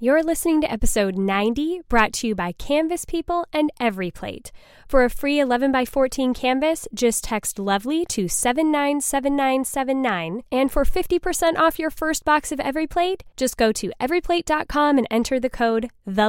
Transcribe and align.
You're 0.00 0.24
listening 0.24 0.60
to 0.62 0.72
episode 0.72 1.16
90, 1.16 1.82
brought 1.88 2.12
to 2.14 2.26
you 2.26 2.34
by 2.34 2.50
Canvas 2.50 3.04
People 3.04 3.46
and 3.52 3.70
EveryPlate. 3.80 4.50
For 4.88 5.04
a 5.04 5.08
free 5.08 5.38
11 5.38 5.70
by 5.70 5.84
14 5.84 6.34
canvas, 6.34 6.88
just 6.92 7.22
text 7.22 7.60
lovely 7.60 8.04
to 8.06 8.26
797979. 8.26 10.42
And 10.50 10.72
for 10.72 10.84
50% 10.84 11.58
off 11.58 11.78
your 11.78 11.90
first 11.90 12.24
box 12.24 12.50
of 12.50 12.58
EveryPlate, 12.58 13.20
just 13.36 13.56
go 13.56 13.70
to 13.70 13.92
everyplate.com 14.00 14.98
and 14.98 15.06
enter 15.12 15.38
the 15.38 15.48
code 15.48 15.90
the 16.04 16.28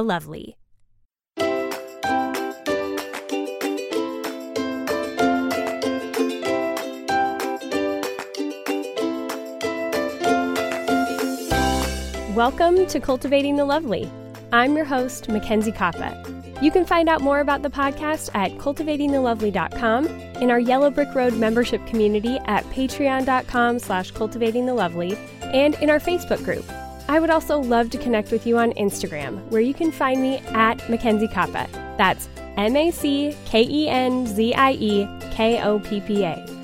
Welcome 12.36 12.86
to 12.88 13.00
Cultivating 13.00 13.56
the 13.56 13.64
Lovely. 13.64 14.10
I'm 14.52 14.76
your 14.76 14.84
host, 14.84 15.26
Mackenzie 15.30 15.72
Koppa. 15.72 16.62
You 16.62 16.70
can 16.70 16.84
find 16.84 17.08
out 17.08 17.22
more 17.22 17.40
about 17.40 17.62
the 17.62 17.70
podcast 17.70 18.28
at 18.34 18.52
cultivatingthelovely.com, 18.58 20.06
in 20.06 20.50
our 20.50 20.60
Yellow 20.60 20.90
Brick 20.90 21.14
Road 21.14 21.32
membership 21.32 21.86
community 21.86 22.36
at 22.44 22.62
patreon.com 22.66 23.78
slash 23.78 24.12
cultivatingthelovely, 24.12 25.16
and 25.54 25.76
in 25.76 25.88
our 25.88 25.98
Facebook 25.98 26.44
group. 26.44 26.70
I 27.08 27.20
would 27.20 27.30
also 27.30 27.58
love 27.58 27.88
to 27.88 27.98
connect 27.98 28.30
with 28.30 28.46
you 28.46 28.58
on 28.58 28.72
Instagram, 28.72 29.42
where 29.50 29.62
you 29.62 29.72
can 29.72 29.90
find 29.90 30.20
me 30.20 30.36
at 30.48 30.86
Mackenzie 30.90 31.28
Koppa. 31.28 31.72
That's 31.96 32.28
M 32.58 32.76
A 32.76 32.90
C 32.90 33.34
K 33.46 33.62
E 33.62 33.88
N 33.88 34.26
Z 34.26 34.52
I 34.52 34.72
E 34.72 35.08
K 35.30 35.62
O 35.62 35.78
P 35.78 36.02
P 36.02 36.22
A. 36.24 36.55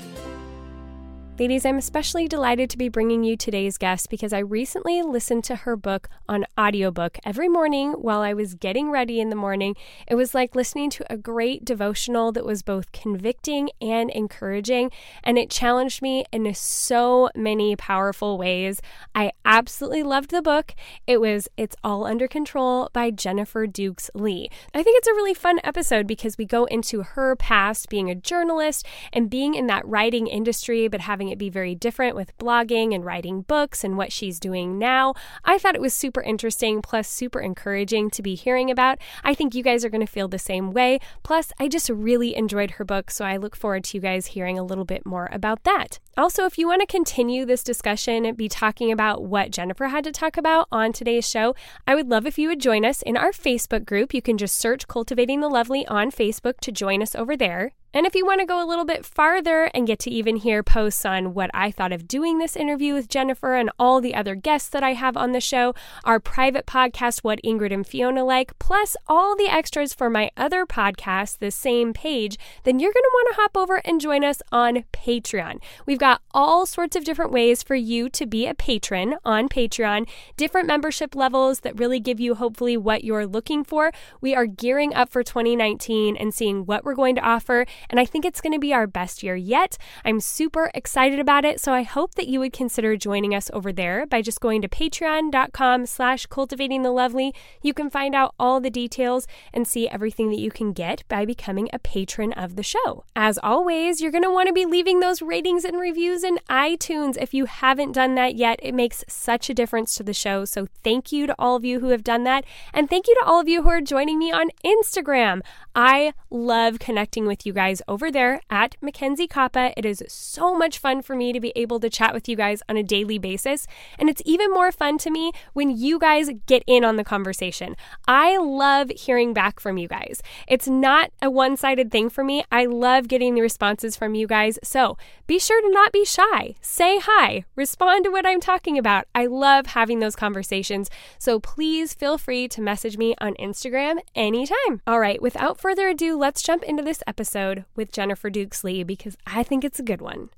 Ladies, 1.39 1.65
I'm 1.65 1.79
especially 1.79 2.27
delighted 2.27 2.69
to 2.69 2.77
be 2.77 2.89
bringing 2.89 3.23
you 3.23 3.35
today's 3.35 3.79
guest 3.79 4.11
because 4.11 4.33
I 4.33 4.37
recently 4.37 5.01
listened 5.01 5.43
to 5.45 5.55
her 5.55 5.75
book 5.75 6.07
on 6.29 6.45
audiobook 6.59 7.17
every 7.25 7.49
morning 7.49 7.93
while 7.93 8.21
I 8.21 8.33
was 8.33 8.53
getting 8.53 8.91
ready 8.91 9.19
in 9.19 9.31
the 9.31 9.35
morning. 9.35 9.75
It 10.07 10.13
was 10.13 10.35
like 10.35 10.55
listening 10.55 10.91
to 10.91 11.11
a 11.11 11.17
great 11.17 11.65
devotional 11.65 12.31
that 12.33 12.45
was 12.45 12.61
both 12.61 12.91
convicting 12.91 13.71
and 13.81 14.11
encouraging, 14.11 14.91
and 15.23 15.39
it 15.39 15.49
challenged 15.49 16.03
me 16.03 16.23
in 16.31 16.53
so 16.53 17.31
many 17.35 17.75
powerful 17.75 18.37
ways. 18.37 18.79
I 19.15 19.31
absolutely 19.43 20.03
loved 20.03 20.29
the 20.29 20.43
book. 20.43 20.75
It 21.07 21.19
was 21.19 21.49
It's 21.57 21.75
All 21.83 22.05
Under 22.05 22.27
Control 22.27 22.91
by 22.93 23.09
Jennifer 23.09 23.65
Dukes 23.65 24.11
Lee. 24.13 24.49
I 24.71 24.83
think 24.83 24.99
it's 24.99 25.07
a 25.07 25.15
really 25.15 25.33
fun 25.33 25.59
episode 25.63 26.05
because 26.05 26.37
we 26.37 26.45
go 26.45 26.65
into 26.65 27.01
her 27.01 27.35
past 27.35 27.89
being 27.89 28.11
a 28.11 28.15
journalist 28.15 28.85
and 29.11 29.31
being 29.31 29.55
in 29.55 29.65
that 29.65 29.87
writing 29.87 30.27
industry, 30.27 30.87
but 30.87 31.01
having 31.01 31.22
having 31.23 31.31
it 31.31 31.37
be 31.37 31.49
very 31.49 31.73
different 31.73 32.17
with 32.17 32.37
blogging 32.37 32.93
and 32.93 33.05
writing 33.05 33.43
books 33.43 33.83
and 33.83 33.97
what 33.97 34.11
she's 34.11 34.41
doing 34.41 34.77
now. 34.77 35.13
I 35.45 35.57
thought 35.57 35.75
it 35.75 35.81
was 35.81 35.93
super 35.93 36.21
interesting, 36.21 36.81
plus 36.81 37.07
super 37.07 37.39
encouraging 37.39 38.09
to 38.11 38.21
be 38.21 38.35
hearing 38.35 38.69
about. 38.69 38.97
I 39.23 39.33
think 39.33 39.55
you 39.55 39.63
guys 39.63 39.85
are 39.85 39.89
going 39.89 40.05
to 40.05 40.11
feel 40.11 40.27
the 40.27 40.37
same 40.37 40.71
way. 40.71 40.99
Plus, 41.23 41.53
I 41.59 41.69
just 41.69 41.89
really 41.89 42.35
enjoyed 42.35 42.71
her 42.71 42.83
book, 42.83 43.09
so 43.09 43.23
I 43.23 43.37
look 43.37 43.55
forward 43.55 43.85
to 43.85 43.97
you 43.97 44.01
guys 44.01 44.27
hearing 44.35 44.59
a 44.59 44.63
little 44.63 44.83
bit 44.83 45.05
more 45.05 45.29
about 45.31 45.63
that. 45.63 45.99
Also, 46.17 46.45
if 46.45 46.57
you 46.57 46.67
want 46.67 46.81
to 46.81 46.87
continue 46.87 47.45
this 47.45 47.63
discussion, 47.63 48.25
and 48.25 48.35
be 48.35 48.49
talking 48.49 48.91
about 48.91 49.23
what 49.23 49.51
Jennifer 49.51 49.87
had 49.87 50.03
to 50.03 50.11
talk 50.11 50.35
about 50.35 50.67
on 50.71 50.91
today's 50.91 51.29
show, 51.29 51.55
I 51.87 51.95
would 51.95 52.09
love 52.09 52.25
if 52.25 52.37
you 52.37 52.49
would 52.49 52.59
join 52.59 52.83
us 52.83 53.01
in 53.01 53.15
our 53.15 53.31
Facebook 53.31 53.85
group. 53.85 54.13
You 54.13 54.21
can 54.21 54.37
just 54.37 54.57
search 54.57 54.87
Cultivating 54.87 55.39
the 55.39 55.47
Lovely 55.47 55.87
on 55.87 56.11
Facebook 56.11 56.59
to 56.61 56.71
join 56.71 57.01
us 57.01 57.15
over 57.15 57.37
there. 57.37 57.71
And 57.95 58.07
if 58.07 58.15
you 58.15 58.25
want 58.25 58.39
to 58.39 58.47
go 58.47 58.63
a 58.63 58.65
little 58.65 58.85
bit 58.85 59.05
farther 59.05 59.69
and 59.75 59.85
get 59.85 59.99
to 59.99 60.09
even 60.09 60.37
hear 60.37 60.63
posts 60.63 61.05
on 61.05 61.35
what 61.35 61.51
I 61.53 61.69
thought 61.69 61.91
of 61.91 62.07
doing 62.07 62.39
this 62.39 62.55
interview 62.55 62.95
with 62.95 63.07
Jennifer 63.07 63.53
and 63.53 63.69
all 63.77 64.01
the 64.01 64.15
other 64.15 64.33
guests 64.33 64.67
that 64.69 64.81
I 64.83 64.93
have 64.93 65.15
on 65.15 65.31
the 65.31 65.39
show, 65.39 65.75
our 66.03 66.19
private 66.19 66.65
podcast, 66.65 67.19
What 67.19 67.39
Ingrid 67.45 67.71
and 67.71 67.85
Fiona 67.85 68.25
Like, 68.25 68.57
plus 68.57 68.95
all 69.07 69.35
the 69.35 69.47
extras 69.47 69.93
for 69.93 70.09
my 70.09 70.31
other 70.35 70.65
podcast, 70.65 71.37
the 71.37 71.51
same 71.51 71.93
page, 71.93 72.39
then 72.63 72.79
you're 72.79 72.91
going 72.91 73.03
to 73.03 73.11
want 73.13 73.27
to 73.29 73.41
hop 73.41 73.55
over 73.55 73.79
and 73.85 74.01
join 74.01 74.23
us 74.23 74.41
on 74.51 74.85
Patreon. 74.91 75.61
We've 75.85 75.99
got 75.99 76.21
all 76.31 76.65
sorts 76.65 76.95
of 76.95 77.03
different 77.03 77.31
ways 77.31 77.61
for 77.61 77.75
you 77.75 78.09
to 78.09 78.25
be 78.25 78.47
a 78.47 78.55
patron 78.55 79.17
on 79.23 79.47
Patreon, 79.47 80.09
different 80.35 80.65
membership 80.65 81.13
levels 81.13 81.59
that 81.59 81.77
really 81.77 81.99
give 81.99 82.19
you 82.19 82.33
hopefully 82.33 82.75
what 82.75 83.03
you're 83.03 83.27
looking 83.27 83.63
for. 83.63 83.91
We 84.19 84.33
are 84.33 84.47
gearing 84.47 84.95
up 84.95 85.09
for 85.09 85.21
2019 85.21 86.17
and 86.17 86.33
seeing 86.33 86.65
what 86.65 86.83
we're 86.83 86.95
going 86.95 87.13
to 87.17 87.21
offer 87.21 87.67
and 87.89 87.99
I 87.99 88.05
think 88.05 88.25
it's 88.25 88.41
going 88.41 88.53
to 88.53 88.59
be 88.59 88.73
our 88.73 88.87
best 88.87 89.23
year 89.23 89.35
yet. 89.35 89.77
I'm 90.03 90.19
super 90.19 90.71
excited 90.73 91.19
about 91.19 91.45
it, 91.45 91.59
so 91.59 91.73
I 91.73 91.83
hope 91.83 92.15
that 92.15 92.27
you 92.27 92.39
would 92.39 92.53
consider 92.53 92.95
joining 92.97 93.35
us 93.35 93.49
over 93.53 93.71
there 93.71 94.05
by 94.05 94.21
just 94.21 94.39
going 94.39 94.61
to 94.61 94.67
patreon.com 94.67 95.85
slash 95.85 96.25
cultivating 96.27 96.83
the 96.83 96.91
lovely. 96.91 97.33
You 97.61 97.73
can 97.73 97.89
find 97.89 98.15
out 98.15 98.33
all 98.39 98.59
the 98.59 98.69
details 98.69 99.27
and 99.53 99.67
see 99.67 99.87
everything 99.87 100.29
that 100.29 100.39
you 100.39 100.51
can 100.51 100.73
get 100.73 101.03
by 101.07 101.25
becoming 101.25 101.69
a 101.71 101.79
patron 101.79 102.33
of 102.33 102.55
the 102.55 102.63
show. 102.63 103.03
As 103.15 103.39
always, 103.41 104.01
you're 104.01 104.11
going 104.11 104.23
to 104.23 104.31
want 104.31 104.47
to 104.47 104.53
be 104.53 104.65
leaving 104.65 104.99
those 104.99 105.21
ratings 105.21 105.65
and 105.65 105.79
reviews 105.79 106.23
in 106.23 106.39
iTunes. 106.49 107.17
If 107.19 107.33
you 107.33 107.45
haven't 107.45 107.93
done 107.93 108.15
that 108.15 108.35
yet, 108.35 108.59
it 108.61 108.73
makes 108.73 109.03
such 109.07 109.49
a 109.49 109.53
difference 109.53 109.95
to 109.95 110.03
the 110.03 110.13
show. 110.13 110.45
So 110.45 110.67
thank 110.83 111.11
you 111.11 111.27
to 111.27 111.35
all 111.39 111.55
of 111.55 111.65
you 111.65 111.79
who 111.79 111.89
have 111.89 112.03
done 112.03 112.23
that. 112.23 112.45
And 112.73 112.89
thank 112.89 113.07
you 113.07 113.15
to 113.15 113.25
all 113.25 113.39
of 113.39 113.47
you 113.47 113.63
who 113.63 113.69
are 113.69 113.81
joining 113.81 114.19
me 114.19 114.31
on 114.31 114.49
Instagram. 114.65 115.41
I 115.75 116.13
love 116.29 116.79
connecting 116.79 117.25
with 117.25 117.45
you 117.45 117.53
guys 117.53 117.72
guys 117.73 117.81
over 117.87 118.11
there 118.11 118.39
at 118.51 118.75
Mackenzie 118.81 119.27
Koppa. 119.27 119.73
It 119.75 119.83
is 119.85 120.03
so 120.07 120.55
much 120.55 120.77
fun 120.77 121.01
for 121.01 121.15
me 121.15 121.33
to 121.33 121.39
be 121.39 121.51
able 121.55 121.79
to 121.79 121.89
chat 121.89 122.13
with 122.13 122.29
you 122.29 122.35
guys 122.35 122.61
on 122.69 122.77
a 122.77 122.83
daily 122.83 123.17
basis. 123.17 123.65
And 123.97 124.09
it's 124.09 124.21
even 124.25 124.51
more 124.51 124.71
fun 124.71 124.99
to 124.99 125.09
me 125.09 125.31
when 125.53 125.75
you 125.75 125.97
guys 125.97 126.29
get 126.45 126.63
in 126.67 126.83
on 126.83 126.97
the 126.97 127.03
conversation. 127.03 127.75
I 128.07 128.37
love 128.37 128.91
hearing 128.91 129.33
back 129.33 129.59
from 129.59 129.77
you 129.77 129.87
guys. 129.87 130.21
It's 130.47 130.67
not 130.67 131.11
a 131.21 131.31
one 131.31 131.57
sided 131.57 131.89
thing 131.89 132.09
for 132.09 132.23
me. 132.23 132.43
I 132.51 132.65
love 132.65 133.07
getting 133.07 133.33
the 133.33 133.41
responses 133.41 133.95
from 133.95 134.13
you 134.13 134.27
guys. 134.27 134.59
So 134.63 134.97
be 135.25 135.39
sure 135.39 135.61
to 135.61 135.69
not 135.69 135.91
be 135.91 136.05
shy. 136.05 136.55
Say 136.61 136.99
hi, 136.99 137.45
respond 137.55 138.05
to 138.05 138.11
what 138.11 138.25
I'm 138.25 138.39
talking 138.39 138.77
about. 138.77 139.05
I 139.15 139.25
love 139.25 139.67
having 139.67 139.99
those 139.99 140.15
conversations. 140.15 140.89
So 141.17 141.39
please 141.39 141.93
feel 141.93 142.17
free 142.17 142.47
to 142.49 142.61
message 142.61 142.97
me 142.97 143.15
on 143.19 143.33
Instagram 143.35 143.97
anytime. 144.13 144.81
All 144.85 144.99
right, 144.99 145.21
without 145.21 145.59
further 145.59 145.87
ado, 145.87 146.15
let's 146.17 146.43
jump 146.43 146.63
into 146.63 146.83
this 146.83 147.01
episode 147.07 147.62
with 147.75 147.91
Jennifer 147.91 148.29
Dukes 148.29 148.63
Lee 148.63 148.83
because 148.83 149.17
I 149.25 149.43
think 149.43 149.63
it's 149.63 149.79
a 149.79 149.83
good 149.83 150.01
one. 150.01 150.29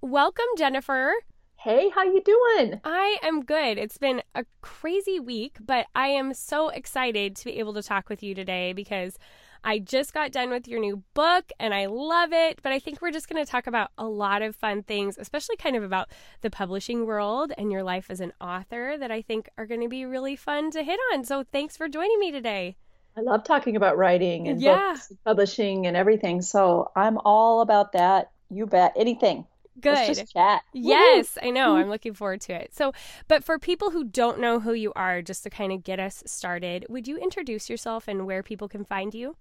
Welcome, 0.00 0.46
Jennifer. 0.56 1.14
Hey, 1.58 1.88
how 1.88 2.04
you 2.04 2.22
doing? 2.22 2.80
I 2.84 3.18
am 3.22 3.42
good. 3.42 3.78
It's 3.78 3.98
been 3.98 4.22
a 4.34 4.44
crazy 4.60 5.18
week, 5.18 5.56
but 5.64 5.86
I 5.94 6.08
am 6.08 6.34
so 6.34 6.68
excited 6.68 7.34
to 7.36 7.46
be 7.46 7.58
able 7.58 7.74
to 7.74 7.82
talk 7.82 8.08
with 8.08 8.22
you 8.22 8.34
today 8.34 8.72
because 8.72 9.18
I 9.64 9.80
just 9.80 10.14
got 10.14 10.30
done 10.30 10.50
with 10.50 10.68
your 10.68 10.78
new 10.78 11.02
book 11.14 11.50
and 11.58 11.74
I 11.74 11.86
love 11.86 12.32
it. 12.32 12.60
But 12.62 12.70
I 12.70 12.78
think 12.78 13.02
we're 13.02 13.10
just 13.10 13.28
going 13.28 13.44
to 13.44 13.50
talk 13.50 13.66
about 13.66 13.90
a 13.98 14.06
lot 14.06 14.42
of 14.42 14.54
fun 14.54 14.84
things, 14.84 15.18
especially 15.18 15.56
kind 15.56 15.74
of 15.74 15.82
about 15.82 16.08
the 16.42 16.50
publishing 16.50 17.04
world 17.04 17.52
and 17.58 17.72
your 17.72 17.82
life 17.82 18.10
as 18.10 18.20
an 18.20 18.32
author 18.40 18.96
that 18.96 19.10
I 19.10 19.22
think 19.22 19.48
are 19.58 19.66
going 19.66 19.80
to 19.80 19.88
be 19.88 20.04
really 20.04 20.36
fun 20.36 20.70
to 20.70 20.84
hit 20.84 21.00
on. 21.12 21.24
So 21.24 21.42
thanks 21.42 21.76
for 21.76 21.88
joining 21.88 22.20
me 22.20 22.30
today. 22.30 22.76
I 23.16 23.22
love 23.22 23.44
talking 23.44 23.76
about 23.76 23.96
writing 23.96 24.48
and 24.48 24.60
yeah. 24.60 24.92
books, 24.92 25.10
and 25.10 25.24
publishing, 25.24 25.86
and 25.86 25.96
everything. 25.96 26.42
So 26.42 26.90
I'm 26.94 27.18
all 27.24 27.62
about 27.62 27.92
that. 27.92 28.30
You 28.50 28.66
bet. 28.66 28.92
Anything. 28.96 29.46
Good. 29.80 29.94
Let's 29.94 30.18
just 30.18 30.32
chat. 30.32 30.62
Yes, 30.72 31.36
I 31.42 31.50
know. 31.50 31.74
Mm. 31.74 31.80
I'm 31.80 31.88
looking 31.90 32.14
forward 32.14 32.40
to 32.42 32.54
it. 32.54 32.74
So, 32.74 32.92
but 33.28 33.44
for 33.44 33.58
people 33.58 33.90
who 33.90 34.04
don't 34.04 34.38
know 34.38 34.60
who 34.60 34.72
you 34.72 34.92
are, 34.96 35.20
just 35.22 35.42
to 35.44 35.50
kind 35.50 35.72
of 35.72 35.84
get 35.84 36.00
us 36.00 36.22
started, 36.26 36.86
would 36.88 37.06
you 37.06 37.18
introduce 37.18 37.68
yourself 37.68 38.08
and 38.08 38.26
where 38.26 38.42
people 38.42 38.68
can 38.68 38.84
find 38.84 39.14
you? 39.14 39.36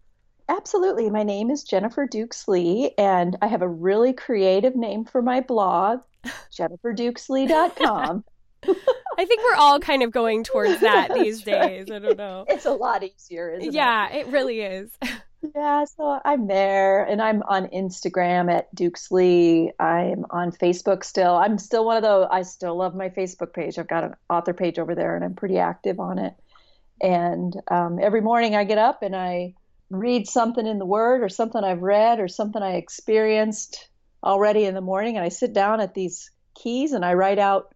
Absolutely. 0.47 1.09
My 1.09 1.23
name 1.23 1.49
is 1.49 1.63
Jennifer 1.63 2.05
Dukes 2.05 2.47
Lee, 2.47 2.91
and 2.97 3.37
I 3.41 3.47
have 3.47 3.61
a 3.61 3.67
really 3.67 4.13
creative 4.13 4.75
name 4.75 5.05
for 5.05 5.21
my 5.21 5.41
blog, 5.41 6.01
jenniferdukeslee.com. 6.53 8.23
I 9.17 9.25
think 9.25 9.41
we're 9.43 9.55
all 9.55 9.79
kind 9.79 10.03
of 10.03 10.11
going 10.11 10.43
towards 10.43 10.81
that 10.81 11.13
these 11.13 11.41
days. 11.41 11.89
I 11.89 11.99
don't 11.99 12.17
know. 12.17 12.45
It's 12.47 12.65
a 12.65 12.71
lot 12.71 13.03
easier, 13.03 13.53
isn't 13.53 13.73
yeah, 13.73 14.07
it? 14.07 14.13
Yeah, 14.13 14.19
it 14.19 14.27
really 14.27 14.61
is. 14.61 14.91
Yeah, 15.53 15.85
so 15.85 16.19
I'm 16.23 16.47
there 16.47 17.03
and 17.03 17.21
I'm 17.21 17.43
on 17.43 17.67
Instagram 17.67 18.51
at 18.51 18.73
Dukes 18.73 19.11
Lee. 19.11 19.71
I'm 19.79 20.25
on 20.29 20.51
Facebook 20.51 21.03
still. 21.03 21.35
I'm 21.35 21.57
still 21.57 21.85
one 21.85 21.97
of 21.97 22.03
those, 22.03 22.27
I 22.31 22.41
still 22.41 22.75
love 22.75 22.95
my 22.95 23.09
Facebook 23.09 23.53
page. 23.53 23.77
I've 23.77 23.87
got 23.87 24.03
an 24.05 24.15
author 24.29 24.53
page 24.53 24.79
over 24.79 24.95
there 24.95 25.15
and 25.15 25.23
I'm 25.23 25.35
pretty 25.35 25.59
active 25.59 25.99
on 25.99 26.17
it. 26.17 26.33
And 27.01 27.53
um, 27.69 27.99
every 28.01 28.21
morning 28.21 28.55
I 28.55 28.63
get 28.63 28.77
up 28.77 29.03
and 29.03 29.15
I 29.15 29.53
read 29.89 30.27
something 30.27 30.65
in 30.65 30.79
the 30.79 30.85
Word 30.85 31.21
or 31.21 31.29
something 31.29 31.63
I've 31.63 31.83
read 31.83 32.19
or 32.19 32.27
something 32.27 32.61
I 32.61 32.75
experienced 32.77 33.89
already 34.23 34.65
in 34.65 34.73
the 34.73 34.81
morning. 34.81 35.17
And 35.17 35.25
I 35.25 35.29
sit 35.29 35.53
down 35.53 35.81
at 35.81 35.93
these 35.93 36.31
keys 36.55 36.93
and 36.93 37.05
I 37.05 37.13
write 37.13 37.39
out 37.39 37.74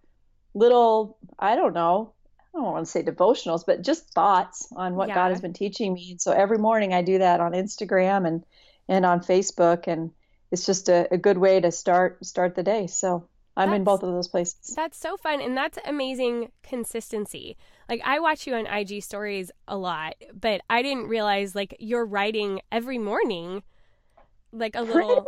little, 0.53 1.17
I 1.37 1.55
don't 1.55 1.73
know, 1.73 2.13
I 2.53 2.57
don't 2.57 2.65
want 2.65 2.85
to 2.85 2.91
say 2.91 3.03
devotionals, 3.03 3.65
but 3.65 3.81
just 3.81 4.13
thoughts 4.13 4.67
on 4.75 4.95
what 4.95 5.09
Yeah. 5.09 5.15
God 5.15 5.29
has 5.31 5.41
been 5.41 5.53
teaching 5.53 5.93
me. 5.93 6.11
And 6.11 6.21
so 6.21 6.31
every 6.31 6.57
morning 6.57 6.93
I 6.93 7.01
do 7.01 7.19
that 7.19 7.39
on 7.39 7.53
Instagram 7.53 8.27
and 8.27 8.43
and 8.87 9.05
on 9.05 9.19
Facebook, 9.19 9.85
and 9.85 10.11
it's 10.49 10.65
just 10.65 10.89
a, 10.89 11.07
a 11.13 11.17
good 11.17 11.37
way 11.37 11.59
to 11.59 11.71
start 11.71 12.25
start 12.25 12.55
the 12.55 12.63
day. 12.63 12.87
So 12.87 13.27
I'm 13.55 13.73
in 13.73 13.83
both 13.83 14.03
of 14.03 14.11
those 14.13 14.27
places. 14.27 14.73
That's 14.75 14.97
so 14.97 15.17
fun. 15.17 15.41
And 15.41 15.55
that's 15.55 15.77
amazing 15.85 16.51
consistency. 16.63 17.57
Like, 17.89 18.01
I 18.05 18.19
watch 18.19 18.47
you 18.47 18.55
on 18.55 18.65
IG 18.65 19.03
stories 19.03 19.51
a 19.67 19.75
lot, 19.77 20.15
but 20.33 20.61
I 20.69 20.81
didn't 20.81 21.07
realize, 21.07 21.55
like, 21.55 21.75
you're 21.79 22.05
writing 22.05 22.61
every 22.71 22.97
morning, 22.97 23.63
like 24.53 24.75
a 24.75 24.81
little. 24.81 25.27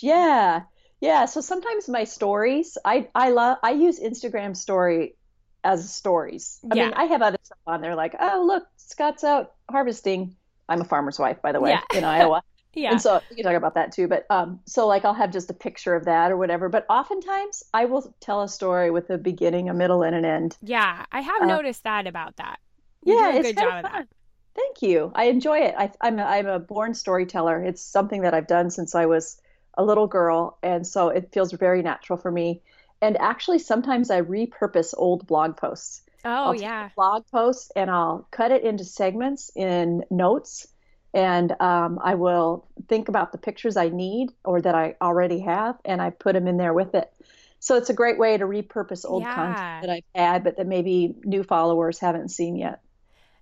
Yeah, 0.00 0.62
yeah. 1.00 1.26
So 1.26 1.40
sometimes 1.40 1.88
my 1.88 2.04
stories, 2.04 2.78
I 2.84 3.08
I 3.14 3.30
love 3.30 3.58
I 3.62 3.72
use 3.72 4.00
Instagram 4.00 4.56
story 4.56 5.16
as 5.64 5.92
stories. 5.92 6.58
I 6.70 6.74
mean, 6.74 6.92
I 6.94 7.04
have 7.04 7.22
other 7.22 7.38
stuff 7.42 7.58
on 7.66 7.80
there 7.80 7.94
like, 7.94 8.14
oh 8.18 8.44
look, 8.46 8.66
Scott's 8.76 9.24
out 9.24 9.52
harvesting. 9.70 10.36
I'm 10.68 10.80
a 10.80 10.84
farmer's 10.84 11.18
wife, 11.18 11.42
by 11.42 11.52
the 11.52 11.60
way, 11.60 11.70
Yeah. 11.70 11.82
in 11.98 12.04
Iowa. 12.04 12.42
Yeah. 12.78 12.90
And 12.90 13.00
so 13.00 13.22
we 13.30 13.36
can 13.36 13.44
talk 13.46 13.54
about 13.54 13.76
that 13.76 13.92
too. 13.92 14.06
But 14.06 14.26
um, 14.28 14.60
so 14.66 14.86
like 14.86 15.06
I'll 15.06 15.14
have 15.14 15.32
just 15.32 15.48
a 15.48 15.54
picture 15.54 15.94
of 15.94 16.04
that 16.04 16.30
or 16.30 16.36
whatever. 16.36 16.68
But 16.68 16.84
oftentimes 16.90 17.62
I 17.72 17.86
will 17.86 18.14
tell 18.20 18.42
a 18.42 18.48
story 18.50 18.90
with 18.90 19.08
a 19.08 19.16
beginning, 19.16 19.70
a 19.70 19.72
middle, 19.74 20.02
and 20.02 20.14
an 20.14 20.26
end. 20.26 20.58
yeah. 20.60 21.06
I 21.10 21.22
have 21.22 21.40
Uh, 21.40 21.46
noticed 21.46 21.84
that 21.84 22.06
about 22.06 22.36
that. 22.36 22.58
You 23.02 23.14
yeah, 23.14 23.30
do 23.32 23.36
a 23.38 23.40
it's 23.40 23.48
good 23.48 23.56
job 23.56 23.76
of 23.86 23.90
that. 23.90 24.08
Thank 24.54 24.82
you. 24.82 25.10
I 25.14 25.24
enjoy 25.24 25.60
it. 25.60 25.74
I, 25.78 25.90
I'm 26.02 26.18
a, 26.18 26.22
I'm 26.24 26.46
a 26.46 26.58
born 26.58 26.92
storyteller. 26.92 27.64
It's 27.64 27.80
something 27.80 28.20
that 28.22 28.34
I've 28.34 28.46
done 28.46 28.68
since 28.70 28.94
I 28.94 29.06
was 29.06 29.40
a 29.76 29.84
little 29.84 30.06
girl, 30.06 30.58
and 30.62 30.86
so 30.86 31.08
it 31.08 31.32
feels 31.32 31.52
very 31.52 31.82
natural 31.82 32.18
for 32.18 32.30
me. 32.30 32.62
And 33.02 33.16
actually, 33.18 33.58
sometimes 33.58 34.10
I 34.10 34.22
repurpose 34.22 34.94
old 34.96 35.26
blog 35.26 35.56
posts. 35.56 36.02
Oh, 36.24 36.52
I'll 36.52 36.54
yeah. 36.54 36.90
blog 36.96 37.24
posts, 37.30 37.70
and 37.76 37.90
I'll 37.90 38.26
cut 38.30 38.52
it 38.52 38.64
into 38.64 38.84
segments 38.84 39.50
in 39.54 40.04
notes, 40.10 40.66
and 41.14 41.52
um, 41.60 41.98
I 42.02 42.14
will 42.14 42.66
think 42.88 43.08
about 43.08 43.32
the 43.32 43.38
pictures 43.38 43.76
I 43.76 43.88
need 43.88 44.30
or 44.44 44.60
that 44.60 44.74
I 44.74 44.96
already 45.00 45.40
have, 45.40 45.76
and 45.84 46.00
I 46.00 46.10
put 46.10 46.34
them 46.34 46.46
in 46.48 46.56
there 46.56 46.74
with 46.74 46.94
it. 46.94 47.12
So 47.58 47.76
it's 47.76 47.90
a 47.90 47.94
great 47.94 48.18
way 48.18 48.36
to 48.36 48.44
repurpose 48.44 49.04
old 49.08 49.22
Yeah. 49.22 49.34
content 49.34 49.66
that 49.80 49.90
I've 49.90 50.04
had, 50.14 50.44
but 50.44 50.56
that 50.56 50.66
maybe 50.66 51.14
new 51.24 51.42
followers 51.42 51.98
haven't 51.98 52.30
seen 52.30 52.56
yet. 52.56 52.80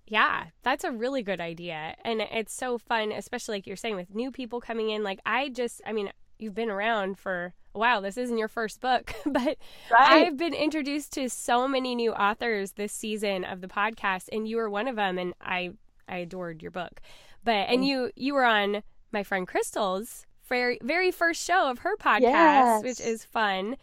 Yeah, 0.06 0.44
that's 0.62 0.84
a 0.84 0.92
really 0.92 1.22
good 1.22 1.40
idea. 1.40 1.94
And 2.04 2.20
it's 2.20 2.52
so 2.52 2.76
fun, 2.78 3.10
especially 3.10 3.56
like 3.56 3.66
you're 3.66 3.76
saying 3.76 3.96
with 3.96 4.14
new 4.14 4.30
people 4.30 4.60
coming 4.60 4.90
in. 4.90 5.02
Like, 5.02 5.20
I 5.24 5.48
just, 5.48 5.80
I 5.86 5.92
mean, 5.92 6.10
you've 6.38 6.54
been 6.54 6.70
around 6.70 7.18
for 7.18 7.54
a 7.74 7.78
while. 7.78 8.00
This 8.02 8.16
isn't 8.16 8.38
your 8.38 8.48
first 8.48 8.80
book, 8.80 9.14
but 9.26 9.56
Right. 9.90 10.26
I've 10.26 10.36
been 10.36 10.54
introduced 10.54 11.12
to 11.14 11.28
so 11.28 11.66
many 11.68 11.94
new 11.94 12.12
authors 12.12 12.72
this 12.72 12.92
season 12.92 13.44
of 13.44 13.60
the 13.60 13.68
podcast, 13.68 14.28
and 14.32 14.46
you 14.48 14.56
were 14.56 14.70
one 14.70 14.88
of 14.88 14.96
them. 14.96 15.18
And 15.18 15.34
I, 15.40 15.70
I 16.08 16.18
adored 16.18 16.62
your 16.62 16.70
book. 16.70 17.00
But, 17.44 17.68
and 17.68 17.84
you, 17.84 18.10
you 18.16 18.34
were 18.34 18.44
on 18.44 18.82
my 19.12 19.22
friend 19.22 19.46
Crystal's 19.46 20.26
very, 20.48 20.78
very 20.82 21.10
first 21.10 21.44
show 21.44 21.70
of 21.70 21.78
her 21.80 21.96
podcast, 21.96 22.20
Yes. 22.20 22.82
which 22.82 23.00
is 23.00 23.24
fun. 23.24 23.76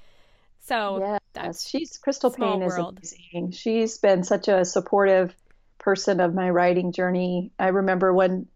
So, 0.60 1.00
Yes, 1.00 1.20
that's 1.34 1.68
she's 1.70 1.98
Crystal 1.98 2.30
Paine 2.32 2.62
is 2.62 2.74
world. 2.78 3.00
amazing. 3.00 3.52
She's 3.52 3.98
been 3.98 4.24
such 4.24 4.48
a 4.48 4.64
supportive 4.66 5.36
person 5.80 6.20
of 6.20 6.34
my 6.36 6.50
writing 6.52 6.92
journey. 6.92 7.52
I 7.58 7.70
remember 7.70 8.14
when 8.14 8.48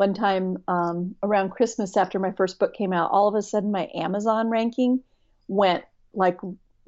one 0.00 0.14
time 0.14 0.56
um, 0.66 1.14
around 1.22 1.50
Christmas 1.50 1.94
after 1.94 2.18
my 2.18 2.32
first 2.32 2.58
book 2.58 2.72
came 2.72 2.90
out, 2.90 3.10
all 3.10 3.28
of 3.28 3.34
a 3.34 3.42
sudden 3.42 3.70
my 3.70 3.90
Amazon 3.94 4.48
ranking 4.48 5.02
went 5.46 5.84
like 6.14 6.38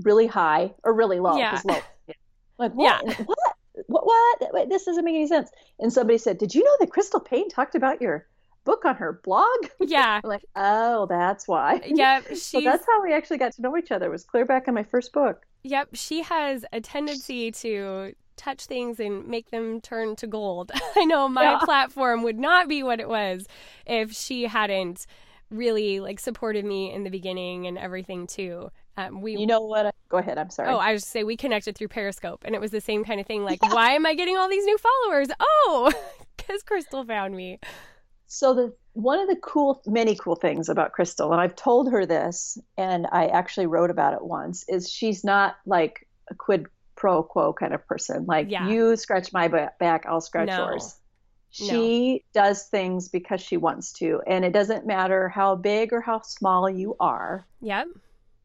really 0.03 0.27
high 0.27 0.73
or 0.83 0.95
really 0.95 1.21
low. 1.21 1.37
Yeah. 1.37 1.61
low. 1.65 1.79
Like 2.59 2.73
what? 2.73 3.05
What? 3.05 3.27
What? 3.87 4.07
What? 4.07 4.55
Wait, 4.55 4.69
this 4.69 4.85
doesn't 4.85 5.05
make 5.05 5.17
any 5.17 5.27
sense. 5.27 5.51
And 5.81 5.93
somebody 5.93 6.17
said, 6.17 6.39
"Did 6.39 6.55
you 6.55 6.63
know 6.63 6.77
that 6.79 6.93
Crystal 6.93 7.19
Paine 7.19 7.49
talked 7.49 7.75
about 7.75 8.01
your 8.01 8.29
book 8.65 8.85
on 8.85 8.95
her 8.97 9.21
blog?" 9.25 9.67
yeah. 9.81 10.21
Like, 10.25 10.45
"Oh, 10.55 11.07
that's 11.07 11.49
why." 11.49 11.81
Yep, 11.85 12.27
she's 12.29 12.47
So 12.47 12.61
that's 12.61 12.87
how 12.87 13.03
we 13.03 13.13
actually 13.13 13.39
got 13.39 13.53
to 13.55 13.63
know 13.63 13.77
each 13.77 13.91
other. 13.91 14.11
Was 14.11 14.25
clear 14.25 14.45
back 14.45 14.69
in 14.69 14.75
my 14.75 14.85
first 14.85 15.13
book. 15.13 15.45
Yep, 15.65 15.89
she 15.95 16.23
has 16.23 16.65
a 16.73 16.81
tendency 16.81 17.51
to 17.51 18.15
touch 18.43 18.67
things 18.67 18.99
and 18.99 19.27
make 19.29 19.51
them 19.51 19.81
turn 19.81 20.17
to 20.17 20.27
gold. 20.27 20.73
I 20.97 21.05
know 21.05 21.29
my 21.29 21.43
Yeah. 21.53 21.59
platform 21.63 22.23
would 22.23 22.39
not 22.39 22.69
be 22.69 22.83
what 22.83 23.01
it 23.01 23.09
was 23.09 23.47
if 23.87 24.13
she 24.13 24.45
hadn't 24.45 25.07
really 25.51 26.01
like 26.01 26.19
supported 26.19 26.65
me 26.65 26.93
in 26.93 27.05
the 27.05 27.11
beginning 27.11 27.67
and 27.67 27.79
everything 27.79 28.27
too. 28.27 28.71
Um, 28.97 29.21
we 29.23 29.37
You 29.37 29.47
know 29.47 29.61
what? 29.61 29.87
I- 29.87 29.93
Go 30.09 30.19
ahead. 30.19 30.39
I'm 30.39 30.51
sorry. 30.51 30.69
Oh, 30.71 30.77
I 30.77 30.93
was 30.93 31.03
just 31.03 31.13
say 31.13 31.25
we 31.25 31.37
connected 31.37 31.77
through 31.77 31.89
Periscope, 31.89 32.43
and 32.45 32.55
it 32.55 32.61
was 32.61 32.71
the 32.71 32.81
same 32.83 33.03
kind 33.05 33.19
of 33.21 33.27
thing. 33.27 33.45
Like, 33.45 33.63
why 33.73 33.93
am 33.93 34.05
I 34.05 34.15
getting 34.15 34.37
all 34.37 34.49
these 34.49 34.65
new 34.67 34.77
followers? 34.79 35.29
Oh, 35.41 35.91
because 36.37 36.63
Crystal 36.63 37.03
found 37.05 37.35
me. 37.35 37.59
So 38.27 38.53
the 38.55 38.75
one 38.95 39.19
of 39.19 39.29
the 39.29 39.37
cool, 39.37 39.81
many 39.87 40.15
cool 40.17 40.37
things 40.37 40.69
about 40.69 40.93
Crystal, 40.93 41.33
and 41.33 41.41
I've 41.41 41.57
told 41.57 41.91
her 41.91 42.05
this, 42.05 42.59
and 42.77 43.07
I 43.13 43.29
actually 43.29 43.67
wrote 43.67 43.91
about 43.91 44.13
it 44.13 44.23
once, 44.23 44.65
is 44.69 44.91
she's 44.91 45.25
not 45.25 45.57
like 45.65 46.07
a 46.31 46.35
quid 46.35 46.67
pro 47.03 47.21
quo 47.25 47.53
kind 47.53 47.75
of 47.75 47.85
person. 47.89 48.25
Like 48.27 48.49
Yeah. 48.49 48.69
you 48.69 48.95
scratch 48.97 49.33
my 49.33 49.49
back, 49.49 50.07
I'll 50.09 50.21
scratch 50.21 50.47
No. 50.47 50.59
yours. 50.59 50.95
She 51.51 52.25
does 52.33 52.69
things 52.69 53.09
because 53.09 53.41
she 53.41 53.57
wants 53.57 53.93
to, 53.95 54.23
and 54.27 54.45
it 54.45 54.53
doesn't 54.53 54.87
matter 54.87 55.29
how 55.29 55.57
big 55.57 55.93
or 55.93 56.01
how 56.01 56.23
small 56.23 56.71
you 56.71 56.95
are. 57.01 57.45
Yep. 57.61 57.89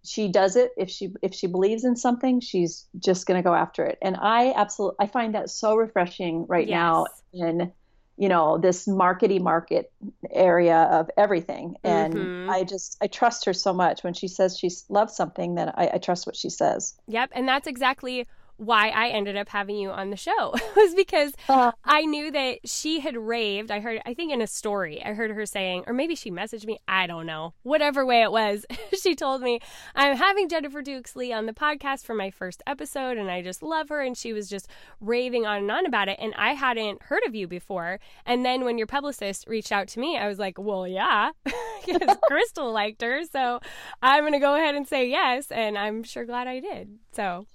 She 0.03 0.27
does 0.27 0.55
it 0.55 0.71
if 0.75 0.89
she 0.89 1.13
if 1.21 1.35
she 1.35 1.45
believes 1.47 1.83
in 1.85 1.95
something, 1.95 2.39
she's 2.39 2.87
just 2.97 3.27
going 3.27 3.37
to 3.39 3.43
go 3.47 3.53
after 3.53 3.85
it. 3.85 3.99
And 4.01 4.17
I 4.19 4.53
absolutely 4.53 4.97
I 5.05 5.07
find 5.07 5.35
that 5.35 5.49
so 5.51 5.75
refreshing 5.75 6.45
right 6.47 6.67
now 6.67 7.05
in 7.33 7.71
you 8.19 8.29
know 8.29 8.57
this 8.57 8.87
markety 8.87 9.39
market 9.39 9.91
area 10.31 10.79
of 10.91 11.07
everything 11.17 11.75
and 11.83 12.13
Mhm. 12.15 12.49
i 12.49 12.63
just 12.63 12.97
i 12.99 13.05
trust 13.05 13.45
her 13.45 13.53
so 13.53 13.71
much 13.73 14.03
when 14.03 14.15
she 14.15 14.27
says 14.27 14.57
she 14.57 14.71
loves 14.89 15.15
something 15.15 15.53
then 15.53 15.69
I, 15.75 15.91
I 15.93 15.97
trust 15.99 16.25
what 16.25 16.35
she 16.35 16.49
says 16.49 16.95
Yep. 17.07 17.29
And 17.33 17.47
that's 17.47 17.67
exactly 17.67 18.25
why 18.57 18.89
I 18.89 19.09
ended 19.09 19.37
up 19.37 19.49
having 19.49 19.77
you 19.77 19.89
on 19.91 20.09
the 20.09 20.17
show 20.17 20.53
was 20.75 20.93
because 20.95 21.33
Uh, 21.47 21.71
I 21.83 22.01
knew 22.05 22.31
that 22.31 22.59
she 22.67 22.99
had 22.99 23.15
raved. 23.15 23.71
I 23.71 23.79
heard, 23.79 24.01
I 24.05 24.13
think 24.13 24.31
in 24.33 24.41
a 24.41 24.47
story, 24.47 25.01
I 25.03 25.13
heard 25.13 25.31
her 25.31 25.45
saying, 25.45 25.83
or 25.87 25.93
maybe 25.93 26.15
she 26.15 26.29
messaged 26.31 26.65
me. 26.65 26.79
I 26.87 27.07
don't 27.07 27.25
know. 27.25 27.53
Whatever 27.63 28.05
way 28.05 28.21
it 28.23 28.31
was, 28.31 28.65
she 29.01 29.15
told 29.15 29.41
me, 29.41 29.59
I'm 29.95 30.17
having 30.17 30.49
Jennifer 30.49 30.81
Dukes 30.81 31.15
Lee 31.15 31.31
on 31.31 31.45
the 31.45 31.53
podcast 31.53 32.05
for 32.05 32.13
my 32.13 32.31
first 32.31 32.61
episode, 32.67 33.17
and 33.17 33.29
I 33.31 33.41
just 33.41 33.61
love 33.63 33.89
her. 33.89 34.01
And 34.01 34.17
she 34.17 34.33
was 34.33 34.49
just 34.49 34.67
raving 34.99 35.45
on 35.45 35.57
and 35.59 35.71
on 35.71 35.85
about 35.85 36.07
it. 36.09 36.17
And 36.19 36.33
I 36.35 36.53
hadn't 36.53 37.03
heard 37.03 37.23
of 37.25 37.35
you 37.35 37.47
before. 37.47 37.99
And 38.25 38.43
then 38.45 38.65
when 38.65 38.77
your 38.77 38.87
publicist 38.87 39.45
reached 39.47 39.71
out 39.71 39.87
to 39.89 39.99
me, 39.99 40.17
I 40.17 40.27
was 40.27 40.39
like, 40.39 40.57
well, 40.57 40.87
yeah, 40.87 41.31
because 41.85 42.17
Crystal 42.27 42.71
liked 42.71 43.01
her. 43.01 43.21
So 43.31 43.59
I'm 44.01 44.23
going 44.23 44.33
to 44.33 44.39
go 44.39 44.55
ahead 44.55 44.75
and 44.75 44.87
say 44.87 45.07
yes. 45.09 45.51
And 45.51 45.77
I'm 45.77 46.03
sure 46.03 46.25
glad 46.25 46.47
I 46.47 46.59
did. 46.59 46.97
So. 47.13 47.45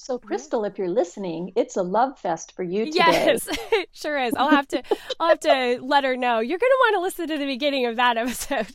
So 0.00 0.16
crystal 0.18 0.64
if 0.64 0.78
you're 0.78 0.88
listening 0.88 1.52
it's 1.56 1.76
a 1.76 1.82
love 1.82 2.18
fest 2.18 2.52
for 2.54 2.62
you 2.62 2.86
today 2.86 2.98
Yes, 2.98 3.48
it 3.72 3.88
sure 3.92 4.16
is. 4.16 4.32
I'll 4.34 4.48
have 4.50 4.68
to 4.68 4.82
I'll 5.18 5.30
have 5.30 5.40
to 5.40 5.80
let 5.82 6.04
her 6.04 6.16
know. 6.16 6.38
You're 6.38 6.58
gonna 6.58 6.70
want 6.80 6.94
to 6.94 7.00
listen 7.00 7.28
to 7.28 7.36
the 7.36 7.46
beginning 7.46 7.86
of 7.86 7.96
that 7.96 8.16
episode. 8.22 8.68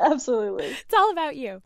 absolutely 0.00 0.66
It's 0.66 0.94
all 0.94 1.10
about 1.10 1.36
you. 1.36 1.62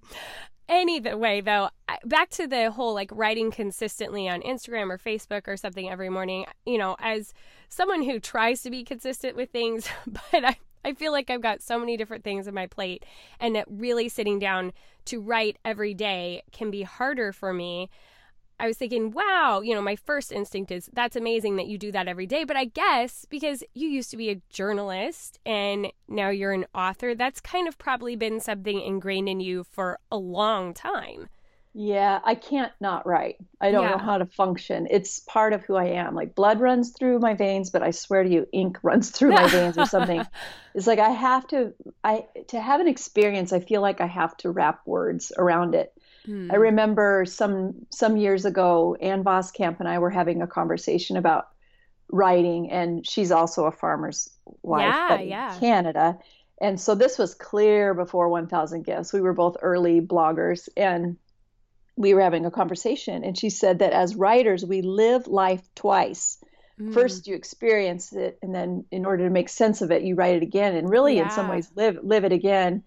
Any 0.69 1.01
the 1.01 1.17
way 1.17 1.41
though, 1.41 1.71
back 2.05 2.29
to 2.31 2.47
the 2.47 2.71
whole 2.71 2.93
like 2.93 3.11
writing 3.13 3.51
consistently 3.51 4.29
on 4.29 4.43
Instagram 4.43 4.91
or 4.91 4.99
Facebook 4.99 5.49
or 5.49 5.57
something 5.57 5.89
every 5.89 6.11
morning. 6.11 6.45
You 6.67 6.77
know, 6.77 6.95
as 7.01 7.33
someone 7.71 8.03
who 8.03 8.21
tries 8.21 8.61
to 8.63 8.71
be 8.71 8.85
consistent 8.85 9.35
with 9.35 9.51
things, 9.51 9.89
but 10.07 10.45
I 10.45 10.59
I 10.85 10.93
feel 10.93 11.13
like 11.13 11.31
I've 11.31 11.41
got 11.41 11.63
so 11.63 11.79
many 11.79 11.97
different 11.97 12.25
things 12.25 12.47
on 12.47 12.55
my 12.55 12.67
plate, 12.67 13.05
and 13.41 13.57
that 13.57 13.65
really 13.69 14.09
sitting 14.11 14.39
down 14.39 14.73
to 15.07 15.21
write 15.21 15.57
every 15.65 15.95
day 15.95 16.43
can 16.53 16.71
be 16.71 16.83
harder 16.83 17.33
for 17.33 17.53
me. 17.55 17.89
I 18.61 18.67
was 18.67 18.77
thinking, 18.77 19.13
wow, 19.13 19.61
you 19.61 19.75
know, 19.75 19.83
my 19.83 19.97
first 19.97 20.33
instinct 20.33 20.71
is 20.71 20.91
that's 20.93 21.17
amazing 21.17 21.57
that 21.57 21.67
you 21.67 21.79
do 21.79 21.93
that 21.93 22.09
every 22.09 22.27
day. 22.27 22.45
But 22.45 22.57
I 22.57 22.65
guess 22.65 23.27
because 23.29 23.63
you 23.75 23.89
used 23.89 24.11
to 24.11 24.17
be 24.17 24.31
a 24.31 24.41
journalist 24.51 25.39
and 25.47 25.93
now 26.09 26.31
you're 26.31 26.53
an 26.53 26.67
author, 26.75 27.15
that's 27.15 27.41
kind 27.41 27.69
of 27.69 27.79
probably 27.79 28.17
been 28.17 28.41
something 28.41 28.81
ingrained 28.81 29.29
in 29.29 29.41
you 29.41 29.65
for 29.65 29.99
a 30.11 30.17
long 30.17 30.75
time. 30.75 31.29
Yeah, 31.81 32.19
I 32.25 32.35
can't 32.35 32.73
not 32.81 33.07
write. 33.07 33.37
I 33.61 33.71
don't 33.71 33.85
yeah. 33.85 33.91
know 33.91 33.99
how 33.99 34.19
to 34.19 34.27
function. 34.27 34.89
It's 34.91 35.21
part 35.21 35.53
of 35.53 35.63
who 35.63 35.77
I 35.77 35.85
am. 35.85 36.15
Like 36.15 36.35
blood 36.35 36.61
runs 36.61 36.91
through 36.91 37.21
my 37.21 37.35
veins, 37.35 37.71
but 37.71 37.85
I 37.85 37.93
swear 37.93 38.25
to 38.25 38.29
you, 38.29 38.49
ink 38.53 38.79
runs 38.83 39.11
through 39.11 39.31
my 39.31 39.47
veins 39.49 39.79
or 39.79 39.87
something. 39.87 40.27
It's 40.75 40.87
like 40.87 41.01
I 41.01 41.11
have 41.11 41.45
to 41.49 41.75
I 42.05 42.27
to 42.49 42.61
have 42.61 42.81
an 42.81 42.87
experience, 42.87 43.53
I 43.53 43.59
feel 43.59 43.81
like 43.81 44.01
I 44.01 44.07
have 44.07 44.37
to 44.39 44.51
wrap 44.51 44.87
words 44.87 45.33
around 45.37 45.75
it. 45.75 45.93
Hmm. 46.29 46.51
I 46.53 46.57
remember 46.57 47.25
some 47.27 47.87
some 47.89 48.19
years 48.19 48.45
ago, 48.45 48.97
Ann 49.01 49.25
Voskamp 49.25 49.81
and 49.81 49.89
I 49.89 49.99
were 49.99 50.11
having 50.11 50.43
a 50.43 50.47
conversation 50.47 51.17
about 51.17 51.49
writing, 52.11 52.71
and 52.71 53.07
she's 53.07 53.33
also 53.33 53.65
a 53.65 53.73
farmer's 53.73 54.29
wife 54.63 54.83
yeah, 54.83 55.21
yeah. 55.21 55.55
in 55.55 55.61
Canada. 55.61 56.19
And 56.61 56.79
so 56.79 56.95
this 56.95 57.17
was 57.17 57.35
clear 57.35 57.95
before 57.95 58.29
1000 58.29 58.83
Gifts. 58.83 59.13
We 59.13 59.23
were 59.23 59.33
both 59.33 59.57
early 59.63 60.03
bloggers, 60.03 60.69
and 60.77 61.17
we 61.97 62.13
were 62.13 62.21
having 62.21 62.47
a 62.47 62.51
conversation 62.51 63.25
and 63.25 63.37
she 63.37 63.51
said 63.51 63.81
that 63.81 63.93
as 63.93 64.15
writers 64.15 64.65
we 64.65 64.83
live 64.83 65.27
life 65.27 65.69
twice 65.75 66.39
mm. 66.81 66.95
first 66.95 67.27
you 67.27 67.35
experience 67.35 68.13
it 68.13 68.39
and 68.41 68.55
then 68.55 68.85
in 68.93 69.05
order 69.05 69.25
to 69.25 69.31
make 69.31 69.49
sense 69.49 69.83
of 69.83 69.91
it 69.91 70.03
you 70.03 70.15
write 70.15 70.37
it 70.37 70.43
again 70.45 70.77
and 70.77 70.89
really 70.89 71.17
yeah. 71.17 71.25
in 71.25 71.31
some 71.31 71.49
ways 71.49 71.69
live 71.75 71.99
live 72.05 72.23
it 72.23 72.33
again 72.33 72.85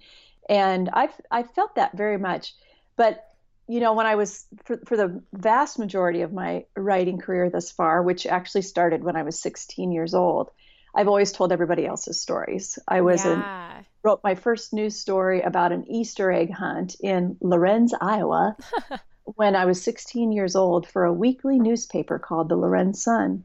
and 0.48 0.90
i 0.94 1.10
i 1.30 1.44
felt 1.44 1.76
that 1.76 1.96
very 1.96 2.18
much 2.18 2.56
but 2.96 3.31
you 3.72 3.80
know 3.80 3.94
when 3.94 4.06
i 4.06 4.16
was 4.16 4.46
for, 4.64 4.78
for 4.86 4.98
the 4.98 5.22
vast 5.34 5.80
majority 5.80 6.22
of 6.22 6.34
my 6.34 6.66
writing 6.76 7.18
career 7.18 7.50
thus 7.50 7.72
far 7.72 8.02
which 8.04 8.26
actually 8.26 8.62
started 8.62 9.04
when 9.04 9.16
i 9.16 9.24
was 9.24 9.40
16 9.40 9.92
years 9.92 10.14
old 10.14 10.52
I've 10.94 11.08
always 11.08 11.32
told 11.32 11.52
everybody 11.52 11.86
else's 11.86 12.20
stories. 12.20 12.78
I 12.88 13.02
was 13.02 13.24
yeah. 13.24 13.78
in, 13.80 13.86
wrote 14.04 14.22
my 14.24 14.36
first 14.36 14.74
news 14.74 14.98
story 14.98 15.42
about 15.42 15.72
an 15.72 15.90
Easter 15.90 16.32
egg 16.32 16.52
hunt 16.52 16.96
in 17.00 17.38
Lorenz, 17.40 17.94
Iowa, 18.00 18.58
when 19.24 19.56
I 19.56 19.66
was 19.66 19.82
16 19.82 20.32
years 20.32 20.56
old 20.56 20.88
for 20.88 21.06
a 21.06 21.14
weekly 21.14 21.60
newspaper 21.60 22.20
called 22.20 22.50
the 22.50 22.58
Lorenz 22.58 23.02
Sun, 23.02 23.44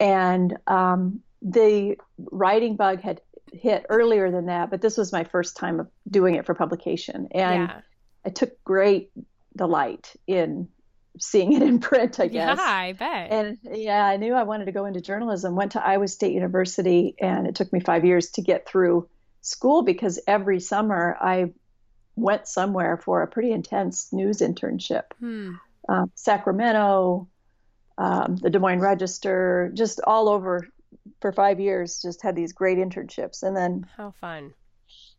and 0.00 0.56
um, 0.66 1.20
the 1.42 1.98
writing 2.30 2.76
bug 2.76 3.00
had 3.02 3.20
hit 3.52 3.84
earlier 3.88 4.30
than 4.30 4.46
that, 4.46 4.70
but 4.70 4.80
this 4.80 4.96
was 4.96 5.12
my 5.12 5.24
first 5.24 5.56
time 5.56 5.80
of 5.80 5.88
doing 6.10 6.36
it 6.36 6.46
for 6.46 6.54
publication, 6.54 7.28
and 7.32 7.68
yeah. 7.68 7.80
I 8.24 8.30
took 8.30 8.62
great 8.64 9.10
delight 9.58 10.14
in 10.26 10.68
seeing 11.20 11.52
it 11.52 11.62
in 11.62 11.80
print, 11.80 12.18
I 12.20 12.28
guess. 12.28 12.58
Yeah, 12.58 12.64
I 12.64 12.92
bet. 12.92 13.30
And 13.30 13.58
yeah, 13.64 14.04
I 14.04 14.16
knew 14.16 14.34
I 14.34 14.44
wanted 14.44 14.66
to 14.66 14.72
go 14.72 14.86
into 14.86 15.00
journalism. 15.00 15.56
Went 15.56 15.72
to 15.72 15.84
Iowa 15.84 16.08
State 16.08 16.32
University, 16.32 17.14
and 17.20 17.46
it 17.46 17.54
took 17.54 17.72
me 17.72 17.80
five 17.80 18.04
years 18.04 18.30
to 18.30 18.42
get 18.42 18.66
through 18.66 19.08
school 19.40 19.82
because 19.82 20.20
every 20.26 20.60
summer 20.60 21.16
I 21.20 21.52
went 22.16 22.48
somewhere 22.48 22.96
for 22.96 23.22
a 23.22 23.28
pretty 23.28 23.52
intense 23.52 24.12
news 24.12 24.38
internship. 24.38 25.04
Hmm. 25.20 25.54
Um, 25.88 26.10
Sacramento, 26.14 27.28
um, 27.96 28.36
the 28.36 28.50
Des 28.50 28.58
Moines 28.58 28.80
Register, 28.80 29.70
just 29.74 30.00
all 30.06 30.28
over 30.28 30.68
for 31.20 31.32
five 31.32 31.60
years. 31.60 32.00
Just 32.02 32.22
had 32.22 32.36
these 32.36 32.52
great 32.52 32.78
internships, 32.78 33.42
and 33.42 33.56
then 33.56 33.86
how 33.96 34.12
fun. 34.20 34.52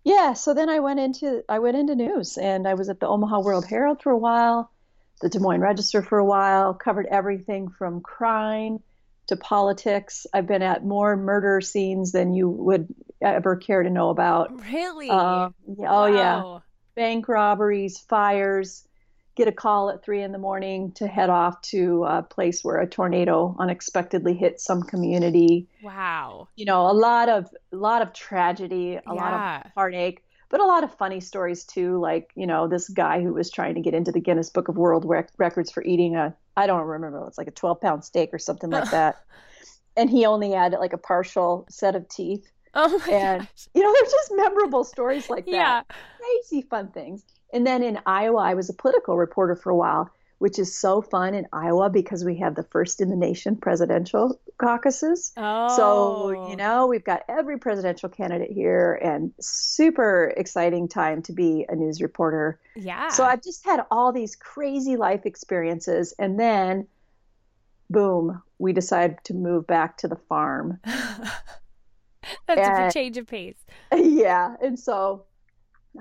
Yeah, 0.04 0.34
so 0.34 0.54
then 0.54 0.70
I 0.70 0.80
went 0.80 1.00
into 1.00 1.44
I 1.50 1.60
went 1.60 1.78
into 1.78 1.96
news, 1.96 2.38
and 2.38 2.68
I 2.68 2.74
was 2.74 2.90
at 2.90 3.00
the 3.00 3.08
Omaha 3.08 3.42
World 3.42 3.66
Herald 3.66 4.02
for 4.02 4.12
a 4.12 4.18
while 4.18 4.72
the 5.22 5.30
Des 5.30 5.40
Moines 5.40 5.62
Register 5.62 6.02
for 6.02 6.18
a 6.18 6.26
while, 6.26 6.74
covered 6.74 7.08
everything 7.08 7.70
from 7.70 8.02
crime 8.02 8.80
to 9.28 9.36
politics. 9.36 10.26
I've 10.34 10.48
been 10.48 10.62
at 10.62 10.86
more 10.86 11.16
murder 11.16 11.62
scenes 11.62 12.12
than 12.12 12.34
you 12.34 12.50
would 12.50 12.88
ever 13.22 13.56
care 13.56 13.84
to 13.84 13.90
know 13.90 14.10
about. 14.10 14.64
Really? 14.72 15.10
Uh, 15.10 15.14
oh, 15.16 15.54
wow. 15.78 16.08
yeah. 16.08 16.60
Bank 16.96 17.28
robberies, 17.28 18.00
fires. 18.00 18.86
Get 19.40 19.48
a 19.48 19.54
call 19.54 19.90
at 19.90 20.04
three 20.04 20.22
in 20.22 20.34
the 20.34 20.38
morning 20.38 20.92
to 20.98 21.08
head 21.08 21.30
off 21.30 21.62
to 21.62 22.04
a 22.04 22.22
place 22.22 22.62
where 22.62 22.82
a 22.82 22.86
tornado 22.86 23.56
unexpectedly 23.58 24.34
hit 24.34 24.60
some 24.60 24.84
community. 24.84 25.66
Wow. 25.82 26.50
You 26.58 26.66
know, 26.66 26.92
a 26.92 26.92
lot 26.92 27.30
of 27.30 27.48
a 27.72 27.78
lot 27.78 28.02
of 28.02 28.12
tragedy, 28.12 28.96
a 28.96 29.02
yeah. 29.06 29.12
lot 29.14 29.66
of 29.66 29.72
heartache 29.72 30.24
but 30.50 30.60
a 30.60 30.66
lot 30.66 30.84
of 30.84 30.94
funny 30.96 31.20
stories 31.20 31.64
too. 31.64 32.00
Like, 32.00 32.32
you 32.36 32.48
know, 32.48 32.68
this 32.68 32.90
guy 32.90 33.22
who 33.22 33.34
was 33.34 33.50
trying 33.50 33.76
to 33.76 33.82
get 33.82 33.94
into 33.94 34.12
the 34.12 34.20
Guinness 34.20 34.50
Book 34.50 34.68
of 34.68 34.78
World 34.78 35.06
Rec- 35.06 35.32
Records 35.38 35.72
for 35.72 35.84
eating 35.84 36.16
a, 36.16 36.36
I 36.58 36.68
don't 36.68 36.86
remember, 36.86 37.26
it's 37.28 37.38
like 37.38 37.48
a 37.48 37.52
12 37.52 37.80
pound 37.80 38.04
steak 38.04 38.34
or 38.34 38.40
something 38.40 38.70
like 38.70 38.90
that. 38.92 39.24
and 39.96 40.10
he 40.10 40.26
only 40.26 40.52
had 40.52 40.74
like 40.74 40.94
a 40.94 40.98
partial 40.98 41.66
set 41.70 41.96
of 41.96 42.10
teeth. 42.10 42.52
Oh 42.74 42.90
my 42.90 43.14
and, 43.14 43.42
gosh. 43.42 43.68
you 43.74 43.84
know, 43.84 43.94
there's 43.94 44.12
just 44.12 44.32
memorable 44.36 44.84
stories 44.84 45.30
like 45.30 45.46
that. 45.46 45.52
Yeah. 45.52 45.82
Crazy 46.18 46.68
fun 46.68 46.90
things. 46.90 47.24
And 47.52 47.66
then 47.66 47.84
in 47.84 48.00
Iowa, 48.06 48.42
I 48.42 48.54
was 48.54 48.70
a 48.70 48.74
political 48.74 49.18
reporter 49.18 49.56
for 49.56 49.72
a 49.72 49.76
while 49.76 50.12
which 50.40 50.58
is 50.58 50.76
so 50.76 51.02
fun 51.02 51.36
in 51.36 51.46
Iowa 51.54 51.90
because 51.90 52.26
we 52.26 52.38
have 52.38 52.56
the 52.56 52.64
first 52.64 53.02
in 53.02 53.10
the 53.10 53.16
nation 53.16 53.58
presidential 53.58 54.40
caucuses. 54.58 55.34
Oh. 55.38 55.76
So, 55.76 56.30
you 56.32 56.54
oh. 56.54 56.56
know, 56.56 56.88
we've 56.88 57.04
got 57.04 57.24
every 57.30 57.60
presidential 57.60 58.10
candidate 58.10 58.52
here 58.52 58.94
and 58.94 59.34
super 59.40 60.34
exciting 60.36 60.88
time 60.88 61.22
to 61.24 61.34
be 61.34 61.66
a 61.70 61.76
news 61.76 62.02
reporter. 62.02 62.60
Yeah. 62.76 63.10
So 63.10 63.26
I've 63.26 63.44
just 63.44 63.66
had 63.66 63.82
all 63.92 64.12
these 64.12 64.36
crazy 64.36 64.96
life 64.96 65.26
experiences 65.26 66.14
and 66.18 66.40
then 66.40 66.88
boom, 67.90 68.42
we 68.60 68.72
decided 68.72 69.18
to 69.26 69.34
move 69.34 69.68
back 69.68 69.98
to 69.98 70.08
the 70.08 70.16
farm. 70.16 70.80
That's 72.48 72.62
and, 72.62 72.86
a 72.86 72.92
change 72.92 73.18
of 73.18 73.28
pace. 73.28 73.58
Yeah. 73.94 74.56
And 74.62 74.80
so 74.80 75.26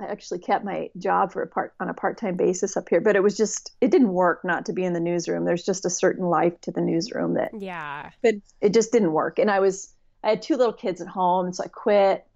I 0.01 0.07
actually 0.07 0.41
kept 0.41 0.65
my 0.65 0.91
job 0.99 1.33
for 1.33 1.43
a 1.43 1.47
part 1.47 1.75
on 1.81 1.89
a 1.89 1.95
part-time 1.95 2.37
basis 2.37 2.77
up 2.77 2.89
here, 2.89 3.01
but 3.01 3.17
it 3.17 3.23
was 3.23 3.37
just 3.37 3.73
it 3.81 3.91
didn't 3.91 4.13
work 4.13 4.45
not 4.45 4.67
to 4.67 4.73
be 4.73 4.85
in 4.85 4.93
the 4.93 5.01
newsroom. 5.01 5.45
There's 5.45 5.65
just 5.65 5.85
a 5.85 5.91
certain 5.91 6.27
life 6.27 6.61
to 6.63 6.73
the 6.73 6.81
newsroom 6.81 7.35
that 7.35 7.51
yeah, 7.59 8.11
but 8.23 8.35
it 8.61 8.75
just 8.75 8.93
didn't 8.93 9.13
work. 9.13 9.39
And 9.39 9.51
I 9.51 9.61
was 9.61 9.93
I 10.23 10.31
had 10.31 10.43
two 10.43 10.57
little 10.57 10.73
kids 10.73 11.01
at 11.01 11.09
home, 11.09 11.53
so 11.53 11.65
I 11.65 11.69
quit. 11.69 12.27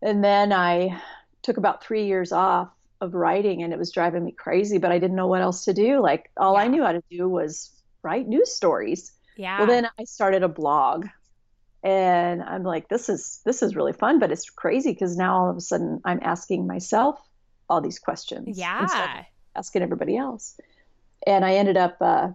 And 0.00 0.22
then 0.22 0.52
I 0.52 1.00
took 1.42 1.56
about 1.56 1.82
three 1.82 2.06
years 2.06 2.32
off 2.32 2.70
of 3.00 3.14
writing, 3.14 3.62
and 3.62 3.72
it 3.72 3.78
was 3.78 3.92
driving 3.92 4.24
me 4.24 4.32
crazy. 4.32 4.78
But 4.78 4.92
I 4.92 4.98
didn't 4.98 5.16
know 5.16 5.26
what 5.26 5.42
else 5.42 5.64
to 5.64 5.74
do. 5.74 6.00
Like 6.00 6.30
all 6.36 6.54
yeah. 6.54 6.60
I 6.60 6.68
knew 6.68 6.82
how 6.82 6.92
to 6.92 7.02
do 7.10 7.28
was 7.28 7.70
write 8.02 8.28
news 8.28 8.54
stories. 8.54 9.12
Yeah. 9.36 9.58
Well, 9.58 9.66
then 9.68 9.88
I 9.98 10.04
started 10.04 10.42
a 10.42 10.48
blog 10.48 11.06
and 11.82 12.42
i'm 12.42 12.64
like 12.64 12.88
this 12.88 13.08
is 13.08 13.40
this 13.44 13.62
is 13.62 13.76
really 13.76 13.92
fun 13.92 14.18
but 14.18 14.32
it's 14.32 14.50
crazy 14.50 14.92
because 14.92 15.16
now 15.16 15.38
all 15.38 15.50
of 15.50 15.56
a 15.56 15.60
sudden 15.60 16.00
i'm 16.04 16.18
asking 16.22 16.66
myself 16.66 17.20
all 17.68 17.80
these 17.80 17.98
questions 17.98 18.58
yeah. 18.58 19.24
asking 19.54 19.82
everybody 19.82 20.16
else. 20.16 20.58
And 21.26 21.44
i 21.44 21.54
ended 21.54 21.76
up 21.76 21.96
uh, 22.00 22.28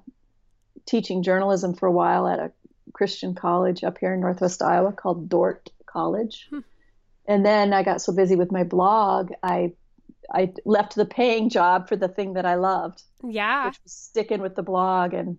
teaching 0.85 1.23
journalism 1.23 1.73
for 1.73 1.88
a 1.88 1.91
while 1.91 2.27
at 2.27 2.39
a 2.39 2.51
christian 2.93 3.33
college 3.33 3.83
up 3.83 3.97
here 3.97 4.13
in 4.13 4.21
northwest 4.21 4.62
iowa 4.62 4.91
called 4.91 5.29
Dordt 5.29 5.69
college. 5.85 6.47
Hmm. 6.50 6.59
and 7.27 7.45
then 7.45 7.73
i 7.73 7.83
got 7.83 8.01
so 8.01 8.13
busy 8.13 8.35
with 8.35 8.51
my 8.51 8.63
blog 8.63 9.31
i 9.41 9.73
i 10.31 10.51
left 10.65 10.95
the 10.95 11.05
paying 11.05 11.50
job 11.50 11.88
for 11.88 11.95
the 11.95 12.07
thing 12.07 12.33
that 12.33 12.45
i 12.45 12.55
loved 12.55 13.01
yeah. 13.23 13.67
which 13.67 13.79
was 13.83 13.93
sticking 13.93 14.41
with 14.41 14.55
the 14.55 14.63
blog 14.63 15.13
and 15.13 15.38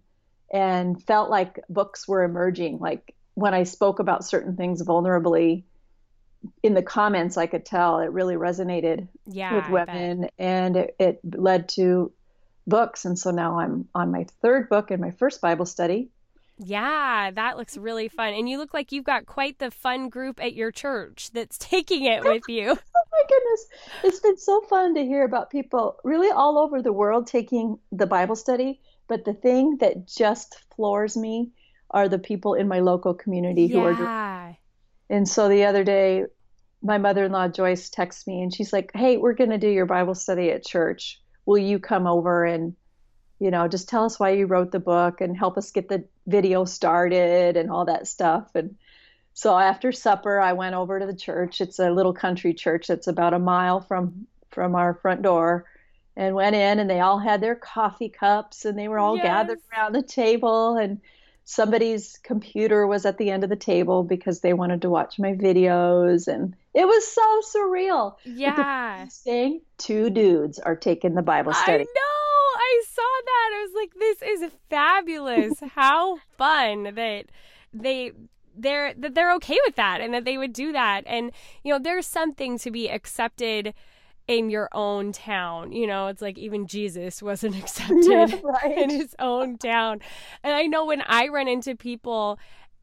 and 0.52 1.02
felt 1.02 1.30
like 1.30 1.58
books 1.68 2.08
were 2.08 2.22
emerging 2.22 2.78
like 2.78 3.14
when 3.34 3.54
I 3.54 3.64
spoke 3.64 3.98
about 3.98 4.24
certain 4.24 4.56
things 4.56 4.82
vulnerably, 4.82 5.64
in 6.62 6.74
the 6.74 6.82
comments, 6.82 7.36
I 7.36 7.46
could 7.46 7.64
tell 7.64 8.00
it 8.00 8.10
really 8.10 8.34
resonated 8.34 9.08
yeah, 9.26 9.54
with 9.54 9.70
women, 9.70 10.28
and 10.38 10.76
it, 10.76 10.96
it 10.98 11.20
led 11.24 11.68
to 11.70 12.12
books. 12.66 13.04
And 13.04 13.18
so 13.18 13.30
now 13.30 13.58
I'm 13.58 13.88
on 13.94 14.10
my 14.10 14.26
third 14.42 14.68
book 14.68 14.90
and 14.90 15.00
my 15.00 15.10
first 15.10 15.40
Bible 15.40 15.66
study. 15.66 16.10
Yeah, 16.56 17.32
that 17.32 17.56
looks 17.56 17.76
really 17.76 18.08
fun. 18.08 18.32
And 18.32 18.48
you 18.48 18.58
look 18.58 18.72
like 18.72 18.92
you've 18.92 19.04
got 19.04 19.26
quite 19.26 19.58
the 19.58 19.70
fun 19.70 20.08
group 20.08 20.40
at 20.40 20.54
your 20.54 20.70
church 20.70 21.30
that's 21.32 21.58
taking 21.58 22.04
it 22.04 22.22
with 22.22 22.44
you. 22.48 22.70
oh 22.96 23.02
my 23.12 23.22
goodness. 23.28 23.66
It's 24.04 24.20
been 24.20 24.38
so 24.38 24.60
fun 24.62 24.94
to 24.94 25.04
hear 25.04 25.24
about 25.24 25.50
people 25.50 25.96
really 26.04 26.30
all 26.30 26.58
over 26.58 26.80
the 26.80 26.92
world 26.92 27.26
taking 27.26 27.78
the 27.90 28.06
Bible 28.06 28.36
study. 28.36 28.80
But 29.08 29.24
the 29.24 29.34
thing 29.34 29.78
that 29.78 30.06
just 30.06 30.56
floors 30.74 31.16
me 31.16 31.50
are 31.94 32.08
the 32.08 32.18
people 32.18 32.54
in 32.54 32.68
my 32.68 32.80
local 32.80 33.14
community 33.14 33.62
yeah. 33.62 33.74
who 33.74 34.04
are. 34.04 34.58
And 35.08 35.28
so 35.28 35.48
the 35.48 35.64
other 35.64 35.84
day, 35.84 36.24
my 36.82 36.98
mother-in-law 36.98 37.48
Joyce 37.48 37.88
texts 37.88 38.26
me 38.26 38.42
and 38.42 38.52
she's 38.52 38.72
like, 38.72 38.90
"Hey, 38.94 39.16
we're 39.16 39.32
going 39.32 39.50
to 39.50 39.58
do 39.58 39.68
your 39.68 39.86
Bible 39.86 40.14
study 40.14 40.50
at 40.50 40.66
church. 40.66 41.20
Will 41.46 41.58
you 41.58 41.78
come 41.78 42.06
over 42.06 42.44
and, 42.44 42.74
you 43.38 43.50
know, 43.50 43.68
just 43.68 43.88
tell 43.88 44.04
us 44.04 44.18
why 44.18 44.30
you 44.30 44.46
wrote 44.46 44.72
the 44.72 44.80
book 44.80 45.20
and 45.20 45.36
help 45.36 45.56
us 45.56 45.70
get 45.70 45.88
the 45.88 46.04
video 46.26 46.64
started 46.64 47.56
and 47.56 47.70
all 47.70 47.84
that 47.84 48.08
stuff?" 48.08 48.50
And 48.54 48.76
so 49.32 49.56
after 49.56 49.92
supper, 49.92 50.40
I 50.40 50.52
went 50.52 50.74
over 50.74 50.98
to 50.98 51.06
the 51.06 51.14
church. 51.14 51.60
It's 51.60 51.78
a 51.78 51.90
little 51.90 52.12
country 52.12 52.54
church 52.54 52.88
that's 52.88 53.06
about 53.06 53.34
a 53.34 53.38
mile 53.38 53.80
from 53.80 54.26
from 54.50 54.74
our 54.74 54.94
front 54.94 55.22
door 55.22 55.64
and 56.16 56.34
went 56.34 56.54
in 56.54 56.78
and 56.78 56.88
they 56.88 57.00
all 57.00 57.18
had 57.18 57.40
their 57.40 57.56
coffee 57.56 58.08
cups 58.08 58.64
and 58.64 58.78
they 58.78 58.88
were 58.88 58.98
all 58.98 59.16
yes. 59.16 59.24
gathered 59.24 59.58
around 59.72 59.92
the 59.92 60.02
table 60.02 60.76
and 60.76 61.00
somebody's 61.44 62.18
computer 62.22 62.86
was 62.86 63.04
at 63.04 63.18
the 63.18 63.30
end 63.30 63.44
of 63.44 63.50
the 63.50 63.56
table 63.56 64.02
because 64.02 64.40
they 64.40 64.52
wanted 64.52 64.82
to 64.82 64.90
watch 64.90 65.18
my 65.18 65.32
videos 65.32 66.26
and 66.26 66.54
it 66.72 66.86
was 66.86 67.06
so 67.06 67.58
surreal. 67.58 68.16
Yeah. 68.24 69.06
Two 69.78 70.10
dudes 70.10 70.58
are 70.58 70.76
taking 70.76 71.14
the 71.14 71.22
Bible 71.22 71.52
study. 71.52 71.84
I 71.84 71.86
know. 71.86 72.24
I 72.56 72.82
saw 72.90 73.02
that. 73.24 73.50
I 73.54 73.66
was 73.66 73.72
like, 73.74 73.94
this 73.94 74.22
is 74.22 74.52
fabulous. 74.70 75.60
How 75.74 76.18
fun 76.36 76.94
that 76.94 77.26
they 77.72 78.12
they're 78.56 78.94
that 78.94 79.14
they're 79.14 79.34
okay 79.34 79.58
with 79.66 79.76
that 79.76 80.00
and 80.00 80.14
that 80.14 80.24
they 80.24 80.38
would 80.38 80.52
do 80.52 80.72
that. 80.72 81.02
And 81.06 81.32
you 81.62 81.72
know, 81.72 81.78
there's 81.78 82.06
something 82.06 82.58
to 82.58 82.70
be 82.70 82.88
accepted 82.88 83.74
in 84.26 84.50
your 84.50 84.68
own 84.72 85.12
town. 85.12 85.72
You 85.72 85.86
know, 85.86 86.08
it's 86.08 86.22
like 86.22 86.38
even 86.38 86.66
Jesus 86.66 87.22
wasn't 87.22 87.56
accepted 87.58 88.04
yeah, 88.08 88.26
right. 88.42 88.78
in 88.78 88.90
his 88.90 89.14
own 89.18 89.58
town. 89.58 90.00
And 90.42 90.54
I 90.54 90.62
know 90.62 90.86
when 90.86 91.02
I 91.06 91.28
run 91.28 91.48
into 91.48 91.74
people 91.74 92.38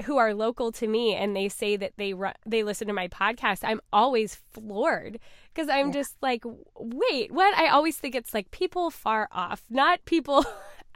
who 0.05 0.17
are 0.17 0.33
local 0.33 0.71
to 0.71 0.87
me 0.87 1.13
and 1.13 1.35
they 1.35 1.47
say 1.47 1.75
that 1.75 1.93
they 1.97 2.13
run, 2.13 2.33
they 2.45 2.63
listen 2.63 2.87
to 2.87 2.93
my 2.93 3.07
podcast, 3.07 3.59
I'm 3.63 3.81
always 3.93 4.35
floored 4.51 5.19
because 5.53 5.69
I'm 5.69 5.87
yeah. 5.87 5.93
just 5.93 6.15
like, 6.21 6.43
wait, 6.75 7.31
what? 7.31 7.55
I 7.57 7.67
always 7.67 7.97
think 7.97 8.15
it's 8.15 8.33
like 8.33 8.49
people 8.51 8.89
far 8.89 9.27
off, 9.31 9.63
not 9.69 10.03
people 10.05 10.43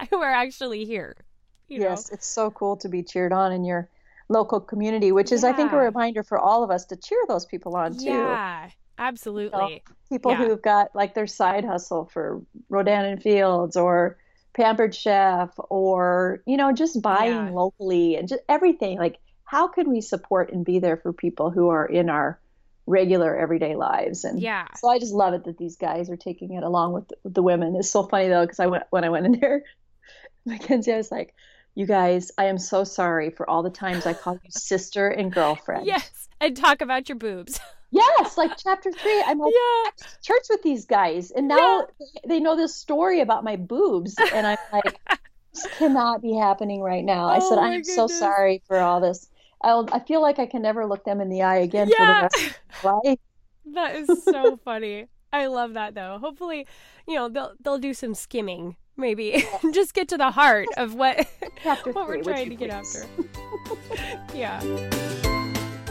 who 0.09 0.21
are 0.21 0.31
actually 0.31 0.85
here. 0.85 1.15
yes, 1.67 2.09
know? 2.09 2.15
it's 2.15 2.27
so 2.27 2.49
cool 2.49 2.77
to 2.77 2.89
be 2.89 3.03
cheered 3.03 3.31
on 3.31 3.51
in 3.51 3.63
your 3.63 3.89
local 4.27 4.59
community, 4.59 5.11
which 5.11 5.31
is, 5.31 5.43
yeah. 5.43 5.49
I 5.49 5.53
think, 5.53 5.71
a 5.71 5.77
reminder 5.77 6.23
for 6.23 6.39
all 6.39 6.63
of 6.63 6.71
us 6.71 6.85
to 6.85 6.95
cheer 6.95 7.19
those 7.27 7.45
people 7.45 7.75
on 7.75 7.97
too. 7.97 8.05
Yeah, 8.05 8.69
absolutely. 8.97 9.83
People 10.09 10.31
yeah. 10.31 10.37
who've 10.37 10.61
got 10.61 10.95
like 10.95 11.13
their 11.13 11.27
side 11.27 11.65
hustle 11.65 12.05
for 12.05 12.41
Rodan 12.69 13.05
and 13.05 13.21
Fields 13.21 13.75
or 13.75 14.17
Pampered 14.53 14.95
Chef 14.95 15.49
or, 15.69 16.41
you 16.45 16.57
know, 16.57 16.71
just 16.71 17.01
buying 17.01 17.47
yeah. 17.47 17.49
locally 17.51 18.15
and 18.15 18.27
just 18.27 18.41
everything. 18.47 18.97
Like, 18.97 19.19
how 19.43 19.67
can 19.67 19.91
we 19.91 20.01
support 20.01 20.51
and 20.51 20.65
be 20.65 20.79
there 20.79 20.97
for 20.97 21.13
people 21.13 21.51
who 21.51 21.69
are 21.69 21.85
in 21.85 22.09
our 22.09 22.39
regular 22.87 23.35
everyday 23.35 23.75
lives? 23.75 24.23
And 24.23 24.41
yeah. 24.41 24.67
so 24.77 24.89
I 24.89 24.99
just 24.99 25.13
love 25.13 25.33
it 25.33 25.45
that 25.45 25.57
these 25.57 25.75
guys 25.75 26.09
are 26.09 26.17
taking 26.17 26.53
it 26.53 26.63
along 26.63 26.93
with 26.93 27.07
the, 27.07 27.17
the 27.25 27.43
women. 27.43 27.75
It's 27.75 27.89
so 27.89 28.03
funny 28.03 28.27
though, 28.27 28.43
because 28.43 28.59
I 28.59 28.67
went, 28.67 28.83
when 28.89 29.03
I 29.03 29.09
went 29.09 29.25
in 29.25 29.39
there, 29.39 29.63
Mackenzie, 30.45 30.93
I 30.93 30.97
was 30.97 31.11
like, 31.11 31.33
you 31.75 31.85
guys, 31.85 32.31
I 32.37 32.45
am 32.45 32.57
so 32.57 32.85
sorry 32.85 33.29
for 33.29 33.47
all 33.49 33.61
the 33.61 33.69
times 33.69 34.05
I 34.05 34.13
called 34.13 34.39
you 34.43 34.51
sister 34.51 35.09
and 35.09 35.31
girlfriend. 35.31 35.85
Yes. 35.95 36.29
And 36.41 36.55
talk 36.55 36.81
about 36.81 37.07
your 37.07 37.17
boobs. 37.17 37.59
Yes, 37.95 38.37
like 38.37 38.51
chapter 38.57 38.91
three. 38.91 39.23
I'm 39.25 39.39
like 39.39 39.53
yeah. 39.53 39.91
church 40.21 40.43
with 40.49 40.61
these 40.63 40.85
guys, 40.85 41.31
and 41.31 41.47
now 41.47 41.87
yeah. 41.99 42.05
they 42.27 42.39
know 42.39 42.55
this 42.55 42.75
story 42.75 43.21
about 43.21 43.43
my 43.43 43.55
boobs, 43.55 44.15
and 44.33 44.45
I'm 44.45 44.57
like, 44.73 44.99
this 45.53 45.67
cannot 45.77 46.21
be 46.21 46.35
happening 46.35 46.81
right 46.81 47.03
now. 47.03 47.25
Oh, 47.25 47.29
I 47.29 47.39
said, 47.39 47.57
oh 47.57 47.61
I'm 47.61 47.83
so 47.83 48.07
sorry 48.07 48.61
for 48.67 48.77
all 48.79 48.99
this. 48.99 49.29
I'll, 49.61 49.87
I 49.91 49.99
feel 49.99 50.21
like 50.21 50.39
I 50.39 50.45
can 50.45 50.61
never 50.61 50.85
look 50.85 51.05
them 51.05 51.21
in 51.21 51.29
the 51.29 51.41
eye 51.41 51.57
again 51.57 51.89
yeah. 51.89 52.27
for 52.27 52.37
the 52.37 52.43
rest 52.43 52.59
of 52.69 52.83
my 52.83 52.91
life. 53.09 53.19
That 53.73 53.95
is 53.95 54.23
so 54.23 54.57
funny. 54.65 55.07
I 55.31 55.47
love 55.47 55.73
that 55.73 55.95
though. 55.95 56.17
Hopefully, 56.19 56.67
you 57.07 57.15
know, 57.15 57.29
they'll 57.29 57.53
they'll 57.61 57.77
do 57.79 57.93
some 57.93 58.13
skimming 58.13 58.75
maybe 58.97 59.33
yeah. 59.35 59.71
just 59.73 59.93
get 59.93 60.07
to 60.09 60.17
the 60.17 60.31
heart 60.31 60.67
of 60.77 60.95
what 60.95 61.27
what 61.63 62.07
we're 62.07 62.23
trying 62.23 62.49
to 62.49 62.55
get 62.55 62.69
after. 62.69 63.05
yeah. 64.33 64.61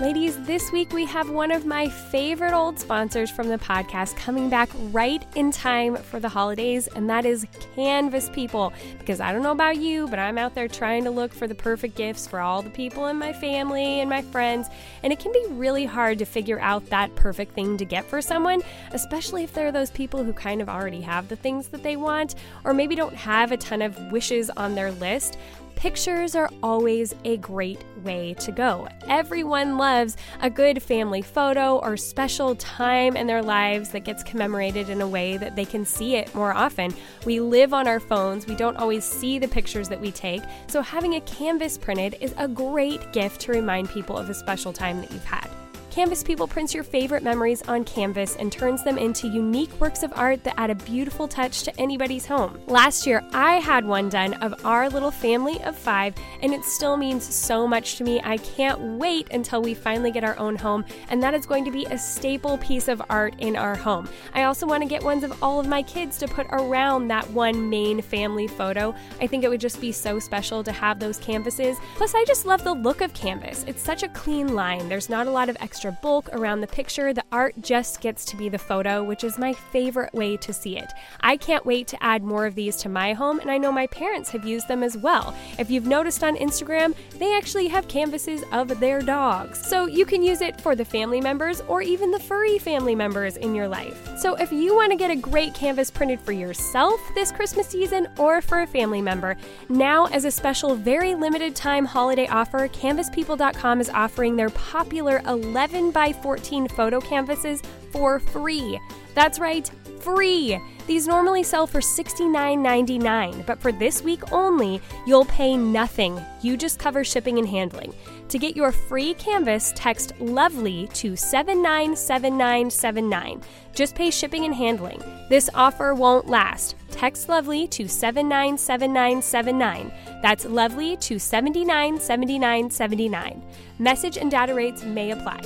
Ladies, 0.05 0.37
this 0.45 0.71
week 0.71 0.93
we 0.93 1.07
have 1.07 1.31
one 1.31 1.51
of 1.51 1.65
my 1.65 1.89
favorite 1.89 2.53
old 2.53 2.79
sponsors 2.79 3.31
from 3.31 3.49
the 3.49 3.57
podcast 3.57 4.15
coming 4.19 4.51
back 4.51 4.69
right 4.93 5.25
in 5.35 5.51
time 5.51 5.97
for 5.97 6.21
the 6.21 6.29
holidays, 6.29 6.89
and 6.89 7.09
that 7.09 7.25
is 7.25 7.47
Canvas 7.75 8.29
People. 8.29 8.75
Because 8.99 9.19
I 9.19 9.33
don't 9.33 9.43
know 9.43 9.53
about 9.53 9.79
you, 9.79 10.07
but 10.09 10.19
I'm 10.19 10.37
out 10.37 10.55
there 10.55 10.69
trying 10.69 11.05
to 11.05 11.11
look 11.11 11.33
for 11.33 11.47
the 11.47 11.55
perfect 11.55 11.97
gifts 11.97 12.29
for 12.29 12.41
all 12.41 12.61
the 12.61 12.69
people 12.69 13.07
in 13.07 13.17
my 13.17 13.33
family 13.33 14.01
and 14.01 14.11
my 14.11 14.21
friends, 14.21 14.69
and 15.03 15.11
it 15.11 15.21
can 15.21 15.33
be 15.33 15.47
really 15.53 15.87
hard 15.87 16.19
to 16.19 16.27
figure 16.27 16.61
out 16.61 16.85
that 16.91 17.17
perfect 17.17 17.55
thing 17.55 17.79
to 17.79 17.87
get 17.87 18.05
for 18.05 18.21
someone, 18.21 18.61
especially 18.93 19.43
if 19.43 19.55
there 19.55 19.69
are 19.69 19.73
those 19.73 19.91
people 19.91 20.23
who 20.23 20.35
kind 20.35 20.61
of 20.61 20.69
already 20.69 21.01
have 21.01 21.29
the 21.29 21.37
things 21.37 21.69
that 21.69 21.83
they 21.83 21.97
want, 21.97 22.35
or 22.65 22.75
maybe 22.75 22.95
don't 22.95 23.17
have 23.17 23.53
a 23.53 23.57
ton 23.57 23.81
of 23.81 23.99
wishes 24.13 24.51
on 24.51 24.75
their 24.75 24.93
list. 24.93 25.39
Pictures 25.77 26.35
are 26.35 26.51
always 26.63 27.15
a 27.25 27.37
great 27.37 27.85
way 28.05 28.35
to 28.35 28.53
go. 28.53 28.89
Everyone 29.09 29.77
loves 29.77 30.17
a 30.41 30.49
good 30.49 30.83
family 30.83 31.23
photo 31.23 31.79
or 31.79 31.97
special 31.97 32.55
time 32.57 33.17
in 33.17 33.27
their 33.27 33.43
lives 33.43 33.91
that 33.91 34.05
gets 34.05 34.23
commemorated 34.23 34.89
in 34.89 35.01
a 35.01 35.09
way 35.09 35.37
that 35.37 35.57
they 35.57 35.65
can 35.65 35.85
see 35.85 36.17
it 36.17 36.35
more 36.35 36.55
often. 36.55 36.95
We 37.27 37.41
live 37.41 37.75
on 37.75 37.89
our 37.89 38.01
phones, 38.01 38.47
we 38.47 38.55
don't 38.55 38.77
always 38.77 39.05
see 39.05 39.39
the 39.39 39.49
pictures 39.49 39.89
that 39.89 40.01
we 40.01 40.11
take, 40.11 40.43
so 40.67 40.81
having 40.81 41.15
a 41.17 41.21
canvas 41.23 41.77
printed 41.77 42.17
is 42.21 42.35
a 42.39 42.49
great 42.49 43.13
gift 43.13 43.41
to 43.43 43.53
remind 43.53 43.91
people 43.91 44.17
of 44.17 44.31
a 44.31 44.35
special 44.35 44.73
time 44.73 45.01
that 45.01 45.13
you've 45.13 45.25
had. 45.25 45.49
Canvas 45.95 46.25
People 46.25 46.49
prints 46.49 46.75
your 46.75 46.83
favorite 46.83 47.23
memories 47.23 47.63
on 47.69 47.85
canvas 47.85 48.35
and 48.35 48.51
turns 48.51 48.83
them 48.83 48.99
into 48.99 49.29
unique 49.29 49.71
works 49.81 50.03
of 50.03 50.13
art 50.17 50.43
that 50.43 50.59
add 50.59 50.69
a 50.69 50.75
beautiful 50.75 51.29
touch 51.29 51.63
to 51.63 51.81
anybody's 51.81 52.27
home. 52.27 52.61
Last 52.67 53.07
year, 53.07 53.23
I 53.33 53.61
had 53.61 53.87
one 53.87 54.09
done 54.09 54.35
of 54.43 54.67
our 54.67 54.91
little 54.91 55.13
family 55.13 55.63
of 55.63 55.79
five, 55.79 56.17
and 56.43 56.53
it 56.53 56.65
still 56.65 56.97
means 56.97 57.33
so 57.33 57.65
much 57.69 57.95
to 57.99 58.03
me. 58.03 58.21
I 58.25 58.39
can't 58.39 58.99
wait 58.99 59.29
until 59.31 59.63
we 59.63 59.73
finally 59.73 60.11
get 60.11 60.25
our 60.25 60.37
own 60.37 60.57
home, 60.57 60.85
and 61.11 61.23
that 61.23 61.33
is 61.33 61.47
going 61.47 61.65
to 61.65 61.71
be 61.71 61.85
a 61.85 61.97
staple 61.97 62.59
piece 62.59 62.89
of 62.89 63.01
art 63.09 63.37
in 63.39 63.55
our 63.55 63.77
home. 63.77 64.09
I 64.33 64.43
also 64.43 64.67
want 64.67 64.83
to 64.83 64.89
get 64.89 65.05
ones 65.05 65.23
of 65.23 65.41
all 65.45 65.61
of 65.61 65.69
my 65.69 65.85
kids 65.85 66.19
to 66.19 66.27
put 66.27 66.49
around 66.51 67.07
that 67.07 67.31
one 67.31 67.71
main 67.71 68.03
family 68.03 68.49
photo. 68.49 68.97
I 69.21 69.29
think 69.29 69.45
it 69.45 69.49
would 69.49 69.61
just 69.61 69.81
be 69.81 69.93
so 69.93 70.19
special 70.19 70.65
to 70.65 70.73
have 70.73 70.99
those 70.99 71.19
canvases. 71.19 71.77
Plus, 71.95 72.17
I 72.17 72.25
just 72.25 72.47
love 72.47 72.65
the 72.65 72.75
look 72.75 73.01
of 73.01 73.15
canvas. 73.15 73.65
It's 73.69 73.81
such 73.81 74.03
a 74.03 74.09
clean 74.09 74.57
line, 74.57 74.89
there's 74.89 75.09
not 75.09 75.29
a 75.29 75.31
lot 75.31 75.49
of 75.49 75.57
extra 75.61 75.84
extra 75.85 76.01
bulk 76.01 76.31
around 76.33 76.63
the 76.63 76.67
picture, 76.67 77.13
the 77.13 77.25
art 77.31 77.55
just 77.61 78.01
gets 78.01 78.25
to 78.25 78.39
be 78.39 78.49
the 78.49 78.59
photo, 78.59 79.05
which 79.05 79.23
is 79.23 79.37
my 79.37 79.53
favorite 79.53 80.15
way 80.15 80.35
to 80.35 80.51
see 80.51 80.79
it. 80.79 80.91
I 81.21 81.37
can't 81.37 81.67
wait 81.67 81.89
to 81.89 82.03
add 82.03 82.23
more 82.23 82.47
of 82.47 82.55
these 82.55 82.77
to 82.77 82.89
my 82.89 83.13
home, 83.13 83.39
and 83.39 83.51
I 83.51 83.59
know 83.59 83.71
my 83.71 83.87
parents 83.89 84.31
have 84.31 84.47
used 84.47 84.67
them 84.67 84.83
as 84.83 84.97
well. 84.97 85.35
If 85.59 85.71
you've 85.71 85.87
noticed 85.87 86.25
on 86.25 86.37
Instagram, 86.37 86.95
they 87.19 87.37
actually 87.37 87.69
have 87.69 87.87
canvases 87.87 88.45
of 88.51 88.81
their 88.81 89.03
dogs. 89.03 89.61
So 89.69 89.85
you 89.85 90.07
can 90.07 90.23
use 90.23 90.41
it 90.41 90.59
for 90.59 90.75
the 90.75 90.87
family 90.87 91.21
members 91.21 91.61
or 91.69 91.83
even 91.83 92.11
the 92.11 92.19
furry 92.19 92.59
family 92.59 92.95
members 92.95 93.37
in 93.37 93.55
your 93.55 93.69
life. 93.69 94.09
So 94.17 94.37
if 94.37 94.51
you 94.53 94.75
want 94.75 94.91
to 94.93 94.97
get 94.97 95.11
a 95.11 95.17
great 95.17 95.53
canvas 95.53 95.91
printed 95.91 96.21
for 96.21 96.33
yourself 96.33 96.99
this 97.15 97.31
Christmas 97.31 97.69
season 97.69 98.09
or 98.17 98.41
for 98.41 98.63
a 98.63 98.67
family 98.67 99.03
member, 99.03 99.37
now 99.69 100.07
as 100.07 100.25
a 100.25 100.31
special 100.31 100.77
very 100.77 101.15
limited 101.15 101.55
time 101.55 101.85
holiday 101.85 102.27
offer, 102.29 102.69
canvaspeople.com 102.69 103.83
is 103.83 103.91
offering 103.91 104.37
their 104.37 104.51
popular 104.51 105.21
11 105.27 105.74
7 105.75 105.91
by 105.91 106.13
14 106.13 106.69
photo 106.69 107.01
canvases 107.01 107.61
for 107.91 108.21
free. 108.21 108.79
That's 109.17 109.41
right, 109.41 109.69
free. 109.99 110.57
These 110.87 111.09
normally 111.09 111.43
sell 111.43 111.67
for 111.67 111.81
$69.99, 111.81 113.45
but 113.45 113.61
for 113.61 113.73
this 113.73 114.01
week 114.01 114.31
only, 114.31 114.81
you'll 115.05 115.25
pay 115.25 115.57
nothing. 115.57 116.21
You 116.43 116.57
just 116.57 116.79
cover 116.79 117.03
shipping 117.03 117.41
and 117.41 117.49
handling. 117.49 117.93
To 118.29 118.39
get 118.39 118.57
your 118.57 118.73
free 118.73 119.13
canvas, 119.15 119.73
text 119.77 120.13
LOVELY 120.19 120.89
to 120.95 121.15
797979. 121.15 123.43
Just 123.75 123.95
pay 123.95 124.11
shipping 124.11 124.45
and 124.45 124.53
handling. 124.55 125.01
This 125.29 125.49
offer 125.55 125.95
won't 125.95 126.29
last. 126.29 126.75
Text 126.91 127.29
LOVELY 127.29 127.69
to 127.69 127.87
797979. 127.89 129.93
That's 130.23 130.47
LOVELY 130.47 130.97
to 130.97 131.19
797979. 131.19 133.43
Message 133.79 134.17
and 134.17 134.31
data 134.31 134.55
rates 134.55 134.85
may 134.85 135.11
apply. 135.11 135.41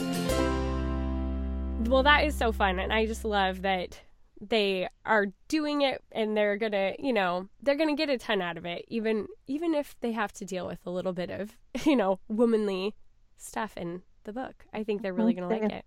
Well, 1.87 2.05
that 2.05 2.25
is 2.25 2.35
so 2.35 2.53
fun. 2.53 2.79
And 2.79 2.93
I 2.93 3.07
just 3.07 3.25
love 3.25 3.63
that 3.63 3.99
they 4.41 4.89
are 5.05 5.27
doing 5.49 5.83
it 5.83 6.03
and 6.13 6.37
they're 6.37 6.57
gonna 6.57 6.93
you 6.99 7.13
know 7.13 7.49
they're 7.63 7.77
gonna 7.77 7.97
get 7.97 8.09
a 8.09 8.17
ton 8.17 8.41
out 8.41 8.57
of 8.57 8.65
it 8.65 8.85
even 8.87 9.27
even 9.47 9.75
if 9.75 9.97
they 10.01 10.13
have 10.13 10.33
to 10.33 10.45
deal 10.45 10.67
with 10.67 10.79
a 10.87 10.91
little 10.91 11.13
bit 11.13 11.31
of 11.31 11.57
you 11.85 11.97
know 11.97 12.21
womanly 12.29 12.95
stuff 13.39 13.77
in 13.77 14.03
the 14.25 14.33
book. 14.33 14.65
I 14.73 14.85
think 14.85 15.03
they're 15.03 15.15
really 15.15 15.33
gonna 15.33 15.49
like 15.49 15.63
it. 15.63 15.85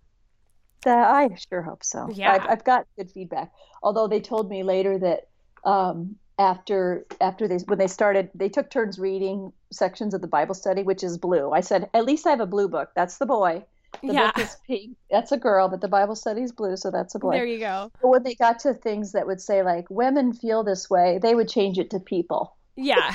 That 0.84 1.12
i 1.12 1.30
sure 1.50 1.62
hope 1.62 1.84
so. 1.84 2.10
Yeah. 2.12 2.32
I've, 2.32 2.50
I've, 2.50 2.64
got 2.64 2.88
good 2.98 3.12
feedback. 3.12 3.52
Although 3.84 4.08
they 4.08 4.20
told 4.20 4.50
me 4.50 4.64
later 4.64 4.98
that 4.98 5.28
um, 5.64 6.16
after 6.40 7.06
after 7.22 7.48
they 7.48 7.58
when 7.68 7.78
they 7.78 7.88
started 7.88 8.32
they 8.34 8.50
took 8.50 8.72
turns 8.72 8.98
reading 8.98 9.54
sections 9.72 10.16
of 10.16 10.22
the 10.22 10.28
bible 10.28 10.56
study 10.56 10.82
which 10.82 11.04
is 11.04 11.18
blue. 11.20 11.52
I 11.52 11.62
said 11.62 11.90
at 11.94 12.06
least 12.06 12.26
i 12.26 12.32
have 12.32 12.42
a 12.42 12.48
blue 12.48 12.68
book. 12.68 12.90
That's 12.96 13.20
the 13.20 13.28
boy 13.28 13.64
the 14.01 14.13
yeah. 14.13 14.32
book 14.32 14.45
is 14.45 14.58
pink 14.67 14.97
that's 15.10 15.32
a 15.32 15.38
girl 15.38 15.67
but 15.67 15.82
the 15.82 15.88
bible 15.88 16.15
study 16.15 16.41
is 16.41 16.51
blue 16.51 16.77
so 16.77 16.89
that's 16.89 17.13
a 17.15 17.19
boy 17.19 17.32
there 17.32 17.45
you 17.45 17.60
go 17.60 17.91
but 18.01 18.08
when 18.08 18.23
they 18.23 18.36
got 18.36 18.60
to 18.60 18.73
things 18.73 19.12
that 19.12 19.27
would 19.27 19.41
say 19.41 19.63
like 19.63 19.86
women 19.89 20.34
feel 20.34 20.63
this 20.63 20.89
way 20.89 21.19
they 21.21 21.36
would 21.36 21.49
change 21.49 21.77
it 21.77 21.89
to 21.89 21.99
people 21.99 22.56
yeah 22.75 23.12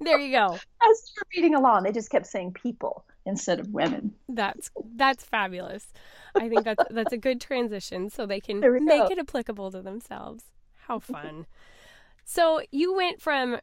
there 0.00 0.18
you 0.18 0.30
go 0.30 0.46
as 0.82 1.12
were 1.16 1.26
reading 1.34 1.54
along 1.54 1.82
they 1.82 1.92
just 1.92 2.10
kept 2.10 2.26
saying 2.26 2.52
people 2.52 3.04
instead 3.28 3.60
of 3.60 3.68
women. 3.68 4.14
That's 4.28 4.70
that's 4.96 5.24
fabulous. 5.24 5.92
I 6.34 6.48
think 6.48 6.64
that's 6.64 6.82
that's 6.90 7.12
a 7.12 7.18
good 7.18 7.40
transition 7.40 8.10
so 8.10 8.26
they 8.26 8.40
can 8.40 8.60
make 8.60 8.88
go. 8.88 9.08
it 9.08 9.18
applicable 9.18 9.70
to 9.72 9.82
themselves. 9.82 10.44
How 10.86 10.98
mm-hmm. 10.98 11.12
fun. 11.12 11.46
so 12.24 12.62
you 12.72 12.94
went 12.94 13.20
from 13.20 13.58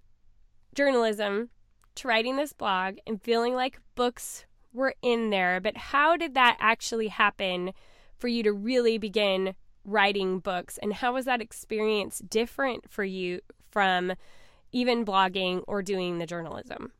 journalism 0.76 1.50
to 1.96 2.08
writing 2.08 2.36
this 2.36 2.54
blog 2.54 2.98
and 3.08 3.22
feeling 3.22 3.56
like 3.56 3.80
books 3.96 4.46
were 4.76 4.94
in 5.02 5.30
there, 5.30 5.60
but 5.60 5.78
how 5.78 6.18
did 6.18 6.34
that 6.36 6.58
actually 6.60 7.08
happen 7.08 7.72
for 8.18 8.28
you 8.28 8.44
to 8.44 8.54
really 8.54 8.98
begin 8.98 9.56
writing 9.84 10.40
books 10.40 10.78
and 10.80 10.94
how 10.94 11.14
was 11.14 11.26
that 11.26 11.42
experience 11.42 12.20
different 12.20 12.90
for 12.90 13.04
you 13.04 13.40
from 13.70 14.14
even 14.72 15.06
blogging 15.06 15.64
or 15.68 15.82
doing 15.82 16.18
the 16.18 16.26
journalism? 16.26 16.92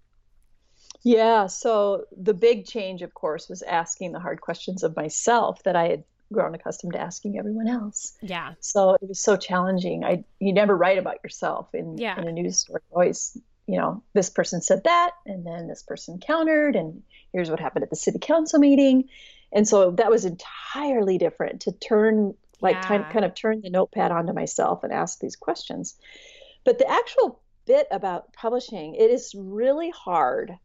Yeah, 1.04 1.48
so 1.48 2.06
the 2.16 2.34
big 2.34 2.66
change, 2.66 3.02
of 3.02 3.14
course, 3.14 3.48
was 3.50 3.62
asking 3.62 4.12
the 4.12 4.20
hard 4.20 4.42
questions 4.42 4.82
of 4.82 4.96
myself 4.96 5.62
that 5.64 5.76
I 5.76 5.88
had 5.90 6.04
grown 6.34 6.56
accustomed 6.56 6.94
to 6.94 7.00
asking 7.00 7.38
everyone 7.38 7.68
else. 7.68 8.18
Yeah. 8.22 8.54
So 8.60 8.96
it 8.96 9.08
was 9.08 9.20
so 9.20 9.38
challenging. 9.38 10.04
I 10.04 10.24
you 10.40 10.54
never 10.54 10.76
write 10.76 10.98
about 10.98 11.18
yourself 11.24 11.74
in 11.76 11.98
Yeah. 11.98 12.20
in 12.20 12.28
a 12.28 12.32
news 12.32 12.58
story. 12.60 12.82
Always, 12.92 13.38
you 13.68 13.78
know, 13.78 14.04
this 14.14 14.30
person 14.30 14.62
said 14.62 14.84
that, 14.84 15.12
and 15.26 15.46
then 15.46 15.68
this 15.68 15.84
person 15.84 16.20
countered, 16.20 16.76
and 16.76 17.02
here's 17.34 17.50
what 17.50 17.60
happened 17.60 17.84
at 17.84 17.90
the 17.90 17.96
city 17.96 18.20
council 18.20 18.60
meeting, 18.60 19.06
and 19.52 19.68
so 19.68 19.92
that 19.92 20.10
was 20.10 20.26
entirely 20.26 21.18
different 21.18 21.62
to 21.62 21.72
turn 21.72 22.34
like 22.62 22.82
time, 22.82 23.04
kind 23.12 23.26
of 23.26 23.36
turn 23.36 23.62
the 23.62 23.70
notepad 23.70 24.12
onto 24.12 24.34
myself 24.34 24.84
and 24.84 24.94
ask 24.94 25.20
these 25.20 25.36
questions. 25.36 25.96
But 26.64 26.80
the 26.80 26.90
actual 26.90 27.42
bit 27.66 27.88
about 27.92 28.34
publishing, 28.34 28.96
it 28.96 29.12
is 29.12 29.34
really 29.36 29.90
hard 29.92 30.58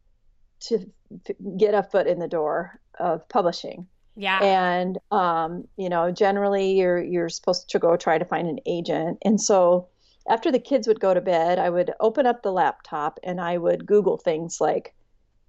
to 0.61 0.89
f- 1.27 1.35
get 1.57 1.73
a 1.73 1.83
foot 1.83 2.07
in 2.07 2.19
the 2.19 2.27
door 2.27 2.79
of 2.99 3.27
publishing 3.29 3.87
Yeah. 4.15 4.39
and 4.41 4.97
um, 5.11 5.67
you 5.75 5.89
know 5.89 6.11
generally 6.11 6.73
you're 6.73 7.01
you're 7.01 7.29
supposed 7.29 7.69
to 7.69 7.79
go 7.79 7.97
try 7.97 8.17
to 8.17 8.25
find 8.25 8.47
an 8.47 8.59
agent 8.65 9.17
and 9.25 9.41
so 9.41 9.87
after 10.27 10.51
the 10.51 10.59
kids 10.59 10.87
would 10.87 10.99
go 10.99 11.13
to 11.13 11.21
bed 11.21 11.59
i 11.59 11.69
would 11.69 11.91
open 11.99 12.25
up 12.25 12.41
the 12.43 12.51
laptop 12.51 13.19
and 13.23 13.39
i 13.41 13.57
would 13.57 13.85
google 13.85 14.17
things 14.17 14.61
like 14.61 14.93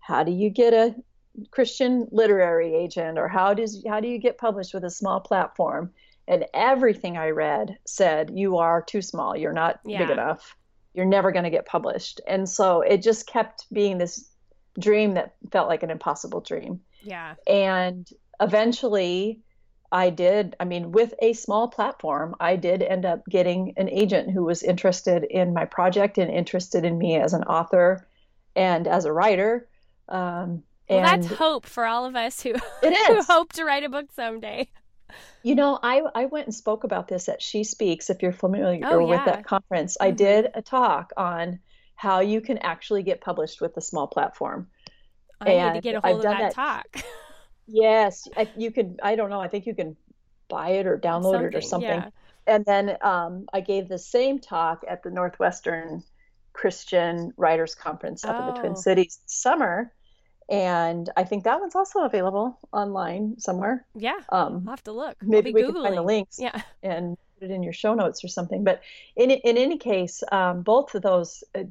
how 0.01 0.23
do 0.23 0.33
you 0.33 0.51
get 0.51 0.73
a 0.73 0.95
christian 1.51 2.07
literary 2.11 2.75
agent? 2.75 3.19
Or 3.19 3.29
how 3.29 3.55
does 3.55 3.85
how 3.89 4.01
do 4.01 4.09
you 4.09 4.19
get 4.19 4.39
published 4.39 4.75
with 4.75 4.85
a 4.85 4.91
small 4.91 5.21
platform? 5.21 5.93
And 6.29 6.45
everything 6.55 7.17
i 7.17 7.31
read 7.31 7.79
said 7.87 8.31
you 8.35 8.59
are 8.59 8.83
too 8.83 9.03
small. 9.03 9.37
You're 9.37 9.53
not 9.53 9.81
big 9.85 10.11
enough. 10.11 10.57
You're 10.95 11.07
never 11.07 11.33
going 11.33 11.45
to 11.45 11.51
get 11.51 11.67
published. 11.67 12.21
And 12.29 12.49
so 12.49 12.83
it 12.83 13.03
just 13.03 13.27
kept 13.27 13.67
being 13.73 13.99
this 13.99 14.29
dream 14.79 15.15
that 15.15 15.35
felt 15.51 15.69
like 15.69 15.83
an 15.83 15.91
impossible 15.91 16.41
dream. 16.41 16.81
Yeah. 17.05 17.35
and 17.49 18.09
eventually 18.41 19.41
i 19.93 20.11
did 20.11 20.57
i 20.61 20.65
mean 20.65 20.93
with 20.93 21.15
a 21.21 21.33
small 21.35 21.69
platform 21.69 22.35
i 22.41 22.57
did 22.57 22.83
end 22.83 23.05
up 23.07 23.23
getting 23.29 23.75
an 23.77 23.89
agent 23.91 24.31
who 24.31 24.45
was 24.45 24.63
interested 24.63 25.25
in 25.25 25.55
my 25.55 25.65
project 25.67 26.19
and 26.19 26.31
interested 26.33 26.85
in 26.85 26.99
me 26.99 27.17
as 27.17 27.35
an 27.35 27.45
author 27.45 28.07
and 28.57 28.89
as 28.89 29.05
a 29.05 29.13
writer 29.13 29.69
um, 30.09 30.63
Well, 30.89 31.01
and 31.01 31.01
that's 31.01 31.27
hope 31.27 31.67
for 31.67 31.87
all 31.87 32.05
of 32.05 32.17
us 32.17 32.43
who, 32.43 32.55
it 32.83 32.95
who 33.07 33.23
hope 33.23 33.53
to 33.55 33.65
write 33.65 33.85
a 33.85 33.89
book 33.89 34.13
someday. 34.13 34.69
you 35.43 35.55
know 35.55 35.79
I, 35.83 36.03
I 36.15 36.27
went 36.27 36.47
and 36.47 36.55
spoke 36.55 36.85
about 36.85 37.09
this 37.09 37.29
at 37.29 37.43
she 37.43 37.65
speaks 37.65 38.11
if 38.11 38.23
you're 38.23 38.33
familiar 38.33 38.87
Oh, 38.91 39.07
with 39.07 39.25
that 39.25 39.45
conference 39.45 39.97
i 40.01 40.11
Mhm. 40.11 40.17
did 40.17 40.51
a 40.55 40.63
talk 40.63 41.13
on 41.17 41.61
how 41.97 42.21
you 42.21 42.41
can 42.41 42.59
actually 42.59 43.03
get 43.03 43.21
published 43.21 43.61
with 43.61 43.77
a 43.77 43.81
small 43.81 44.07
platform 44.07 44.69
I 45.41 45.57
need 45.57 45.75
to 45.75 45.81
And 45.81 45.81
get 45.81 45.95
a 45.97 46.01
I've 46.03 46.21
hold 46.21 46.25
of 46.25 46.31
that, 46.31 46.39
that. 46.39 46.55
talk. 46.55 46.87
yes 47.73 48.29
I, 48.37 48.49
you 48.57 48.71
could 48.71 49.01
i 49.03 49.17
don't 49.17 49.31
know 49.31 49.41
i 49.41 49.49
think 49.49 49.67
you 49.67 49.75
can 49.75 49.97
buy 50.49 50.71
it 50.71 50.87
or 50.87 50.99
download 50.99 51.43
it 51.49 51.55
or 51.55 51.61
something 51.63 51.89
Yeah. 51.89 52.11
and 52.47 52.65
then 52.67 52.97
um, 53.01 53.47
I 53.53 53.61
gave 53.61 53.89
the 53.89 53.99
same 53.99 54.39
talk 54.39 54.85
at 54.87 55.03
the 55.03 55.11
Northwestern 55.11 56.03
Christian 56.53 57.33
Writers 57.39 57.75
Conference 57.75 58.25
up 58.25 58.39
in 58.39 58.47
the 58.47 58.53
Oh. 58.53 58.61
Twin 58.61 58.77
Cities 58.77 59.19
this 59.25 59.35
summer, 59.35 59.91
and 60.51 61.09
I 61.17 61.25
think 61.25 61.45
that 61.45 61.59
one's 61.61 61.75
also 61.75 62.01
available 62.01 62.59
online 62.73 63.39
somewhere. 63.39 63.87
Yeah. 63.95 64.19
Um, 64.29 64.65
I'll 64.67 64.73
have 64.73 64.85
to 64.85 64.93
look. 64.93 65.17
Maybe 65.23 65.53
be 65.53 65.63
we 65.63 65.73
can 65.73 65.83
find 65.83 65.97
the 65.97 66.03
links 66.03 66.39
Yeah. 66.39 66.61
and 66.83 67.17
put 67.39 67.51
it 67.51 67.55
in 67.55 67.63
your 67.63 67.73
show 67.73 67.95
notes 67.95 68.23
or 68.23 68.29
something. 68.29 68.63
But 68.65 68.83
in 69.17 69.31
in 69.31 69.57
any 69.57 69.79
case, 69.79 70.23
um, 70.31 70.61
both 70.63 70.95
of 70.95 71.01
those, 71.01 71.43
uh, 71.55 71.65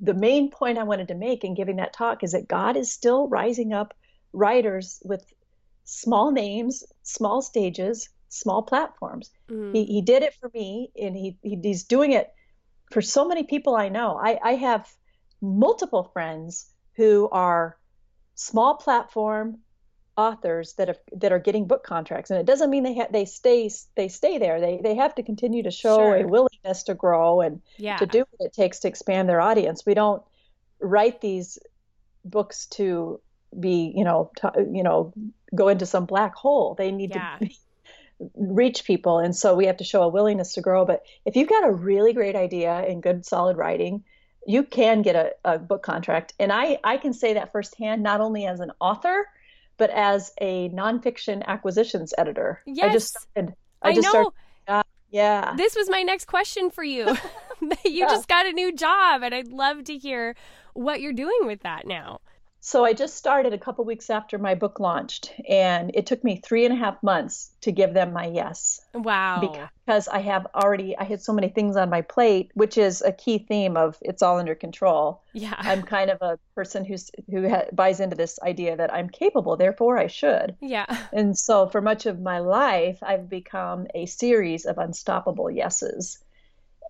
the 0.00 0.14
main 0.14 0.50
point 0.50 0.78
I 0.78 0.82
wanted 0.82 1.08
to 1.08 1.14
make 1.14 1.44
in 1.44 1.54
giving 1.54 1.76
that 1.76 1.92
talk 1.92 2.24
is 2.24 2.32
that 2.32 2.48
God 2.48 2.76
is 2.76 2.92
still 2.92 3.28
rising 3.28 3.72
up 3.72 3.94
writers 4.32 5.00
with 5.04 5.24
small 5.84 6.30
names, 6.30 6.84
small 7.02 7.42
stages, 7.42 8.08
small 8.28 8.62
platforms. 8.62 9.30
Mm. 9.48 9.74
He, 9.74 9.84
he 9.84 10.02
did 10.02 10.22
it 10.22 10.34
for 10.34 10.50
me 10.54 10.90
and 11.00 11.16
he, 11.16 11.38
he 11.42 11.58
he's 11.62 11.84
doing 11.84 12.12
it 12.12 12.32
for 12.90 13.02
so 13.02 13.26
many 13.26 13.44
people 13.44 13.76
I 13.76 13.88
know. 13.88 14.18
I, 14.20 14.38
I 14.42 14.54
have 14.54 14.88
multiple 15.40 16.10
friends 16.12 16.66
who 16.96 17.28
are 17.30 17.76
small 18.34 18.74
platform 18.74 19.58
authors 20.16 20.74
that 20.74 20.88
have 20.88 20.98
that 21.12 21.32
are 21.32 21.40
getting 21.40 21.66
book 21.66 21.82
contracts 21.82 22.30
and 22.30 22.38
it 22.38 22.46
doesn't 22.46 22.70
mean 22.70 22.84
they 22.84 22.94
ha- 22.94 23.08
they 23.10 23.24
stay 23.24 23.68
they 23.96 24.06
stay 24.06 24.38
there 24.38 24.60
they 24.60 24.80
they 24.80 24.94
have 24.94 25.12
to 25.12 25.24
continue 25.24 25.64
to 25.64 25.72
show 25.72 25.96
Sure. 25.96 26.16
a 26.16 26.24
willingness 26.26 26.84
to 26.84 26.94
grow 26.94 27.40
and 27.40 27.60
yeah. 27.78 27.96
to 27.96 28.06
do 28.06 28.20
what 28.20 28.46
it 28.46 28.52
takes 28.52 28.78
to 28.80 28.88
expand 28.88 29.28
their 29.28 29.40
audience 29.40 29.84
we 29.84 29.94
don't 29.94 30.22
write 30.80 31.20
these 31.20 31.58
books 32.24 32.66
to 32.66 33.20
be 33.60 33.92
you 33.94 34.04
know 34.04 34.30
to, 34.36 34.52
you 34.72 34.82
know 34.82 35.12
go 35.54 35.68
into 35.68 35.86
some 35.86 36.04
black 36.06 36.34
hole 36.34 36.74
they 36.76 36.90
need 36.90 37.10
Yeah. 37.14 37.38
to 37.38 37.48
reach 38.34 38.84
people 38.84 39.18
and 39.18 39.34
so 39.34 39.54
we 39.54 39.66
have 39.66 39.76
to 39.76 39.84
show 39.84 40.02
a 40.02 40.08
willingness 40.08 40.54
to 40.54 40.60
grow 40.60 40.84
but 40.84 41.02
if 41.24 41.36
you've 41.36 41.48
got 41.48 41.66
a 41.68 41.72
really 41.72 42.12
great 42.12 42.36
idea 42.36 42.72
and 42.72 43.02
good 43.02 43.26
solid 43.26 43.56
writing 43.56 44.04
you 44.46 44.62
can 44.62 45.02
get 45.02 45.16
a, 45.16 45.32
a 45.44 45.58
book 45.58 45.82
contract 45.82 46.32
and 46.38 46.52
i 46.52 46.78
i 46.84 46.96
can 46.96 47.12
say 47.12 47.34
that 47.34 47.50
firsthand 47.52 48.02
not 48.02 48.20
only 48.20 48.46
as 48.46 48.60
an 48.60 48.70
author 48.80 49.26
but 49.76 49.90
as 49.90 50.32
a 50.40 50.68
nonfiction 50.70 51.44
acquisitions 51.46 52.14
editor 52.16 52.62
i 52.80 52.88
just 52.88 53.14
Yes. 53.14 53.26
started 53.32 53.54
I, 53.82 53.94
just 53.94 54.04
know. 54.06 54.30
started 54.66 54.86
yeah 55.10 55.54
This 55.56 55.74
was 55.76 55.88
my 55.90 56.02
next 56.02 56.24
question 56.26 56.70
for 56.70 56.82
you. 56.82 57.04
you 57.84 58.00
Yeah. 58.00 58.06
just 58.06 58.26
got 58.28 58.46
a 58.46 58.52
new 58.52 58.72
job, 58.72 59.22
and 59.22 59.34
I'd 59.34 59.48
love 59.48 59.84
to 59.84 59.96
hear 59.96 60.34
what 60.72 61.00
you're 61.00 61.12
doing 61.12 61.46
with 61.46 61.60
that 61.62 61.86
now. 61.86 62.20
So 62.66 62.82
I 62.82 62.94
just 62.94 63.14
started 63.16 63.52
a 63.52 63.58
couple 63.58 63.84
weeks 63.84 64.08
after 64.08 64.38
my 64.38 64.54
book 64.54 64.80
launched, 64.80 65.30
and 65.46 65.90
it 65.92 66.06
took 66.06 66.24
me 66.24 66.36
three 66.36 66.64
and 66.64 66.72
a 66.72 66.78
half 66.78 67.02
months 67.02 67.50
to 67.60 67.70
give 67.70 67.92
them 67.92 68.14
my 68.14 68.24
yes 68.26 68.80
Wow. 68.94 69.68
because 69.84 70.08
I 70.08 70.20
have 70.20 70.46
already 70.54 70.96
I 70.96 71.04
had 71.04 71.20
so 71.20 71.34
many 71.34 71.48
things 71.50 71.76
on 71.76 71.90
my 71.90 72.00
plate, 72.00 72.52
which 72.54 72.78
is 72.78 73.02
a 73.02 73.12
key 73.12 73.36
theme 73.36 73.76
of 73.76 73.98
it's 74.00 74.22
all 74.22 74.38
under 74.38 74.54
control. 74.54 75.20
yeah. 75.34 75.52
I'm 75.58 75.82
kind 75.82 76.08
of 76.10 76.22
a 76.22 76.38
person 76.54 76.86
who's 76.86 77.10
who 77.30 77.50
ha- 77.50 77.66
buys 77.74 78.00
into 78.00 78.16
this 78.16 78.38
idea 78.40 78.76
that 78.78 78.94
I'm 78.94 79.10
capable, 79.10 79.58
therefore 79.58 79.98
I 79.98 80.06
should. 80.06 80.56
yeah. 80.62 80.86
And 81.12 81.36
so 81.38 81.68
for 81.68 81.82
much 81.82 82.06
of 82.06 82.18
my 82.22 82.38
life, 82.38 82.96
I've 83.02 83.28
become 83.28 83.88
a 83.94 84.06
series 84.06 84.64
of 84.64 84.78
unstoppable 84.78 85.50
yeses. 85.50 86.18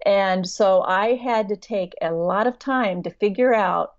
And 0.06 0.48
so 0.48 0.82
I 0.82 1.14
had 1.16 1.48
to 1.48 1.56
take 1.56 1.94
a 2.00 2.12
lot 2.12 2.46
of 2.46 2.60
time 2.60 3.02
to 3.02 3.10
figure 3.10 3.52
out 3.52 3.93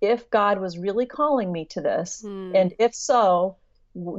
if 0.00 0.30
God 0.30 0.60
was 0.60 0.78
really 0.78 1.06
calling 1.06 1.50
me 1.50 1.66
to 1.66 1.80
this. 1.80 2.22
Hmm. 2.22 2.54
And 2.54 2.74
if 2.78 2.94
so, 2.94 3.56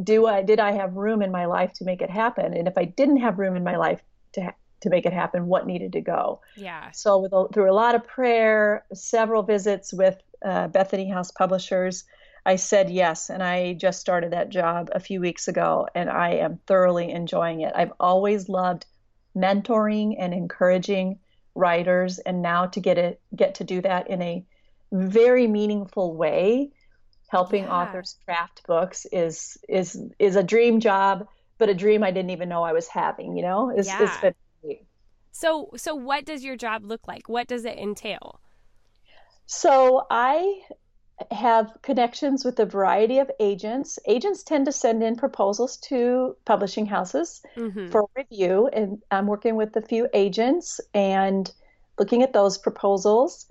do 0.04 0.28
I 0.28 0.42
did 0.42 0.60
I 0.60 0.72
have 0.74 0.96
room 0.96 1.22
in 1.22 1.32
my 1.32 1.46
life 1.46 1.74
to 1.74 1.86
make 1.86 2.02
it 2.02 2.10
happen? 2.10 2.54
And 2.54 2.68
if 2.68 2.78
I 2.78 2.86
didn't 2.86 3.18
have 3.18 3.40
room 3.40 3.56
in 3.56 3.64
my 3.64 3.78
life 3.78 4.02
to 4.34 4.42
ha- 4.42 4.56
to 4.82 4.90
make 4.90 5.06
it 5.06 5.14
happen, 5.14 5.48
what 5.48 5.68
needed 5.68 5.94
to 5.94 6.02
go? 6.02 6.42
Yeah. 6.56 6.92
So 6.92 7.20
with 7.20 7.34
a, 7.34 7.48
through 7.54 7.72
a 7.72 7.74
lot 7.74 7.96
of 7.96 8.08
prayer, 8.08 8.86
several 8.94 9.44
visits 9.44 9.94
with 9.94 10.18
uh, 10.44 10.68
Bethany 10.70 11.10
House 11.10 11.32
Publishers, 11.32 12.06
I 12.46 12.56
said 12.56 12.90
yes, 12.90 13.30
and 13.30 13.44
I 13.44 13.74
just 13.74 14.00
started 14.00 14.32
that 14.32 14.50
job 14.50 14.90
a 14.94 15.00
few 15.00 15.20
weeks 15.20 15.48
ago, 15.48 15.88
and 15.94 16.10
I 16.10 16.36
am 16.36 16.60
thoroughly 16.66 17.12
enjoying 17.12 17.62
it. 17.62 17.74
I've 17.76 17.94
always 18.00 18.50
loved 18.50 18.86
mentoring 19.36 20.16
and 20.18 20.34
encouraging 20.34 21.20
writers, 21.56 22.20
and 22.20 22.42
now 22.42 22.66
to 22.68 22.80
get 22.80 22.98
it 22.98 23.22
get 23.36 23.56
to 23.56 23.64
do 23.64 23.82
that 23.82 24.10
in 24.10 24.22
a 24.22 24.46
very 24.92 25.48
meaningful 25.48 26.16
way, 26.16 26.72
helping 27.30 27.66
Yeah. 27.66 27.70
authors 27.70 28.18
craft 28.26 28.62
books 28.68 29.06
is 29.12 29.58
is 29.70 30.02
is 30.20 30.36
a 30.36 30.44
dream 30.44 30.80
job, 30.80 31.28
but 31.60 31.70
a 31.70 31.74
dream 31.76 32.04
I 32.04 32.12
didn't 32.12 32.32
even 32.32 32.50
know 32.50 32.64
I 32.64 32.74
was 32.74 32.88
having. 32.88 33.36
You 33.38 33.44
know, 33.44 33.70
it's, 33.70 34.00
it's 34.00 34.18
Yeah. 34.18 34.22
been 34.22 34.34
great. 34.64 34.88
So, 35.32 35.72
so 35.76 35.96
what 35.96 36.24
does 36.26 36.44
your 36.44 36.56
job 36.56 36.84
look 36.86 37.08
like? 37.08 37.28
What 37.30 37.48
does 37.48 37.66
it 37.66 37.78
entail? 37.80 38.40
So 39.48 40.06
I 40.10 40.62
have 41.32 41.72
connections 41.82 42.46
with 42.46 42.60
a 42.60 42.66
variety 42.66 43.20
of 43.20 43.32
agents. 43.40 44.00
Agents 44.08 44.44
tend 44.44 44.66
to 44.68 44.72
send 44.72 45.04
in 45.04 45.16
proposals 45.18 45.78
to 45.90 46.38
publishing 46.46 46.86
houses 46.88 47.42
hmm 47.56 47.90
for 47.90 48.08
review, 48.16 48.68
and 48.68 49.04
I'm 49.12 49.28
working 49.28 49.56
with 49.56 49.76
a 49.76 49.82
few 49.82 50.08
agents 50.14 50.80
and 50.94 51.52
looking 51.98 52.24
at 52.24 52.34
those 52.34 52.58
proposals. 52.58 53.49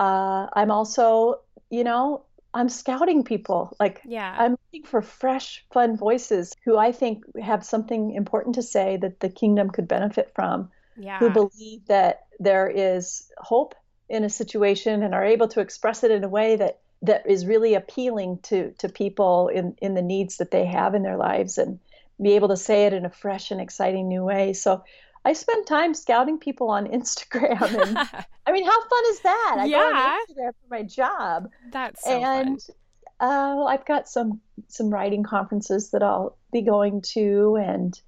Uh, 0.00 0.46
I'm 0.54 0.70
also, 0.70 1.40
you 1.68 1.84
know, 1.84 2.24
I'm 2.54 2.70
scouting 2.70 3.22
people. 3.22 3.76
Like, 3.78 4.00
yeah. 4.06 4.34
I'm 4.36 4.52
looking 4.52 4.86
for 4.86 5.02
fresh, 5.02 5.62
fun 5.70 5.98
voices 5.98 6.54
who 6.64 6.78
I 6.78 6.90
think 6.90 7.22
have 7.38 7.64
something 7.64 8.14
important 8.14 8.54
to 8.54 8.62
say 8.62 8.96
that 8.96 9.20
the 9.20 9.28
kingdom 9.28 9.68
could 9.68 9.86
benefit 9.86 10.32
from. 10.34 10.70
Yeah. 10.96 11.18
Who 11.18 11.28
believe 11.28 11.84
that 11.86 12.24
there 12.38 12.66
is 12.66 13.30
hope 13.36 13.74
in 14.08 14.24
a 14.24 14.30
situation 14.30 15.02
and 15.02 15.14
are 15.14 15.24
able 15.24 15.48
to 15.48 15.60
express 15.60 16.02
it 16.02 16.10
in 16.10 16.24
a 16.24 16.28
way 16.28 16.56
that 16.56 16.78
that 17.02 17.28
is 17.28 17.46
really 17.46 17.74
appealing 17.74 18.38
to 18.42 18.72
to 18.72 18.88
people 18.88 19.48
in 19.48 19.74
in 19.80 19.94
the 19.94 20.02
needs 20.02 20.38
that 20.38 20.50
they 20.50 20.66
have 20.66 20.94
in 20.94 21.02
their 21.02 21.16
lives 21.16 21.56
and 21.56 21.78
be 22.20 22.32
able 22.32 22.48
to 22.48 22.56
say 22.56 22.86
it 22.86 22.92
in 22.92 23.06
a 23.06 23.10
fresh 23.10 23.50
and 23.50 23.60
exciting 23.60 24.08
new 24.08 24.24
way. 24.24 24.52
So 24.52 24.82
I 25.24 25.34
spend 25.34 25.66
time 25.66 25.94
scouting 25.94 26.38
people 26.38 26.70
on 26.70 26.86
Instagram. 26.86 27.60
And, 27.60 27.96
I 28.46 28.52
mean, 28.52 28.64
how 28.64 28.80
fun 28.80 29.04
is 29.08 29.20
that? 29.20 29.56
I 29.60 29.64
yeah. 29.66 29.78
go 29.78 29.96
on 29.96 30.18
Instagram 30.18 30.52
for 30.52 30.68
my 30.70 30.82
job. 30.82 31.50
That's 31.70 32.04
so 32.04 32.10
and 32.10 32.60
fun. 32.62 32.76
Uh, 33.20 33.64
I've 33.64 33.84
got 33.84 34.08
some 34.08 34.40
some 34.68 34.88
writing 34.90 35.22
conferences 35.22 35.90
that 35.90 36.02
I'll 36.02 36.38
be 36.52 36.62
going 36.62 37.02
to, 37.12 37.56
and 37.56 38.00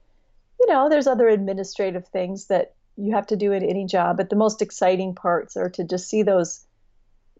you 0.59 0.67
know, 0.69 0.89
there's 0.89 1.07
other 1.07 1.29
administrative 1.29 2.09
things 2.09 2.47
that 2.47 2.75
you 2.97 3.15
have 3.15 3.27
to 3.27 3.37
do 3.37 3.53
at 3.53 3.63
any 3.63 3.85
job. 3.85 4.17
But 4.17 4.31
the 4.31 4.37
most 4.37 4.63
exciting 4.63 5.15
parts 5.15 5.57
are 5.57 5.69
to 5.71 5.85
just 5.85 6.09
see 6.09 6.23
those 6.23 6.65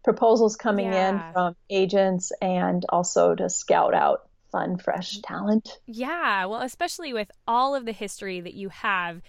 proposals 0.03 0.55
coming 0.55 0.93
Yeah. 0.93 1.09
in 1.09 1.33
from 1.33 1.55
agents, 1.71 2.31
and 2.41 2.85
also 2.89 3.33
to 3.33 3.49
scout 3.49 3.95
out 3.95 4.29
fun, 4.51 4.77
fresh 4.77 5.19
talent. 5.23 5.79
Yeah, 5.87 6.45
well, 6.45 6.61
especially 6.61 7.11
with 7.11 7.31
all 7.47 7.73
of 7.73 7.85
the 7.85 7.91
history 7.91 8.39
that 8.39 8.53
you 8.53 8.69
have 8.69 9.19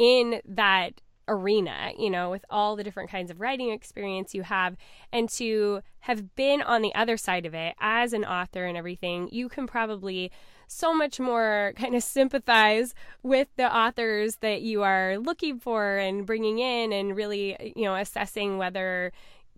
in 0.00 0.40
that 0.46 1.02
arena, 1.28 1.92
you 1.98 2.08
know, 2.08 2.30
with 2.30 2.44
all 2.48 2.74
the 2.74 2.82
different 2.82 3.10
kinds 3.10 3.30
of 3.30 3.38
writing 3.38 3.70
experience 3.70 4.34
you 4.34 4.42
have, 4.42 4.76
and 5.12 5.28
to 5.28 5.82
have 6.00 6.34
been 6.34 6.62
on 6.62 6.80
the 6.80 6.94
other 6.94 7.18
side 7.18 7.44
of 7.44 7.54
it 7.54 7.74
as 7.80 8.14
an 8.14 8.24
author 8.24 8.64
and 8.64 8.78
everything, 8.78 9.28
you 9.30 9.48
can 9.48 9.66
probably 9.66 10.32
so 10.66 10.94
much 10.94 11.20
more 11.20 11.74
kind 11.76 11.94
of 11.94 12.02
sympathize 12.02 12.94
with 13.22 13.48
the 13.56 13.76
authors 13.76 14.36
that 14.40 14.62
you 14.62 14.82
are 14.82 15.18
looking 15.18 15.60
for 15.60 15.98
and 15.98 16.24
bringing 16.26 16.58
in 16.58 16.92
and 16.94 17.14
really, 17.14 17.74
you 17.76 17.84
know, 17.84 17.94
assessing 17.94 18.56
whether 18.56 19.12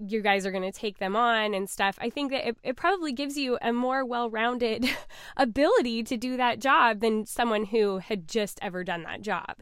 you 0.09 0.21
guys 0.21 0.45
are 0.45 0.51
going 0.51 0.71
to 0.71 0.77
take 0.77 0.99
them 0.99 1.15
on 1.15 1.55
and 1.55 1.71
stuff. 1.71 1.97
I 2.01 2.11
think 2.11 2.33
that 2.33 2.49
it, 2.49 2.57
it 2.65 2.77
probably 2.77 3.13
gives 3.13 3.37
you 3.37 3.59
a 3.63 3.73
more 3.73 4.05
well 4.05 4.29
rounded 4.29 4.89
ability 5.37 6.03
to 6.05 6.17
do 6.17 6.37
that 6.37 6.59
job 6.59 6.99
than 6.99 7.27
someone 7.27 7.67
who 7.67 7.99
had 7.99 8.27
just 8.27 8.59
ever 8.61 8.83
done 8.83 9.05
that 9.05 9.23
job. 9.23 9.59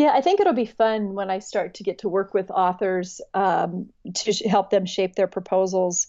Yeah, 0.00 0.12
I 0.14 0.22
think 0.22 0.40
it'll 0.40 0.54
be 0.54 0.64
fun 0.64 1.12
when 1.12 1.28
I 1.28 1.40
start 1.40 1.74
to 1.74 1.82
get 1.82 1.98
to 1.98 2.08
work 2.08 2.32
with 2.32 2.50
authors 2.50 3.20
um, 3.34 3.90
to 4.14 4.32
sh- 4.32 4.44
help 4.46 4.70
them 4.70 4.86
shape 4.86 5.14
their 5.14 5.26
proposals, 5.26 6.06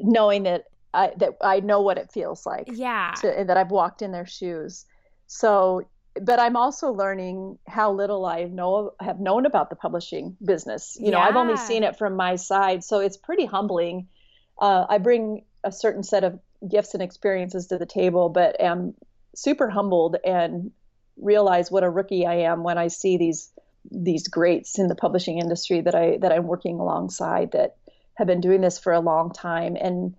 knowing 0.00 0.44
that 0.44 0.64
I 0.94 1.12
that 1.18 1.34
I 1.42 1.60
know 1.60 1.82
what 1.82 1.98
it 1.98 2.10
feels 2.10 2.46
like, 2.46 2.70
Yeah. 2.72 3.12
to, 3.20 3.38
and 3.38 3.50
that 3.50 3.58
I've 3.58 3.70
walked 3.70 4.00
in 4.00 4.12
their 4.12 4.24
shoes. 4.24 4.86
So, 5.26 5.82
but 6.22 6.40
I'm 6.40 6.56
also 6.56 6.90
learning 6.90 7.58
how 7.68 7.92
little 7.92 8.24
I 8.24 8.44
know 8.44 8.92
have 8.98 9.20
known 9.20 9.44
about 9.44 9.68
the 9.68 9.76
publishing 9.76 10.38
business. 10.42 10.96
You 10.98 11.10
know, 11.10 11.20
I've 11.20 11.36
only 11.36 11.58
seen 11.58 11.82
it 11.82 11.98
from 11.98 12.16
my 12.16 12.36
side, 12.36 12.82
so 12.82 13.00
it's 13.00 13.18
pretty 13.18 13.44
humbling. 13.44 14.08
Uh, 14.58 14.86
I 14.88 14.96
bring 14.96 15.44
a 15.62 15.70
certain 15.70 16.02
set 16.02 16.24
of 16.24 16.40
gifts 16.66 16.94
and 16.94 17.02
experiences 17.02 17.66
to 17.66 17.76
the 17.76 17.84
table, 17.84 18.30
but 18.30 18.58
am 18.58 18.94
super 19.34 19.68
humbled 19.68 20.16
and 20.24 20.70
realize 21.16 21.70
what 21.70 21.84
a 21.84 21.90
rookie 21.90 22.26
I 22.26 22.34
am 22.50 22.62
when 22.62 22.78
I 22.78 22.88
see 22.88 23.16
these 23.16 23.50
these 23.90 24.28
greats 24.28 24.78
in 24.78 24.86
the 24.88 24.94
publishing 24.94 25.38
industry 25.38 25.80
that 25.80 25.94
I 25.94 26.18
that 26.18 26.32
I'm 26.32 26.46
working 26.46 26.78
alongside 26.78 27.52
that 27.52 27.76
have 28.14 28.26
been 28.26 28.40
doing 28.40 28.60
this 28.60 28.78
for 28.78 28.92
a 28.92 29.00
long 29.00 29.32
time 29.32 29.76
and 29.80 30.14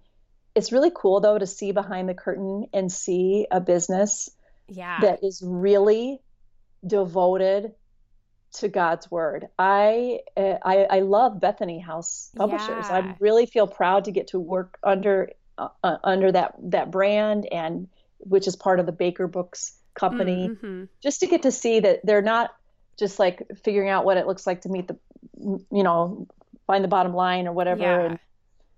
it's 0.56 0.72
really 0.72 0.92
cool 0.94 1.20
though 1.20 1.38
to 1.38 1.48
see 1.48 1.72
behind 1.72 2.08
the 2.10 2.14
curtain 2.14 2.68
and 2.74 2.92
see 2.92 3.48
a 3.50 3.60
business 3.60 4.30
Yeah. 4.68 5.00
that 5.02 5.24
is 5.24 5.42
really 5.44 6.20
devoted 6.86 7.74
to 8.56 8.68
God's 8.68 9.10
word. 9.10 9.48
I 9.58 10.20
I, 10.38 10.86
I 10.90 11.00
love 11.00 11.40
Bethany 11.40 11.80
House 11.80 12.30
Publishers. 12.36 12.86
Yeah. 12.90 12.98
I 12.98 13.16
really 13.20 13.46
feel 13.48 13.66
proud 13.68 14.06
to 14.06 14.12
get 14.12 14.28
to 14.28 14.40
work 14.40 14.78
under 14.84 15.30
uh, 15.58 15.70
uh, 15.84 15.98
under 16.04 16.32
that 16.32 16.56
that 16.72 16.92
brand 16.92 17.48
and 17.52 17.88
which 18.20 18.48
is 18.48 18.56
part 18.56 18.80
of 18.80 18.86
the 18.86 18.92
Baker 18.92 19.28
Books 19.28 19.74
company 19.94 20.50
Mhm. 20.50 20.90
just 21.02 21.20
to 21.20 21.28
get 21.28 21.44
to 21.44 21.52
see 21.52 21.80
that 21.82 22.02
they're 22.04 22.22
not 22.22 22.52
just 22.98 23.20
like 23.20 23.46
figuring 23.64 23.90
out 23.90 24.06
what 24.06 24.18
it 24.18 24.28
looks 24.28 24.46
like 24.48 24.62
to 24.62 24.70
meet 24.70 24.88
the 24.88 24.98
you 25.40 25.84
know 25.84 26.28
find 26.68 26.84
the 26.84 26.88
bottom 26.88 27.14
line 27.14 27.48
or 27.48 27.54
whatever 27.54 27.82
Yeah. 27.82 28.06
and 28.06 28.20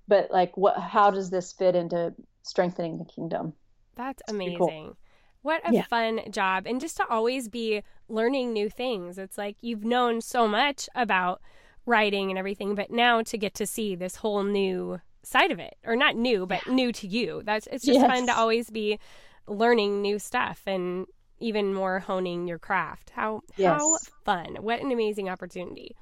but 0.07 0.31
like 0.31 0.55
what 0.57 0.77
how 0.77 1.11
does 1.11 1.29
this 1.29 1.53
fit 1.53 1.75
into 1.75 2.13
strengthening 2.43 2.97
the 2.97 3.05
kingdom 3.05 3.53
That's 3.95 4.21
cool. 4.27 4.35
amazing. 4.35 4.95
What 5.41 5.61
a 5.67 5.73
Yeah. 5.73 5.83
fun 5.83 6.21
job. 6.31 6.65
And 6.67 6.81
just 6.81 6.97
to 6.97 7.07
always 7.07 7.49
be 7.49 7.83
learning 8.09 8.51
new 8.51 8.67
things. 8.69 9.17
It's 9.17 9.37
like 9.37 9.57
you've 9.61 9.85
known 9.85 10.19
so 10.21 10.47
much 10.47 10.89
about 10.95 11.39
writing 11.85 12.29
and 12.31 12.37
everything, 12.39 12.73
but 12.75 12.89
now 12.91 13.21
to 13.21 13.37
get 13.37 13.53
to 13.55 13.65
see 13.67 13.95
this 13.95 14.17
whole 14.17 14.43
new 14.43 14.99
side 15.23 15.51
of 15.51 15.59
it, 15.59 15.75
or 15.85 15.95
not 15.95 16.15
new, 16.15 16.45
but 16.47 16.65
new 16.67 16.91
to 16.93 17.07
you. 17.07 17.41
That's 17.45 17.67
it's 17.71 17.85
just 17.85 17.99
fun 18.01 18.25
to 18.27 18.35
always 18.35 18.69
be 18.71 18.99
learning 19.47 20.01
new 20.01 20.19
stuff 20.19 20.61
and 20.65 21.05
even 21.39 21.73
more 21.73 21.99
honing 21.99 22.47
your 22.47 22.59
craft. 22.59 23.11
How 23.11 23.41
how 23.61 23.97
fun. 24.23 24.57
What 24.61 24.81
an 24.81 24.91
amazing 24.91 25.29
opportunity. 25.29 25.95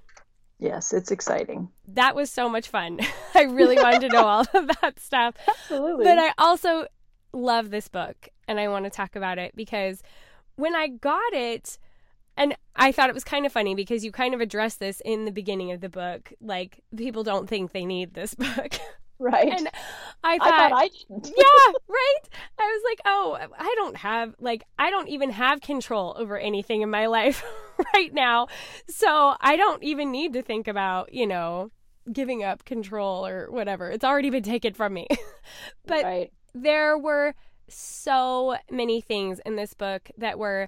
yes 0.60 0.94
it's 0.94 1.12
exciting 1.12 1.70
That 1.88 2.16
was 2.16 2.32
so 2.32 2.48
much 2.48 2.68
fun. 2.70 3.00
I 3.36 3.44
really 3.44 3.76
wanted 3.76 4.02
to 4.02 4.10
know 4.10 4.26
all 4.26 4.46
of 4.54 4.68
that 4.82 5.00
stuff. 5.00 5.36
absolutely 5.48 6.06
But 6.06 6.20
I 6.20 6.34
also 6.38 6.88
love 7.34 7.72
this 7.72 7.88
book 7.88 8.30
and 8.48 8.60
I 8.60 8.68
want 8.68 8.86
to 8.86 8.92
talk 8.92 9.16
about 9.16 9.40
it 9.40 9.56
because 9.56 10.04
when 10.56 10.76
I 10.76 10.88
got 10.88 11.34
it, 11.34 11.78
and 12.36 12.56
I 12.76 12.92
thought 12.92 13.10
it 13.10 13.14
was 13.14 13.24
kind 13.24 13.46
of 13.46 13.52
funny 13.52 13.76
because 13.76 14.04
you 14.04 14.12
kind 14.12 14.34
of 14.34 14.42
address 14.42 14.76
this 14.76 15.02
in 15.06 15.26
the 15.26 15.32
beginning 15.32 15.72
of 15.72 15.82
the 15.82 15.90
book. 15.90 16.34
Like, 16.42 16.84
people 16.96 17.24
don't 17.24 17.48
think 17.48 17.72
they 17.72 17.86
need 17.86 18.14
this 18.14 18.34
book. 18.36 18.76
Right 19.24 19.52
and 19.52 19.68
I 20.24 20.36
I 20.36 20.38
thought, 20.38 20.72
thought 20.72 20.72
I 20.74 20.90
yeah, 21.10 21.74
right? 21.88 22.30
I 22.58 22.64
was 22.64 22.82
like, 22.90 23.02
oh, 23.06 23.38
I 23.60 23.74
don't 23.76 23.98
have, 23.98 24.36
like, 24.40 24.64
I 24.80 24.90
don't 24.90 25.10
even 25.10 25.32
have 25.32 25.60
control 25.60 26.16
over 26.18 26.38
anything 26.38 26.82
in 26.82 26.90
my 26.90 27.06
life 27.08 27.44
right 27.94 28.14
now. 28.14 28.48
So 28.88 29.36
I 29.42 29.58
don't 29.58 29.84
even 29.84 30.12
need 30.12 30.34
to 30.34 30.42
think 30.42 30.70
about, 30.70 31.14
you 31.14 31.28
know, 31.28 31.72
giving 32.12 32.44
up 32.44 32.64
control 32.64 33.26
or 33.26 33.52
whatever. 33.52 33.90
It's 33.90 34.06
already 34.06 34.30
been 34.30 34.44
taken 34.44 34.74
from 34.74 34.94
me. 34.94 35.08
but 35.86 36.04
right 36.04 36.32
there 36.54 36.98
were 36.98 37.34
so 37.68 38.56
many 38.70 39.02
things 39.02 39.40
in 39.46 39.56
this 39.56 39.74
book 39.74 40.10
that 40.18 40.38
were 40.38 40.68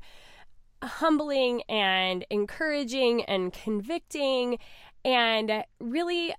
humbling 0.83 1.61
and 1.69 2.25
encouraging 2.29 3.23
and 3.25 3.53
convicting 3.53 4.57
and 5.03 5.63
really 5.79 6.33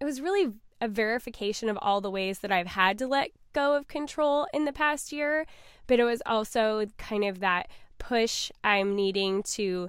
it 0.00 0.04
was 0.04 0.20
really 0.20 0.52
a 0.84 0.88
verification 0.88 1.68
of 1.68 1.78
all 1.80 2.00
the 2.00 2.10
ways 2.10 2.40
that 2.40 2.52
I've 2.52 2.68
had 2.68 2.98
to 2.98 3.06
let 3.06 3.30
go 3.52 3.76
of 3.76 3.88
control 3.88 4.46
in 4.52 4.64
the 4.64 4.72
past 4.72 5.12
year 5.12 5.46
but 5.86 5.98
it 5.98 6.04
was 6.04 6.22
also 6.26 6.86
kind 6.98 7.24
of 7.24 7.40
that 7.40 7.68
push 7.98 8.50
I'm 8.62 8.94
needing 8.94 9.42
to 9.54 9.88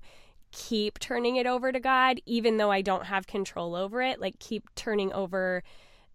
keep 0.51 0.99
turning 0.99 1.35
it 1.35 1.45
over 1.45 1.71
to 1.71 1.79
God 1.79 2.19
even 2.25 2.57
though 2.57 2.71
I 2.71 2.81
don't 2.81 3.05
have 3.05 3.27
control 3.27 3.75
over 3.75 4.01
it 4.01 4.19
like 4.19 4.39
keep 4.39 4.63
turning 4.75 5.11
over 5.13 5.63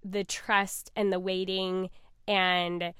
the 0.04 0.24
trust 0.24 0.90
and 0.96 1.12
the 1.12 1.20
waiting 1.20 1.90
and 2.26 2.94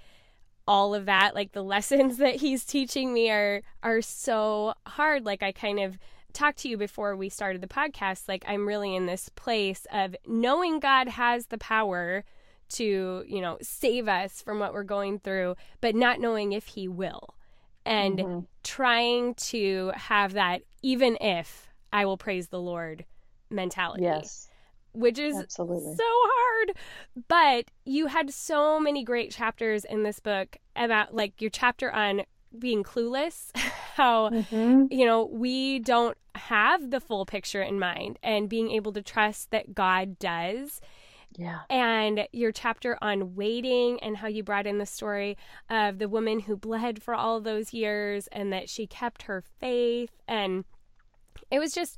all 0.66 0.94
of 0.94 1.06
that. 1.06 1.34
Like 1.34 1.52
the 1.52 1.62
lessons 1.74 2.18
that 2.18 2.36
he's 2.36 2.64
teaching 2.64 3.12
me 3.12 3.30
are 3.30 3.62
are 3.82 4.02
so 4.02 4.74
hard. 4.86 5.24
Like 5.24 5.42
i 5.42 5.52
kind 5.52 5.80
of 5.80 5.98
talked 6.32 6.58
to 6.58 6.68
you 6.68 6.76
before 6.76 7.16
we 7.16 7.28
started 7.28 7.60
the 7.60 7.66
podcast 7.68 8.28
like 8.28 8.44
i'm 8.46 8.66
really 8.66 8.94
in 8.94 9.06
this 9.06 9.28
place 9.30 9.86
of 9.92 10.14
knowing 10.26 10.80
god 10.80 11.08
has 11.08 11.46
the 11.46 11.58
power 11.58 12.24
to 12.68 13.24
you 13.26 13.40
know 13.40 13.58
save 13.60 14.08
us 14.08 14.40
from 14.42 14.58
what 14.58 14.72
we're 14.72 14.82
going 14.84 15.18
through 15.18 15.54
but 15.80 15.94
not 15.94 16.20
knowing 16.20 16.52
if 16.52 16.66
he 16.66 16.86
will 16.88 17.34
and 17.84 18.18
Mhm. 18.18 18.46
trying 18.62 19.34
to 19.34 19.90
have 19.94 20.32
that 20.34 20.62
even 20.82 21.16
if 21.20 21.68
i 21.92 22.04
will 22.04 22.16
praise 22.18 22.48
the 22.48 22.60
lord 22.60 23.04
mentality 23.50 24.02
yes 24.04 24.46
which 24.92 25.20
is 25.20 25.36
absolutely 25.36 25.94
so 25.94 26.02
hard. 26.04 26.76
But 27.28 27.66
you 27.84 28.06
had 28.08 28.32
so 28.34 28.80
many 28.80 29.04
great 29.04 29.30
chapters 29.30 29.84
in 29.84 30.02
this 30.02 30.18
book 30.18 30.56
about 30.74 31.14
like 31.14 31.40
your 31.40 31.48
chapter 31.50 31.92
on 31.92 32.22
being 32.58 32.82
clueless, 32.82 33.50
how 33.94 34.30
Mhm. 34.30 34.88
you 34.90 35.04
know, 35.06 35.24
we 35.24 35.78
don't 35.78 36.16
have 36.34 36.90
the 36.90 37.00
full 37.00 37.26
picture 37.26 37.62
in 37.62 37.78
mind 37.78 38.18
and 38.22 38.48
being 38.48 38.70
able 38.70 38.92
to 38.92 39.02
trust 39.02 39.50
that 39.50 39.74
God 39.74 40.18
does. 40.18 40.80
yeah 41.36 41.60
And 41.70 42.26
your 42.32 42.50
chapter 42.50 42.98
on 43.00 43.34
waiting 43.36 44.00
and 44.02 44.16
how 44.16 44.26
you 44.28 44.42
brought 44.42 44.66
in 44.66 44.78
the 44.78 44.86
story 44.86 45.36
of 45.68 45.98
the 45.98 46.08
woman 46.08 46.40
who 46.40 46.56
bled 46.56 47.02
for 47.02 47.14
all 47.14 47.40
those 47.40 47.72
years 47.72 48.26
and 48.32 48.52
that 48.52 48.68
she 48.68 48.86
kept 48.86 49.22
her 49.22 49.42
faith 49.60 50.10
and 50.26 50.64
it 51.50 51.58
was 51.60 51.72
just 51.72 51.96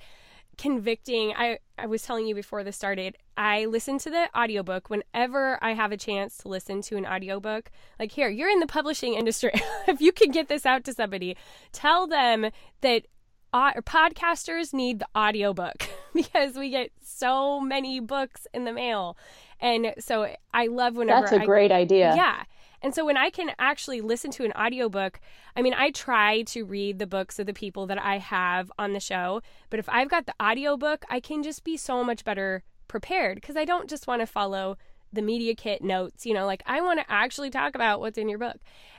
convicting. 0.62 1.34
I, 1.36 1.58
I 1.76 1.86
was 1.86 2.02
telling 2.02 2.26
you 2.26 2.36
before 2.36 2.62
this 2.62 2.76
started, 2.76 3.16
I 3.36 3.64
listen 3.64 3.98
to 3.98 4.10
the 4.10 4.28
audiobook 4.38 4.88
whenever 4.88 5.58
I 5.60 5.72
have 5.72 5.90
a 5.90 5.96
chance 5.96 6.36
to 6.38 6.48
listen 6.48 6.82
to 6.82 6.96
an 6.96 7.04
audiobook. 7.04 7.70
Like, 7.98 8.12
here, 8.12 8.28
you're 8.28 8.48
in 8.48 8.60
the 8.60 8.68
publishing 8.68 9.14
industry. 9.14 9.50
if 9.88 10.00
you 10.00 10.12
can 10.12 10.30
get 10.30 10.48
this 10.48 10.64
out 10.64 10.84
to 10.84 10.94
somebody, 10.94 11.36
tell 11.72 12.06
them 12.06 12.50
that 12.80 13.06
uh, 13.52 13.72
podcasters 13.80 14.72
need 14.72 15.00
the 15.00 15.08
audiobook 15.16 15.88
because 16.14 16.54
we 16.54 16.70
get 16.70 16.92
so 17.02 17.60
many 17.60 17.98
books 17.98 18.46
in 18.54 18.64
the 18.64 18.72
mail. 18.72 19.16
And 19.58 19.94
so 19.98 20.32
I 20.54 20.68
love 20.68 20.94
whenever 20.94 21.22
That's 21.22 21.32
a 21.32 21.42
I, 21.42 21.44
great 21.44 21.72
idea. 21.72 22.14
Yeah. 22.14 22.44
And 22.82 22.94
so 22.94 23.04
when 23.04 23.16
I 23.16 23.30
can 23.30 23.52
actually 23.58 24.00
listen 24.00 24.30
to 24.32 24.44
an 24.44 24.52
audiobook, 24.52 25.20
I 25.56 25.62
mean, 25.62 25.74
I 25.74 25.90
try 25.90 26.42
to 26.42 26.64
read 26.64 26.98
the 26.98 27.06
books 27.06 27.38
of 27.38 27.46
the 27.46 27.52
people 27.52 27.86
that 27.86 28.02
I 28.02 28.18
have 28.18 28.72
on 28.78 28.92
the 28.92 29.00
show, 29.00 29.40
but 29.70 29.78
if 29.78 29.88
I've 29.88 30.10
got 30.10 30.26
the 30.26 30.34
audiobook, 30.42 31.04
I 31.08 31.20
can 31.20 31.42
just 31.42 31.62
be 31.62 31.76
so 31.76 32.02
much 32.02 32.24
better 32.24 32.64
prepared 32.88 33.36
because 33.36 33.56
I 33.56 33.64
don't 33.64 33.88
just 33.88 34.06
want 34.06 34.20
to 34.20 34.26
follow 34.26 34.76
the 35.12 35.22
media 35.22 35.54
kit 35.54 35.82
notes, 35.82 36.26
you 36.26 36.34
know, 36.34 36.46
like 36.46 36.62
I 36.66 36.80
want 36.80 36.98
to 37.00 37.10
actually 37.10 37.50
talk 37.50 37.74
about 37.74 38.00
what's 38.00 38.18
in 38.18 38.28
your 38.28 38.38
book. 38.38 38.56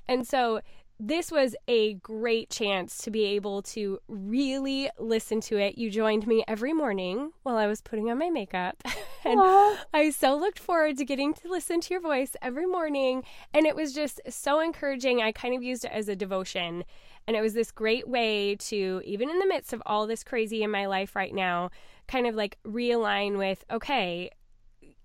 And 0.07 0.27
so 0.27 0.61
this 0.99 1.31
was 1.31 1.55
a 1.67 1.95
great 1.95 2.49
chance 2.49 2.97
to 2.99 3.11
be 3.11 3.25
able 3.25 3.61
to 3.61 3.99
really 4.07 4.89
listen 4.99 5.41
to 5.41 5.57
it. 5.57 5.77
You 5.77 5.89
joined 5.89 6.27
me 6.27 6.43
every 6.47 6.71
morning 6.71 7.31
while 7.43 7.57
I 7.57 7.67
was 7.67 7.81
putting 7.81 8.09
on 8.09 8.19
my 8.19 8.29
makeup. 8.29 8.81
and 9.25 9.39
Aww. 9.39 9.77
I 9.93 10.09
so 10.11 10.35
looked 10.37 10.59
forward 10.59 10.97
to 10.97 11.05
getting 11.05 11.33
to 11.33 11.49
listen 11.49 11.81
to 11.81 11.93
your 11.93 12.01
voice 12.01 12.35
every 12.41 12.65
morning. 12.65 13.23
And 13.53 13.65
it 13.65 13.75
was 13.75 13.93
just 13.93 14.21
so 14.29 14.59
encouraging. 14.59 15.21
I 15.21 15.31
kind 15.31 15.55
of 15.55 15.63
used 15.63 15.83
it 15.85 15.91
as 15.91 16.07
a 16.07 16.15
devotion. 16.15 16.83
And 17.27 17.35
it 17.35 17.41
was 17.41 17.53
this 17.53 17.71
great 17.71 18.07
way 18.07 18.55
to, 18.55 19.01
even 19.03 19.29
in 19.29 19.39
the 19.39 19.47
midst 19.47 19.73
of 19.73 19.81
all 19.85 20.07
this 20.07 20.23
crazy 20.23 20.61
in 20.61 20.71
my 20.71 20.85
life 20.85 21.15
right 21.15 21.33
now, 21.33 21.71
kind 22.07 22.27
of 22.27 22.35
like 22.35 22.57
realign 22.65 23.37
with, 23.37 23.63
okay, 23.71 24.29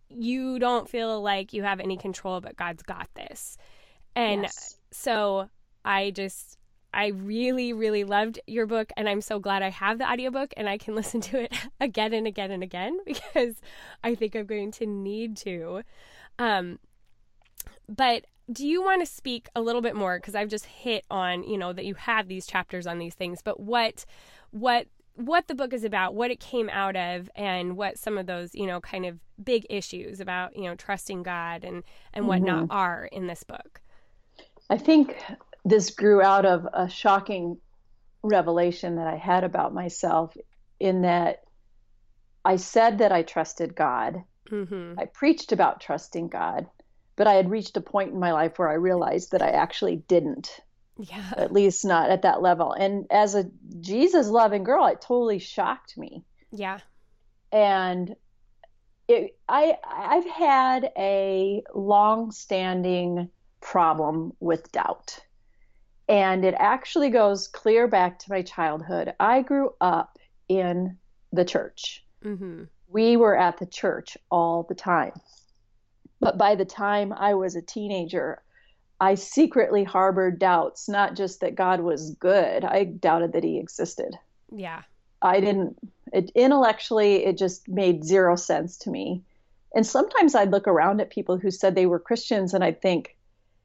you 0.08 0.58
don't 0.58 0.88
feel 0.88 1.22
like 1.22 1.52
you 1.52 1.62
have 1.62 1.80
any 1.80 1.96
control, 1.96 2.40
but 2.40 2.56
God's 2.56 2.82
got 2.82 3.08
this. 3.14 3.56
And 4.14 4.42
yes. 4.42 4.76
so 4.90 5.48
I 5.88 6.10
just 6.10 6.58
I 6.92 7.08
really, 7.08 7.72
really 7.72 8.04
loved 8.04 8.40
your 8.46 8.66
book, 8.66 8.92
and 8.96 9.08
I'm 9.08 9.20
so 9.20 9.38
glad 9.38 9.62
I 9.62 9.70
have 9.70 9.98
the 9.98 10.10
audiobook 10.10 10.52
and 10.56 10.68
I 10.68 10.78
can 10.78 10.94
listen 11.00 11.20
to 11.22 11.40
it 11.42 11.52
again 11.80 12.12
and 12.12 12.26
again 12.26 12.50
and 12.50 12.62
again 12.62 12.98
because 13.06 13.56
I 14.04 14.14
think 14.14 14.36
I'm 14.36 14.46
going 14.46 14.70
to 14.72 14.86
need 14.86 15.36
to. 15.38 15.82
Um, 16.38 16.78
but 17.88 18.26
do 18.50 18.66
you 18.66 18.82
want 18.82 19.02
to 19.02 19.06
speak 19.06 19.48
a 19.56 19.60
little 19.60 19.82
bit 19.82 19.94
more 19.94 20.18
because 20.18 20.34
I've 20.34 20.48
just 20.48 20.66
hit 20.66 21.04
on 21.10 21.42
you 21.42 21.58
know 21.58 21.72
that 21.72 21.84
you 21.84 21.94
have 21.94 22.28
these 22.28 22.46
chapters 22.46 22.86
on 22.86 22.98
these 22.98 23.14
things, 23.14 23.40
but 23.42 23.58
what 23.58 24.04
what 24.50 24.86
what 25.14 25.48
the 25.48 25.54
book 25.54 25.72
is 25.72 25.84
about, 25.84 26.14
what 26.14 26.30
it 26.30 26.38
came 26.38 26.68
out 26.70 26.96
of, 26.96 27.28
and 27.34 27.76
what 27.76 27.98
some 27.98 28.18
of 28.18 28.26
those 28.26 28.54
you 28.54 28.66
know 28.66 28.80
kind 28.80 29.06
of 29.06 29.18
big 29.42 29.66
issues 29.70 30.20
about 30.20 30.54
you 30.54 30.64
know 30.64 30.74
trusting 30.74 31.22
God 31.22 31.64
and 31.64 31.82
and 32.12 32.28
whatnot 32.28 32.64
mm-hmm. 32.64 32.72
are 32.72 33.06
in 33.06 33.26
this 33.26 33.42
book. 33.42 33.80
I 34.70 34.76
think 34.76 35.16
this 35.68 35.90
grew 35.90 36.22
out 36.22 36.46
of 36.46 36.66
a 36.72 36.88
shocking 36.88 37.58
revelation 38.22 38.96
that 38.96 39.06
I 39.06 39.16
had 39.16 39.44
about 39.44 39.74
myself 39.74 40.36
in 40.80 41.02
that 41.02 41.42
I 42.44 42.56
said 42.56 42.98
that 42.98 43.12
I 43.12 43.22
trusted 43.22 43.74
God. 43.74 44.22
Mm-hmm. 44.50 44.98
I 44.98 45.04
preached 45.06 45.52
about 45.52 45.80
trusting 45.80 46.28
God, 46.28 46.66
but 47.16 47.26
I 47.26 47.34
had 47.34 47.50
reached 47.50 47.76
a 47.76 47.82
point 47.82 48.12
in 48.12 48.18
my 48.18 48.32
life 48.32 48.58
where 48.58 48.68
I 48.68 48.74
realized 48.74 49.32
that 49.32 49.42
I 49.42 49.50
actually 49.50 49.96
didn't. 49.96 50.60
Yeah. 50.98 51.32
At 51.36 51.52
least 51.52 51.84
not 51.84 52.10
at 52.10 52.22
that 52.22 52.42
level. 52.42 52.72
And 52.72 53.06
as 53.10 53.34
a 53.34 53.48
Jesus 53.80 54.28
loving 54.28 54.64
girl, 54.64 54.86
it 54.86 55.00
totally 55.00 55.38
shocked 55.38 55.96
me. 55.96 56.24
Yeah. 56.50 56.78
And 57.52 58.16
it, 59.06 59.36
I 59.48 59.76
I've 59.88 60.28
had 60.28 60.90
a 60.96 61.62
long 61.74 62.32
standing 62.32 63.30
problem 63.60 64.32
with 64.40 64.72
doubt 64.72 65.20
and 66.08 66.44
it 66.44 66.54
actually 66.58 67.10
goes 67.10 67.48
clear 67.48 67.86
back 67.86 68.18
to 68.20 68.30
my 68.30 68.42
childhood. 68.42 69.14
I 69.20 69.42
grew 69.42 69.74
up 69.80 70.18
in 70.48 70.96
the 71.32 71.44
church. 71.44 72.04
Mm-hmm. 72.24 72.64
We 72.88 73.16
were 73.16 73.36
at 73.36 73.58
the 73.58 73.66
church 73.66 74.16
all 74.30 74.62
the 74.62 74.74
time. 74.74 75.12
But 76.20 76.38
by 76.38 76.54
the 76.54 76.64
time 76.64 77.12
I 77.12 77.34
was 77.34 77.54
a 77.54 77.62
teenager, 77.62 78.42
I 79.00 79.14
secretly 79.14 79.84
harbored 79.84 80.38
doubts, 80.38 80.88
not 80.88 81.14
just 81.14 81.40
that 81.40 81.54
God 81.54 81.80
was 81.80 82.14
good, 82.14 82.64
I 82.64 82.84
doubted 82.84 83.32
that 83.34 83.44
he 83.44 83.58
existed. 83.58 84.16
Yeah. 84.50 84.82
I 85.22 85.40
didn't, 85.40 85.76
it, 86.12 86.30
intellectually, 86.34 87.24
it 87.24 87.36
just 87.38 87.68
made 87.68 88.04
zero 88.04 88.34
sense 88.34 88.78
to 88.78 88.90
me. 88.90 89.22
And 89.74 89.86
sometimes 89.86 90.34
I'd 90.34 90.50
look 90.50 90.66
around 90.66 91.00
at 91.00 91.10
people 91.10 91.36
who 91.36 91.50
said 91.50 91.74
they 91.74 91.86
were 91.86 91.98
Christians 91.98 92.54
and 92.54 92.64
I'd 92.64 92.80
think, 92.80 93.16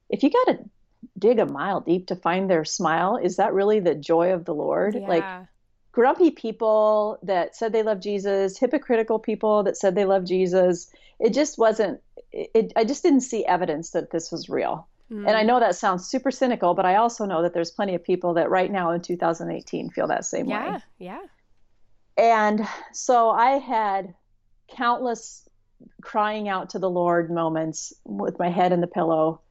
if 0.09 0.21
you 0.21 0.29
got 0.29 0.51
to 0.51 0.69
dig 1.17 1.39
a 1.39 1.45
mile 1.45 1.81
deep 1.81 2.07
to 2.07 2.15
find 2.15 2.49
their 2.49 2.65
smile. 2.65 3.17
Is 3.21 3.37
that 3.37 3.53
really 3.53 3.79
the 3.79 3.95
joy 3.95 4.33
of 4.33 4.45
the 4.45 4.53
Lord? 4.53 4.95
Yeah. 4.95 5.07
Like 5.07 5.47
grumpy 5.91 6.31
people 6.31 7.19
that 7.23 7.55
said 7.55 7.71
they 7.71 7.83
love 7.83 8.01
Jesus, 8.01 8.57
hypocritical 8.57 9.19
people 9.19 9.63
that 9.63 9.77
said 9.77 9.95
they 9.95 10.05
love 10.05 10.25
Jesus. 10.25 10.89
It 11.19 11.33
just 11.33 11.57
wasn't 11.57 12.01
it, 12.31 12.73
I 12.75 12.83
just 12.83 13.03
didn't 13.03 13.21
see 13.21 13.45
evidence 13.45 13.91
that 13.91 14.11
this 14.11 14.31
was 14.31 14.49
real. 14.49 14.87
Mm. 15.11 15.27
And 15.27 15.37
I 15.37 15.43
know 15.43 15.59
that 15.59 15.75
sounds 15.75 16.07
super 16.07 16.31
cynical, 16.31 16.73
but 16.73 16.85
I 16.85 16.95
also 16.95 17.25
know 17.25 17.43
that 17.43 17.53
there's 17.53 17.71
plenty 17.71 17.93
of 17.95 18.03
people 18.03 18.33
that 18.35 18.49
right 18.49 18.71
now 18.71 18.91
in 18.91 19.01
2018 19.01 19.89
feel 19.91 20.07
that 20.07 20.25
same 20.25 20.49
yeah, 20.49 20.73
way. 20.73 20.79
Yeah. 20.97 21.19
Yeah. 21.19 21.25
And 22.15 22.67
so 22.91 23.29
I 23.29 23.59
had 23.59 24.13
countless 24.75 25.47
crying 26.01 26.47
out 26.47 26.71
to 26.71 26.79
the 26.79 26.89
Lord 26.89 27.31
moments 27.31 27.93
with 28.05 28.39
my 28.39 28.49
head 28.49 28.71
in 28.71 28.81
the 28.81 28.87
pillow 28.87 29.41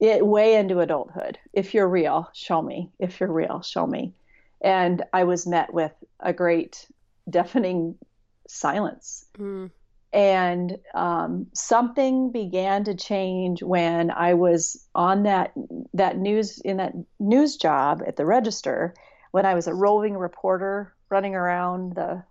it 0.00 0.26
way 0.26 0.56
into 0.56 0.80
adulthood. 0.80 1.38
If 1.52 1.74
you're 1.74 1.88
real, 1.88 2.28
show 2.34 2.60
me. 2.60 2.90
If 2.98 3.20
you're 3.20 3.32
real, 3.32 3.62
show 3.62 3.86
me. 3.86 4.12
And 4.60 5.02
I 5.12 5.24
was 5.24 5.46
met 5.46 5.72
with 5.72 5.92
a 6.20 6.32
great 6.32 6.86
deafening 7.28 7.96
silence. 8.48 9.26
Mm. 9.38 9.70
And 10.12 10.78
um, 10.94 11.48
something 11.54 12.30
began 12.30 12.84
to 12.84 12.94
change 12.94 13.62
when 13.62 14.10
I 14.10 14.34
was 14.34 14.86
on 14.94 15.24
that 15.24 15.52
that 15.92 16.18
news 16.18 16.58
in 16.60 16.76
that 16.76 16.92
news 17.18 17.56
job 17.56 18.02
at 18.06 18.16
the 18.16 18.24
Register, 18.24 18.94
when 19.32 19.44
I 19.44 19.54
was 19.54 19.66
a 19.66 19.74
roving 19.74 20.16
reporter 20.16 20.94
running 21.10 21.34
around 21.34 21.96
the 21.96 22.22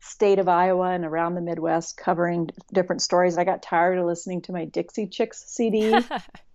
state 0.00 0.38
of 0.38 0.48
Iowa 0.48 0.90
and 0.90 1.04
around 1.04 1.34
the 1.34 1.40
Midwest 1.40 1.96
covering 1.96 2.50
different 2.72 3.02
stories. 3.02 3.38
I 3.38 3.44
got 3.44 3.62
tired 3.62 3.98
of 3.98 4.06
listening 4.06 4.42
to 4.42 4.52
my 4.52 4.64
Dixie 4.64 5.06
Chicks 5.06 5.44
CD. 5.46 5.94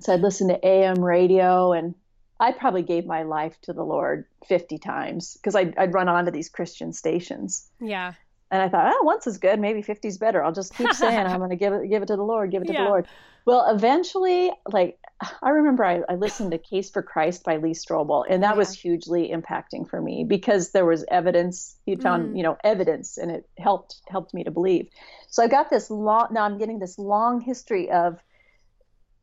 So 0.00 0.12
I'd 0.12 0.20
listen 0.20 0.48
to 0.48 0.66
AM 0.66 1.02
radio 1.04 1.72
and 1.72 1.94
I 2.38 2.52
probably 2.52 2.82
gave 2.82 3.06
my 3.06 3.22
life 3.22 3.54
to 3.62 3.72
the 3.72 3.84
Lord 3.84 4.24
50 4.46 4.78
times 4.78 5.34
because 5.34 5.54
I'd, 5.54 5.76
I'd 5.76 5.92
run 5.92 6.08
onto 6.08 6.30
these 6.30 6.48
Christian 6.48 6.92
stations. 6.92 7.68
Yeah. 7.80 8.14
And 8.50 8.62
I 8.62 8.68
thought, 8.68 8.92
oh, 8.94 9.04
once 9.04 9.26
is 9.26 9.38
good. 9.38 9.60
Maybe 9.60 9.82
50 9.82 10.08
is 10.08 10.18
better. 10.18 10.42
I'll 10.42 10.52
just 10.52 10.74
keep 10.74 10.92
saying 10.92 11.26
I'm 11.26 11.38
going 11.38 11.50
to 11.50 11.56
give 11.56 11.72
it, 11.72 11.88
give 11.88 12.02
it 12.02 12.06
to 12.06 12.16
the 12.16 12.22
Lord, 12.22 12.50
give 12.50 12.62
it 12.62 12.66
to 12.66 12.72
yeah. 12.74 12.84
the 12.84 12.88
Lord. 12.88 13.06
Well, 13.46 13.66
eventually, 13.70 14.50
like 14.70 14.98
I 15.42 15.50
remember 15.50 15.84
I, 15.84 16.02
I, 16.08 16.14
listened 16.16 16.50
to 16.50 16.58
Case 16.58 16.90
for 16.90 17.02
Christ 17.02 17.42
by 17.42 17.56
Lee 17.56 17.72
Strobel, 17.72 18.24
and 18.28 18.42
that 18.42 18.52
yeah. 18.52 18.58
was 18.58 18.72
hugely 18.72 19.30
impacting 19.30 19.88
for 19.88 20.00
me 20.00 20.24
because 20.24 20.72
there 20.72 20.84
was 20.84 21.04
evidence. 21.10 21.76
He'd 21.86 22.02
found, 22.02 22.34
mm. 22.34 22.36
you 22.36 22.42
know, 22.42 22.58
evidence, 22.62 23.16
and 23.16 23.30
it 23.30 23.48
helped 23.58 23.96
helped 24.08 24.34
me 24.34 24.44
to 24.44 24.50
believe. 24.50 24.88
So 25.28 25.42
I 25.42 25.48
got 25.48 25.70
this 25.70 25.90
long. 25.90 26.28
Now 26.32 26.44
I'm 26.44 26.58
getting 26.58 26.78
this 26.78 26.98
long 26.98 27.40
history 27.40 27.90
of 27.90 28.22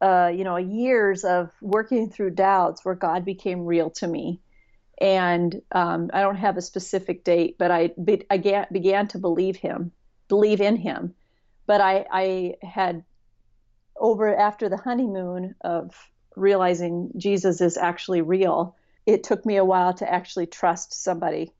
uh, 0.01 0.31
you 0.33 0.43
know, 0.43 0.57
years 0.57 1.23
of 1.23 1.51
working 1.61 2.09
through 2.09 2.31
doubts 2.31 2.85
where 2.85 2.95
God 2.95 3.25
became 3.25 3.65
real 3.65 3.89
to 3.91 4.07
me. 4.07 4.41
And 4.99 5.61
um, 5.71 6.09
I 6.13 6.21
don't 6.21 6.37
have 6.37 6.57
a 6.57 6.61
specific 6.61 7.23
date, 7.23 7.57
but 7.57 7.71
I, 7.71 7.91
be, 8.03 8.23
began, 8.29 8.65
began 8.71 9.07
to 9.09 9.19
believe 9.19 9.55
him, 9.55 9.91
believe 10.27 10.61
in 10.61 10.75
him. 10.75 11.13
But 11.65 11.81
I, 11.81 12.05
I 12.11 12.53
had 12.63 13.03
over 13.99 14.35
after 14.35 14.69
the 14.69 14.77
honeymoon 14.77 15.55
of 15.61 15.95
realizing 16.35 17.11
Jesus 17.17 17.61
is 17.61 17.77
actually 17.77 18.21
real, 18.21 18.75
it 19.05 19.23
took 19.23 19.45
me 19.45 19.57
a 19.57 19.65
while 19.65 19.93
to 19.95 20.11
actually 20.11 20.45
trust 20.45 20.93
somebody. 20.93 21.51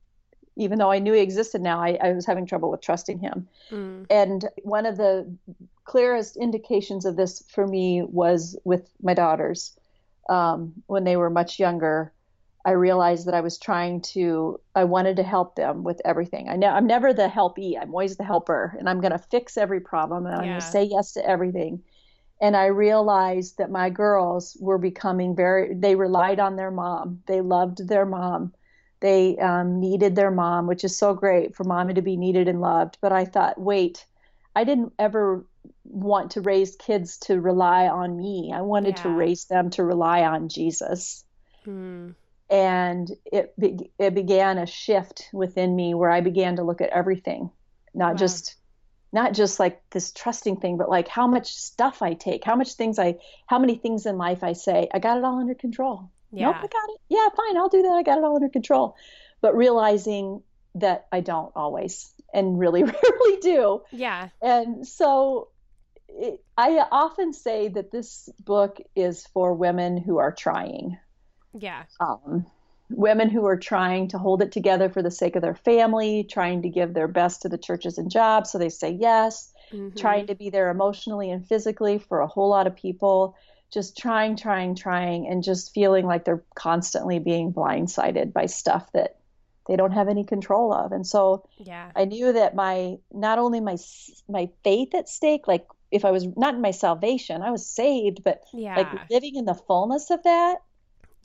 Even 0.58 0.78
though 0.78 0.90
I 0.90 0.98
knew 0.98 1.12
he 1.12 1.20
existed 1.20 1.62
now, 1.62 1.80
I, 1.80 1.96
I 2.02 2.12
was 2.12 2.26
having 2.26 2.44
trouble 2.44 2.70
with 2.70 2.82
trusting 2.82 3.18
him. 3.18 3.48
Mm. 3.70 4.06
And 4.10 4.44
one 4.62 4.86
of 4.86 4.96
the 4.96 5.32
clearest 5.84 6.36
indications 6.36 7.06
of 7.06 7.16
this 7.16 7.42
for 7.48 7.66
me 7.66 8.02
was 8.02 8.58
with 8.64 8.90
my 9.00 9.14
daughters. 9.14 9.78
Um, 10.28 10.74
when 10.86 11.04
they 11.04 11.16
were 11.16 11.30
much 11.30 11.58
younger, 11.58 12.12
I 12.66 12.72
realized 12.72 13.26
that 13.26 13.34
I 13.34 13.40
was 13.40 13.56
trying 13.56 14.02
to, 14.12 14.60
I 14.74 14.84
wanted 14.84 15.16
to 15.16 15.22
help 15.22 15.54
them 15.54 15.84
with 15.84 16.02
everything. 16.04 16.50
I 16.50 16.56
ne- 16.56 16.66
I'm 16.66 16.86
never 16.86 17.14
the 17.14 17.28
helpee, 17.28 17.78
I'm 17.78 17.90
always 17.90 18.16
the 18.16 18.24
helper, 18.24 18.76
and 18.78 18.88
I'm 18.88 19.00
going 19.00 19.12
to 19.12 19.18
fix 19.18 19.56
every 19.56 19.80
problem 19.80 20.26
and 20.26 20.34
I'm 20.34 20.44
going 20.44 20.60
to 20.60 20.66
say 20.66 20.84
yes 20.84 21.12
to 21.12 21.26
everything. 21.26 21.82
And 22.40 22.56
I 22.56 22.66
realized 22.66 23.58
that 23.58 23.70
my 23.70 23.90
girls 23.90 24.56
were 24.60 24.78
becoming 24.78 25.34
very, 25.34 25.74
they 25.74 25.94
relied 25.94 26.40
on 26.40 26.56
their 26.56 26.70
mom. 26.70 27.22
They 27.26 27.40
loved 27.40 27.88
their 27.88 28.04
mom. 28.04 28.52
They 29.00 29.36
um, 29.38 29.80
needed 29.80 30.16
their 30.16 30.30
mom, 30.30 30.66
which 30.66 30.84
is 30.84 30.96
so 30.96 31.14
great 31.14 31.54
for 31.54 31.64
mommy 31.64 31.94
to 31.94 32.02
be 32.02 32.16
needed 32.16 32.48
and 32.48 32.60
loved. 32.60 32.98
But 33.00 33.12
I 33.12 33.24
thought, 33.24 33.60
wait, 33.60 34.04
I 34.56 34.64
didn't 34.64 34.92
ever 34.98 35.44
want 35.84 36.32
to 36.32 36.40
raise 36.40 36.76
kids 36.76 37.18
to 37.18 37.40
rely 37.40 37.86
on 37.86 38.16
me. 38.16 38.52
I 38.54 38.62
wanted 38.62 38.96
yeah. 38.96 39.02
to 39.04 39.10
raise 39.10 39.44
them 39.44 39.70
to 39.70 39.84
rely 39.84 40.22
on 40.22 40.48
Jesus. 40.48 41.24
Hmm. 41.64 42.10
And 42.50 43.10
it 43.26 43.54
be- 43.58 43.90
it 43.98 44.14
began 44.14 44.58
a 44.58 44.66
shift 44.66 45.28
within 45.32 45.76
me 45.76 45.94
where 45.94 46.10
I 46.10 46.20
began 46.20 46.56
to 46.56 46.62
look 46.62 46.80
at 46.80 46.90
everything, 46.90 47.50
not 47.94 48.12
wow. 48.12 48.18
just 48.18 48.56
not 49.12 49.32
just 49.32 49.58
like 49.58 49.80
this 49.90 50.12
trusting 50.12 50.56
thing, 50.56 50.76
but 50.76 50.90
like 50.90 51.08
how 51.08 51.26
much 51.26 51.54
stuff 51.54 52.02
I 52.02 52.14
take, 52.14 52.44
how 52.44 52.56
much 52.56 52.74
things 52.74 52.98
I, 52.98 53.16
how 53.46 53.58
many 53.58 53.74
things 53.74 54.06
in 54.06 54.18
life 54.18 54.42
I 54.42 54.52
say, 54.52 54.88
I 54.92 54.98
got 54.98 55.18
it 55.18 55.24
all 55.24 55.38
under 55.38 55.54
control. 55.54 56.10
Yeah. 56.32 56.46
Nope, 56.46 56.56
I 56.56 56.60
got 56.60 56.88
it. 56.90 57.00
Yeah, 57.08 57.28
fine, 57.36 57.56
I'll 57.56 57.68
do 57.68 57.82
that. 57.82 57.92
I 57.92 58.02
got 58.02 58.18
it 58.18 58.24
all 58.24 58.36
under 58.36 58.48
control. 58.48 58.96
But 59.40 59.56
realizing 59.56 60.42
that 60.74 61.06
I 61.12 61.20
don't 61.20 61.52
always 61.56 62.12
and 62.32 62.58
really 62.58 62.82
rarely 62.84 63.36
do. 63.40 63.82
Yeah. 63.90 64.28
And 64.42 64.86
so 64.86 65.48
it, 66.08 66.42
I 66.56 66.84
often 66.90 67.32
say 67.32 67.68
that 67.68 67.90
this 67.90 68.28
book 68.44 68.78
is 68.94 69.26
for 69.32 69.54
women 69.54 69.96
who 69.96 70.18
are 70.18 70.32
trying. 70.32 70.98
Yeah. 71.58 71.84
Um, 72.00 72.46
women 72.90 73.28
who 73.28 73.44
are 73.46 73.56
trying 73.56 74.08
to 74.08 74.18
hold 74.18 74.42
it 74.42 74.52
together 74.52 74.88
for 74.88 75.02
the 75.02 75.10
sake 75.10 75.36
of 75.36 75.42
their 75.42 75.54
family, 75.54 76.24
trying 76.24 76.62
to 76.62 76.68
give 76.68 76.94
their 76.94 77.08
best 77.08 77.42
to 77.42 77.48
the 77.48 77.58
churches 77.58 77.98
and 77.98 78.10
jobs 78.10 78.50
so 78.50 78.58
they 78.58 78.68
say 78.68 78.90
yes, 78.90 79.52
mm-hmm. 79.72 79.96
trying 79.96 80.26
to 80.26 80.34
be 80.34 80.50
there 80.50 80.70
emotionally 80.70 81.30
and 81.30 81.46
physically 81.46 81.98
for 81.98 82.20
a 82.20 82.26
whole 82.26 82.48
lot 82.48 82.66
of 82.66 82.74
people, 82.74 83.36
just 83.72 83.96
trying, 83.96 84.36
trying, 84.36 84.74
trying, 84.74 85.28
and 85.28 85.42
just 85.42 85.74
feeling 85.74 86.06
like 86.06 86.24
they're 86.24 86.44
constantly 86.54 87.18
being 87.18 87.52
blindsided 87.52 88.32
by 88.32 88.46
stuff 88.46 88.90
that 88.92 89.16
they 89.66 89.76
don't 89.76 89.92
have 89.92 90.08
any 90.08 90.24
control 90.24 90.72
of. 90.72 90.92
And 90.92 91.06
so 91.06 91.44
yeah. 91.58 91.90
I 91.94 92.06
knew 92.06 92.32
that 92.32 92.54
my 92.54 92.96
not 93.12 93.38
only 93.38 93.60
my 93.60 93.76
my 94.28 94.48
faith 94.64 94.94
at 94.94 95.08
stake, 95.08 95.46
like 95.46 95.66
if 95.90 96.04
I 96.04 96.10
was 96.10 96.26
not 96.36 96.54
in 96.54 96.60
my 96.60 96.70
salvation, 96.70 97.42
I 97.42 97.50
was 97.50 97.66
saved, 97.66 98.24
but 98.24 98.42
yeah. 98.52 98.76
like 98.76 99.10
living 99.10 99.36
in 99.36 99.44
the 99.44 99.54
fullness 99.54 100.10
of 100.10 100.22
that 100.22 100.58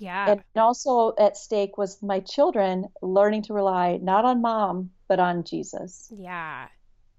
yeah. 0.04 0.32
And 0.32 0.44
also 0.56 1.14
at 1.18 1.38
stake 1.38 1.78
was 1.78 2.02
my 2.02 2.20
children 2.20 2.88
learning 3.02 3.44
to 3.44 3.54
rely 3.54 4.00
not 4.02 4.26
on 4.26 4.42
mom, 4.42 4.92
but 5.08 5.20
on 5.20 5.46
Jesus. 5.46 6.12
Yeah. 6.14 6.68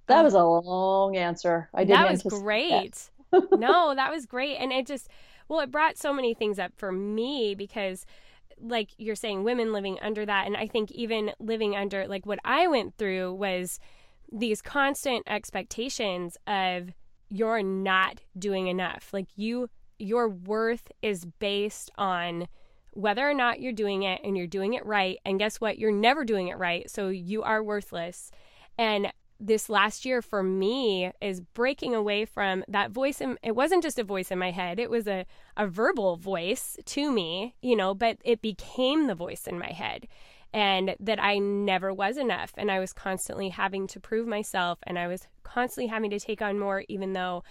That 0.07 0.18
um, 0.18 0.25
was 0.25 0.35
a 0.35 0.45
long 0.45 1.16
answer. 1.16 1.70
I 1.72 1.85
didn't 1.85 2.03
That 2.03 2.25
was 2.25 2.41
great. 2.41 2.93
That. 2.93 3.11
No, 3.53 3.95
that 3.95 4.11
was 4.11 4.26
great. 4.26 4.57
And 4.57 4.72
it 4.72 4.87
just, 4.87 5.09
well, 5.49 5.61
it 5.61 5.70
brought 5.70 5.99
so 5.99 6.12
many 6.12 6.35
things 6.35 6.59
up 6.59 6.72
for 6.76 6.93
me 6.93 7.55
because, 7.55 8.07
like 8.61 8.91
you're 8.99 9.16
saying, 9.16 9.45
women 9.45 9.72
living 9.72 9.99
under 10.01 10.24
that. 10.24 10.47
And 10.47 10.57
I 10.57 10.66
think 10.66 10.91
even 10.93 11.32
living 11.39 11.76
under, 11.76 12.07
like, 12.07 12.26
what 12.26 12.39
I 12.45 12.66
went 12.66 12.97
through 12.97 13.35
was 13.35 13.80
these 14.32 14.62
constant 14.62 15.24
expectations 15.26 16.37
of 16.47 16.91
you're 17.28 17.62
not 17.62 18.20
doing 18.39 18.68
enough. 18.68 19.11
Like, 19.12 19.26
you, 19.37 19.68
your 19.99 20.28
worth 20.28 20.91
is 21.03 21.24
based 21.24 21.91
on 21.99 22.47
whether 22.93 23.28
or 23.28 23.35
not 23.35 23.61
you're 23.61 23.72
doing 23.72 24.05
it 24.05 24.20
and 24.22 24.37
you're 24.37 24.47
doing 24.47 24.74
it 24.74 24.87
right. 24.87 25.18
And 25.24 25.39
guess 25.39 25.61
what? 25.61 25.78
You're 25.78 25.91
never 25.91 26.24
doing 26.24 26.49
it 26.49 26.59
right. 26.59 26.89
So 26.89 27.09
you 27.09 27.43
are 27.43 27.62
worthless. 27.62 28.30
And 28.78 29.12
this 29.47 29.68
last 29.68 30.05
year 30.05 30.22
for 30.22 30.42
me 30.42 31.12
is 31.20 31.40
breaking 31.40 31.95
away 31.95 32.24
from 32.24 32.64
that 32.68 32.90
voice. 32.90 33.20
It 33.42 33.55
wasn't 33.55 33.82
just 33.82 33.99
a 33.99 34.05
voice 34.05 34.30
in 34.30 34.38
my 34.38 34.51
head, 34.51 34.78
it 34.78 34.90
was 34.90 35.07
a, 35.07 35.26
a 35.57 35.66
verbal 35.66 36.16
voice 36.16 36.76
to 36.86 37.12
me, 37.12 37.55
you 37.61 37.76
know, 37.76 37.95
but 37.95 38.18
it 38.24 38.40
became 38.40 39.07
the 39.07 39.14
voice 39.14 39.47
in 39.47 39.59
my 39.59 39.70
head. 39.70 40.09
And 40.53 40.95
that 41.01 41.22
I 41.22 41.38
never 41.38 41.92
was 41.92 42.16
enough. 42.16 42.53
And 42.57 42.70
I 42.70 42.78
was 42.78 42.92
constantly 42.92 43.49
having 43.49 43.88
to 43.88 43.99
prove 43.99 44.28
myself. 44.28 44.78
And 44.84 44.99
I 44.99 45.09
was 45.09 45.26
constantly 45.42 45.88
having 45.88 46.11
to 46.11 46.20
take 46.20 46.40
on 46.40 46.61
more, 46.61 46.84
even 46.88 47.12
though 47.12 47.42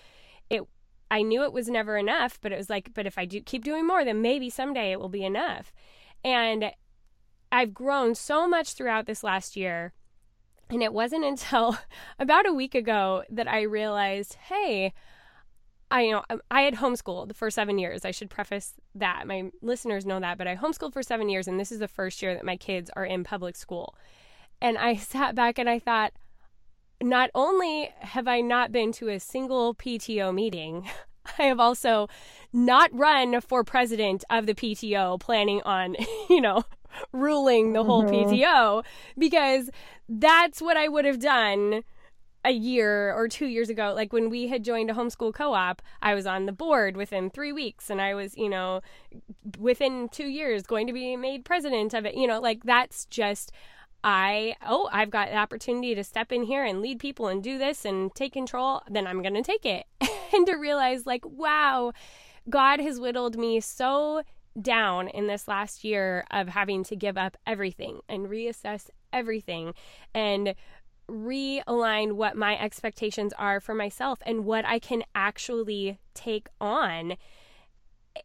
it 0.50 0.64
I 1.12 1.22
knew 1.22 1.44
it 1.44 1.54
was 1.54 1.70
never 1.70 1.98
enough, 1.98 2.40
but 2.42 2.52
it 2.52 2.58
was 2.58 2.72
like, 2.72 2.94
but 2.96 3.06
if 3.06 3.20
I 3.20 3.26
do 3.26 3.40
keep 3.42 3.64
doing 3.64 3.86
more, 3.86 4.04
then 4.04 4.22
maybe 4.22 4.50
someday 4.50 4.92
it 4.92 5.00
will 5.00 5.10
be 5.10 5.24
enough. 5.24 5.72
And 6.24 6.72
I've 7.52 7.74
grown 7.74 8.16
so 8.16 8.48
much 8.48 8.74
throughout 8.74 9.06
this 9.06 9.24
last 9.24 9.56
year. 9.56 9.94
And 10.74 10.82
it 10.82 10.92
wasn't 10.92 11.24
until 11.24 11.78
about 12.20 12.48
a 12.48 12.54
week 12.54 12.74
ago 12.74 13.24
that 13.30 13.48
I 13.48 13.62
realized, 13.62 14.36
hey, 14.50 14.94
I 15.92 16.02
you 16.02 16.12
know 16.14 16.24
um, 16.32 16.42
I 16.50 16.62
had 16.64 16.76
homeschooled 16.76 17.36
for 17.36 17.52
seven 17.52 17.78
years. 17.78 18.04
I 18.04 18.12
should 18.12 18.32
preface 18.32 18.74
that 18.96 19.28
my 19.28 19.52
listeners 19.62 20.06
know 20.06 20.20
that, 20.20 20.40
but 20.40 20.48
I 20.48 20.56
homeschooled 20.56 20.94
for 20.94 21.04
seven 21.04 21.30
years, 21.30 21.48
and 21.48 21.60
this 21.60 21.72
is 21.72 21.78
the 21.78 21.88
first 21.88 22.22
year 22.24 22.34
that 22.34 22.44
my 22.44 22.58
kids 22.58 22.90
are 22.96 23.06
in 23.06 23.24
public 23.24 23.56
school. 23.56 23.96
And 24.60 24.78
I 24.78 24.96
sat 25.14 25.36
back 25.36 25.60
and 25.60 25.70
I 25.70 25.78
thought, 25.78 26.14
not 27.02 27.30
only 27.36 27.92
have 28.00 28.28
I 28.28 28.42
not 28.42 28.72
been 28.72 28.92
to 28.94 29.10
a 29.10 29.20
single 29.20 29.76
PTO 29.76 30.34
meeting, 30.34 30.90
I 31.38 31.44
have 31.44 31.60
also 31.60 32.08
not 32.52 32.90
run 32.92 33.40
for 33.42 33.64
president 33.64 34.24
of 34.30 34.48
the 34.48 34.56
PTO, 34.56 35.20
planning 35.20 35.62
on, 35.64 35.96
you 36.30 36.42
know, 36.42 36.64
ruling 37.12 37.74
the 37.74 37.84
whole 37.84 38.04
mm-hmm. 38.04 38.32
PTO 38.32 38.84
because 39.18 39.70
that's 40.08 40.62
what 40.62 40.78
I 40.78 40.88
would 40.88 41.06
have 41.06 41.20
done 41.20 41.84
a 42.46 42.52
year 42.52 43.14
or 43.14 43.28
two 43.28 43.46
years 43.46 43.70
ago. 43.70 43.94
Like 43.96 44.12
when 44.12 44.30
we 44.30 44.48
had 44.48 44.64
joined 44.64 44.90
a 44.90 44.94
homeschool 44.94 45.34
co 45.34 45.54
op, 45.54 45.82
I 46.02 46.14
was 46.14 46.26
on 46.26 46.46
the 46.46 46.52
board 46.52 46.98
within 46.98 47.30
three 47.30 47.52
weeks 47.52 47.90
and 47.90 48.02
I 48.02 48.14
was, 48.14 48.38
you 48.38 48.50
know, 48.50 48.82
within 49.60 50.10
two 50.10 50.28
years 50.28 50.64
going 50.64 50.88
to 50.88 50.94
be 50.94 51.16
made 51.16 51.46
president 51.46 51.94
of 51.94 52.06
it. 52.06 52.16
You 52.16 52.28
know, 52.28 52.40
like 52.40 52.64
that's 52.64 53.06
just 53.06 53.52
I, 54.04 54.56
oh, 54.66 54.90
I've 54.92 55.10
got 55.10 55.30
the 55.30 55.38
opportunity 55.38 55.96
to 55.96 56.04
step 56.04 56.32
in 56.32 56.44
here 56.44 56.66
and 56.66 56.82
lead 56.82 57.00
people 57.00 57.28
and 57.28 57.42
do 57.42 57.58
this 57.58 57.86
and 57.86 58.14
take 58.14 58.34
control, 58.34 58.82
then 58.90 59.08
I'm 59.08 59.22
going 59.22 59.34
to 59.36 59.42
take 59.42 59.66
it. 59.66 59.86
and 60.34 60.46
to 60.46 60.56
realize, 60.56 61.06
like, 61.06 61.26
wow, 61.26 61.94
God 62.50 62.82
has 62.82 63.00
whittled 63.00 63.38
me 63.38 63.62
so 63.62 64.24
down 64.62 65.08
in 65.08 65.28
this 65.28 65.48
last 65.48 65.84
year 65.84 66.26
of 66.32 66.50
having 66.50 66.84
to 66.86 66.96
give 66.96 67.18
up 67.18 67.38
everything 67.46 68.02
and 68.08 68.28
reassess 68.28 68.90
everything 69.12 69.74
and 70.14 70.56
realign 71.10 72.14
what 72.14 72.38
my 72.38 72.58
expectations 72.58 73.34
are 73.38 73.60
for 73.60 73.74
myself 73.74 74.20
and 74.26 74.46
what 74.46 74.66
I 74.66 74.80
can 74.80 75.04
actually 75.14 76.00
take 76.14 76.48
on. 76.62 77.16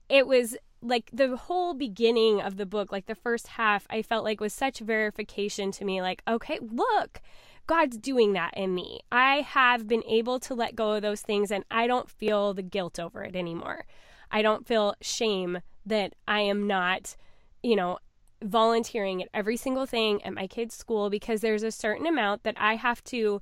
It 0.08 0.26
was 0.26 0.56
like 0.80 1.10
the 1.12 1.36
whole 1.36 1.74
beginning 1.74 2.40
of 2.40 2.56
the 2.56 2.66
book, 2.66 2.92
like 2.92 3.06
the 3.06 3.14
first 3.14 3.48
half, 3.48 3.86
I 3.90 4.02
felt 4.02 4.24
like 4.24 4.40
was 4.40 4.52
such 4.52 4.78
verification 4.78 5.72
to 5.72 5.84
me 5.84 6.00
like, 6.00 6.22
okay, 6.28 6.58
look, 6.60 7.20
God's 7.66 7.98
doing 7.98 8.32
that 8.34 8.54
in 8.56 8.74
me. 8.74 9.00
I 9.10 9.40
have 9.40 9.88
been 9.88 10.04
able 10.04 10.38
to 10.40 10.54
let 10.54 10.76
go 10.76 10.92
of 10.92 11.02
those 11.02 11.20
things 11.20 11.50
and 11.50 11.64
I 11.70 11.86
don't 11.86 12.08
feel 12.08 12.54
the 12.54 12.62
guilt 12.62 12.98
over 13.00 13.22
it 13.24 13.34
anymore. 13.34 13.86
I 14.30 14.42
don't 14.42 14.66
feel 14.66 14.94
shame 15.00 15.58
that 15.86 16.14
I 16.26 16.40
am 16.40 16.66
not, 16.66 17.16
you 17.62 17.76
know, 17.76 17.98
volunteering 18.42 19.22
at 19.22 19.28
every 19.34 19.56
single 19.56 19.86
thing 19.86 20.22
at 20.24 20.32
my 20.32 20.46
kids' 20.46 20.76
school 20.76 21.10
because 21.10 21.40
there's 21.40 21.62
a 21.62 21.72
certain 21.72 22.06
amount 22.06 22.44
that 22.44 22.54
I 22.58 22.76
have 22.76 23.02
to 23.04 23.40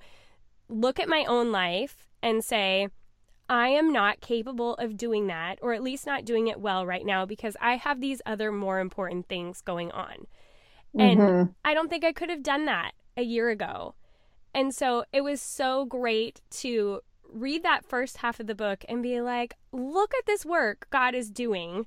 look 0.68 0.98
at 0.98 1.08
my 1.08 1.24
own 1.26 1.52
life 1.52 2.06
and 2.22 2.44
say, 2.44 2.88
I 3.48 3.68
am 3.68 3.92
not 3.92 4.20
capable 4.20 4.74
of 4.74 4.96
doing 4.96 5.28
that, 5.28 5.58
or 5.62 5.72
at 5.72 5.82
least 5.82 6.06
not 6.06 6.24
doing 6.24 6.48
it 6.48 6.60
well 6.60 6.84
right 6.84 7.06
now, 7.06 7.24
because 7.26 7.56
I 7.60 7.76
have 7.76 8.00
these 8.00 8.20
other 8.26 8.50
more 8.50 8.80
important 8.80 9.28
things 9.28 9.60
going 9.60 9.92
on. 9.92 10.26
And 10.98 11.20
mm-hmm. 11.20 11.52
I 11.64 11.74
don't 11.74 11.88
think 11.88 12.04
I 12.04 12.12
could 12.12 12.30
have 12.30 12.42
done 12.42 12.64
that 12.64 12.92
a 13.16 13.22
year 13.22 13.50
ago. 13.50 13.94
And 14.54 14.74
so 14.74 15.04
it 15.12 15.20
was 15.20 15.40
so 15.40 15.84
great 15.84 16.40
to 16.50 17.02
read 17.32 17.62
that 17.62 17.84
first 17.84 18.18
half 18.18 18.40
of 18.40 18.46
the 18.46 18.54
book 18.54 18.84
and 18.88 19.02
be 19.02 19.20
like, 19.20 19.54
look 19.72 20.14
at 20.14 20.26
this 20.26 20.44
work 20.44 20.86
God 20.90 21.14
is 21.14 21.30
doing. 21.30 21.86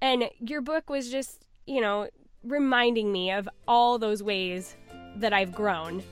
And 0.00 0.24
your 0.38 0.60
book 0.60 0.90
was 0.90 1.10
just, 1.10 1.44
you 1.66 1.80
know, 1.80 2.08
reminding 2.42 3.10
me 3.10 3.30
of 3.30 3.48
all 3.66 3.98
those 3.98 4.22
ways 4.22 4.76
that 5.16 5.32
I've 5.32 5.52
grown. 5.52 6.02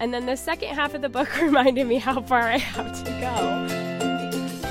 And 0.00 0.12
then 0.12 0.26
the 0.26 0.36
second 0.36 0.74
half 0.74 0.94
of 0.94 1.02
the 1.02 1.08
book 1.08 1.34
reminded 1.40 1.86
me 1.86 1.96
how 1.96 2.20
far 2.22 2.42
I 2.42 2.58
have 2.58 3.04
to 3.04 3.10
go. 3.20 3.85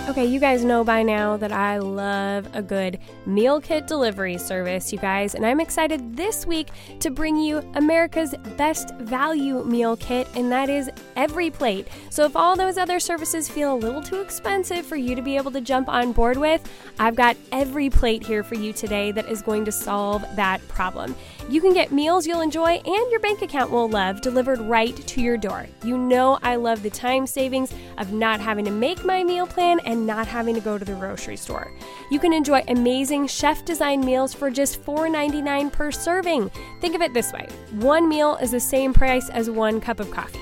Okay, 0.08 0.28
you 0.28 0.40
guys 0.40 0.64
know 0.64 0.84
by 0.84 1.02
now 1.02 1.36
that 1.36 1.52
I 1.52 1.80
love 1.80 2.48
a 2.54 2.62
good 2.62 3.00
meal 3.26 3.60
kit 3.60 3.88
delivery 3.88 4.38
service, 4.38 4.94
you 4.94 5.00
guys, 5.00 5.34
and 5.34 5.44
I'm 5.44 5.60
excited 5.60 6.16
this 6.16 6.46
week 6.46 6.68
to 7.00 7.10
bring 7.10 7.38
you 7.38 7.68
America's 7.74 8.36
best 8.56 8.94
value 8.98 9.64
meal 9.64 9.98
kit, 9.98 10.28
and 10.36 10.52
that 10.52 10.70
is 10.70 10.92
Every 11.16 11.50
Plate. 11.50 11.88
So 12.12 12.24
if 12.24 12.36
all 12.36 12.56
those 12.56 12.78
other 12.78 13.00
services 13.00 13.50
feel 13.50 13.74
a 13.74 13.76
little 13.76 14.02
too 14.02 14.22
expensive 14.22 14.86
for 14.86 14.96
you 14.96 15.16
to 15.16 15.24
be 15.24 15.38
able 15.38 15.50
to 15.50 15.60
jump 15.60 15.90
on 15.90 16.12
board 16.12 16.38
with, 16.38 16.62
I've 17.00 17.16
got 17.16 17.36
Every 17.52 17.90
Plate 17.90 18.24
here 18.24 18.44
for 18.44 18.54
you 18.54 18.74
today 18.74 19.12
that 19.12 19.28
is 19.28 19.42
going 19.42 19.66
to 19.66 19.72
solve 19.72 20.24
that 20.36 20.66
problem. 20.68 21.16
You 21.48 21.62
can 21.62 21.76
get 21.76 21.92
meals 21.92 22.26
you'll 22.26 22.42
enjoy 22.42 22.78
and 22.78 23.12
your 23.12 23.20
bank 23.20 23.44
account 23.44 23.70
will 23.70 23.88
love 23.88 24.20
delivered 24.22 24.60
right 24.62 24.96
to 24.96 25.22
your 25.22 25.38
door. 25.38 25.68
You 25.84 25.96
know 25.96 26.40
I 26.42 26.56
love 26.56 26.82
the 26.82 26.90
time 26.90 27.28
savings 27.28 27.72
of 28.00 28.12
not 28.12 28.40
having 28.40 28.66
to 28.66 28.72
make 28.72 29.06
my 29.06 29.24
meal 29.24 29.46
plan 29.46 29.80
and 29.86 30.08
not 30.08 30.26
having 30.26 30.56
to 30.56 30.62
go 30.62 30.80
to 30.80 30.84
the 30.84 30.96
grocery 30.96 31.38
store. 31.38 31.72
You 32.10 32.20
can 32.20 32.34
enjoy 32.34 32.64
amazing 32.68 33.28
chef 33.28 33.64
designed 33.64 34.04
meals 34.04 34.34
for 34.34 34.50
just 34.50 34.84
$4.99 34.84 35.72
per 35.72 35.92
serving. 35.92 36.50
Think 36.82 36.96
of 36.96 37.02
it 37.02 37.14
this 37.14 37.32
way 37.32 37.48
one 37.74 38.10
meal 38.10 38.38
is 38.42 38.50
the 38.50 38.60
same 38.60 38.92
price 38.92 39.30
as 39.30 39.48
one 39.48 39.80
cup 39.80 40.00
of 40.00 40.10
coffee. 40.10 40.40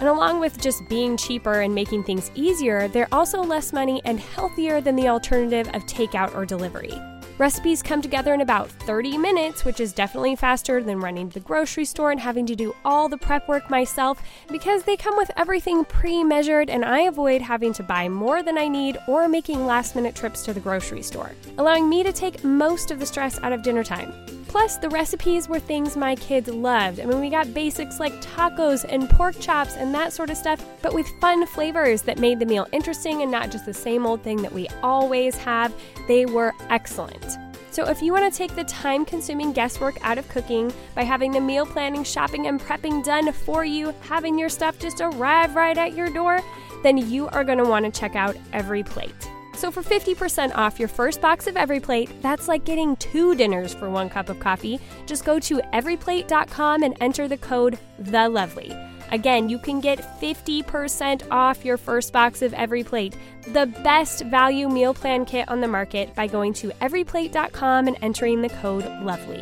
And 0.00 0.08
along 0.08 0.40
with 0.40 0.60
just 0.60 0.86
being 0.90 1.16
cheaper 1.16 1.62
and 1.62 1.74
making 1.74 2.04
things 2.04 2.30
easier, 2.34 2.88
they're 2.88 3.08
also 3.12 3.42
less 3.42 3.72
money 3.72 4.02
and 4.04 4.20
healthier 4.20 4.82
than 4.82 4.96
the 4.96 5.08
alternative 5.08 5.68
of 5.68 5.86
takeout 5.86 6.34
or 6.34 6.44
delivery. 6.44 7.00
Recipes 7.36 7.82
come 7.82 8.00
together 8.00 8.32
in 8.32 8.42
about 8.42 8.70
30 8.70 9.18
minutes, 9.18 9.64
which 9.64 9.80
is 9.80 9.92
definitely 9.92 10.36
faster 10.36 10.80
than 10.80 11.00
running 11.00 11.28
to 11.28 11.34
the 11.34 11.40
grocery 11.40 11.84
store 11.84 12.12
and 12.12 12.20
having 12.20 12.46
to 12.46 12.54
do 12.54 12.76
all 12.84 13.08
the 13.08 13.18
prep 13.18 13.48
work 13.48 13.68
myself 13.68 14.22
because 14.48 14.84
they 14.84 14.96
come 14.96 15.16
with 15.16 15.32
everything 15.36 15.84
pre 15.84 16.22
measured 16.22 16.70
and 16.70 16.84
I 16.84 17.00
avoid 17.00 17.42
having 17.42 17.72
to 17.72 17.82
buy 17.82 18.08
more 18.08 18.44
than 18.44 18.56
I 18.56 18.68
need 18.68 18.98
or 19.08 19.28
making 19.28 19.66
last 19.66 19.96
minute 19.96 20.14
trips 20.14 20.44
to 20.44 20.52
the 20.52 20.60
grocery 20.60 21.02
store, 21.02 21.32
allowing 21.58 21.88
me 21.88 22.04
to 22.04 22.12
take 22.12 22.44
most 22.44 22.92
of 22.92 23.00
the 23.00 23.06
stress 23.06 23.40
out 23.42 23.52
of 23.52 23.62
dinner 23.62 23.82
time. 23.82 24.12
Plus, 24.54 24.76
the 24.76 24.88
recipes 24.88 25.48
were 25.48 25.58
things 25.58 25.96
my 25.96 26.14
kids 26.14 26.48
loved. 26.48 27.00
I 27.00 27.06
mean, 27.06 27.20
we 27.20 27.28
got 27.28 27.52
basics 27.52 27.98
like 27.98 28.12
tacos 28.22 28.84
and 28.88 29.10
pork 29.10 29.36
chops 29.40 29.74
and 29.74 29.92
that 29.92 30.12
sort 30.12 30.30
of 30.30 30.36
stuff, 30.36 30.64
but 30.80 30.94
with 30.94 31.08
fun 31.20 31.44
flavors 31.44 32.02
that 32.02 32.20
made 32.20 32.38
the 32.38 32.46
meal 32.46 32.68
interesting 32.70 33.22
and 33.22 33.32
not 33.32 33.50
just 33.50 33.66
the 33.66 33.74
same 33.74 34.06
old 34.06 34.22
thing 34.22 34.40
that 34.42 34.52
we 34.52 34.68
always 34.80 35.34
have. 35.38 35.74
They 36.06 36.24
were 36.24 36.54
excellent. 36.70 37.36
So, 37.72 37.88
if 37.88 38.00
you 38.00 38.12
want 38.12 38.32
to 38.32 38.38
take 38.38 38.54
the 38.54 38.62
time 38.62 39.04
consuming 39.04 39.52
guesswork 39.52 39.96
out 40.06 40.18
of 40.18 40.28
cooking 40.28 40.72
by 40.94 41.02
having 41.02 41.32
the 41.32 41.40
meal 41.40 41.66
planning, 41.66 42.04
shopping, 42.04 42.46
and 42.46 42.60
prepping 42.60 43.02
done 43.02 43.32
for 43.32 43.64
you, 43.64 43.92
having 44.02 44.38
your 44.38 44.48
stuff 44.48 44.78
just 44.78 45.00
arrive 45.00 45.56
right 45.56 45.76
at 45.76 45.94
your 45.94 46.10
door, 46.10 46.40
then 46.84 46.96
you 46.96 47.26
are 47.30 47.42
going 47.42 47.58
to 47.58 47.64
want 47.64 47.92
to 47.92 48.00
check 48.00 48.14
out 48.14 48.36
Every 48.52 48.84
Plate. 48.84 49.33
So 49.64 49.70
for 49.70 49.82
50% 49.82 50.54
off 50.56 50.78
your 50.78 50.88
first 50.88 51.22
box 51.22 51.46
of 51.46 51.56
Every 51.56 51.80
Plate, 51.80 52.10
that's 52.20 52.48
like 52.48 52.66
getting 52.66 52.96
two 52.96 53.34
dinners 53.34 53.72
for 53.72 53.88
one 53.88 54.10
cup 54.10 54.28
of 54.28 54.38
coffee. 54.38 54.78
Just 55.06 55.24
go 55.24 55.38
to 55.38 55.56
everyplate.com 55.72 56.82
and 56.82 56.94
enter 57.00 57.26
the 57.28 57.38
code 57.38 57.78
The 57.98 58.28
Lovely. 58.28 58.76
Again, 59.10 59.48
you 59.48 59.58
can 59.58 59.80
get 59.80 60.20
50% 60.20 61.26
off 61.30 61.64
your 61.64 61.78
first 61.78 62.12
box 62.12 62.42
of 62.42 62.52
Every 62.52 62.84
Plate, 62.84 63.16
the 63.54 63.64
best 63.82 64.26
value 64.26 64.68
meal 64.68 64.92
plan 64.92 65.24
kit 65.24 65.48
on 65.48 65.62
the 65.62 65.68
market, 65.68 66.14
by 66.14 66.26
going 66.26 66.52
to 66.52 66.68
everyplate.com 66.82 67.88
and 67.88 67.96
entering 68.02 68.42
the 68.42 68.50
code 68.50 68.84
LOVELY. 69.02 69.40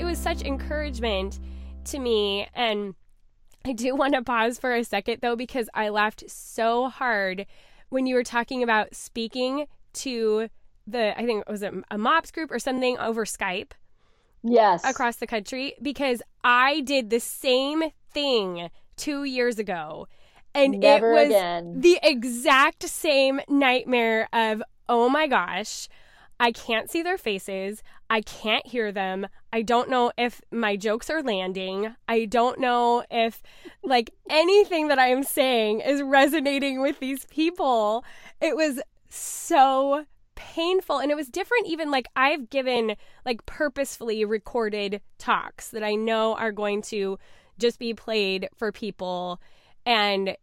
It 0.00 0.04
was 0.04 0.18
such 0.18 0.42
encouragement 0.42 1.40
to 1.86 1.98
me, 1.98 2.46
and 2.54 2.94
I 3.64 3.72
do 3.72 3.96
want 3.96 4.14
to 4.14 4.22
pause 4.22 4.60
for 4.60 4.72
a 4.72 4.84
second 4.84 5.18
though, 5.20 5.34
because 5.34 5.68
I 5.74 5.88
laughed 5.88 6.30
so 6.30 6.88
hard 6.88 7.46
when 7.88 8.06
you 8.06 8.14
were 8.14 8.24
talking 8.24 8.62
about 8.62 8.94
speaking 8.94 9.66
to 9.94 10.48
the, 10.86 11.18
I 11.18 11.24
think 11.24 11.44
it 11.46 11.50
was 11.50 11.62
a, 11.62 11.72
a 11.90 11.98
MOPS 11.98 12.30
group 12.30 12.50
or 12.50 12.58
something 12.58 12.98
over 12.98 13.24
Skype. 13.24 13.72
Yes. 14.42 14.84
Across 14.84 15.16
the 15.16 15.26
country 15.26 15.74
because 15.82 16.22
I 16.44 16.80
did 16.80 17.10
the 17.10 17.18
same 17.18 17.82
thing 18.12 18.70
two 18.96 19.24
years 19.24 19.58
ago. 19.58 20.06
And 20.54 20.80
Never 20.80 21.12
it 21.12 21.14
was 21.14 21.26
again. 21.26 21.80
the 21.80 21.98
exact 22.02 22.88
same 22.88 23.40
nightmare 23.48 24.28
of, 24.32 24.62
oh 24.88 25.08
my 25.08 25.26
gosh, 25.26 25.88
I 26.38 26.52
can't 26.52 26.90
see 26.90 27.02
their 27.02 27.18
faces. 27.18 27.82
I 28.10 28.20
can't 28.20 28.66
hear 28.66 28.92
them. 28.92 29.26
I 29.52 29.62
don't 29.62 29.88
know 29.88 30.12
if 30.18 30.40
my 30.50 30.76
jokes 30.76 31.08
are 31.08 31.22
landing. 31.22 31.94
I 32.08 32.26
don't 32.26 32.60
know 32.60 33.04
if 33.10 33.42
like 33.82 34.10
anything 34.28 34.88
that 34.88 34.98
I 34.98 35.08
am 35.08 35.22
saying 35.22 35.80
is 35.80 36.02
resonating 36.02 36.82
with 36.82 37.00
these 37.00 37.24
people. 37.26 38.04
It 38.40 38.54
was 38.54 38.80
so 39.08 40.04
painful 40.34 40.98
and 40.98 41.10
it 41.10 41.16
was 41.16 41.28
different 41.28 41.66
even 41.66 41.90
like 41.90 42.06
I've 42.14 42.50
given 42.50 42.96
like 43.24 43.46
purposefully 43.46 44.24
recorded 44.24 45.00
talks 45.18 45.70
that 45.70 45.82
I 45.82 45.94
know 45.94 46.34
are 46.34 46.52
going 46.52 46.82
to 46.82 47.18
just 47.58 47.78
be 47.78 47.94
played 47.94 48.48
for 48.54 48.70
people 48.70 49.40
and 49.86 50.36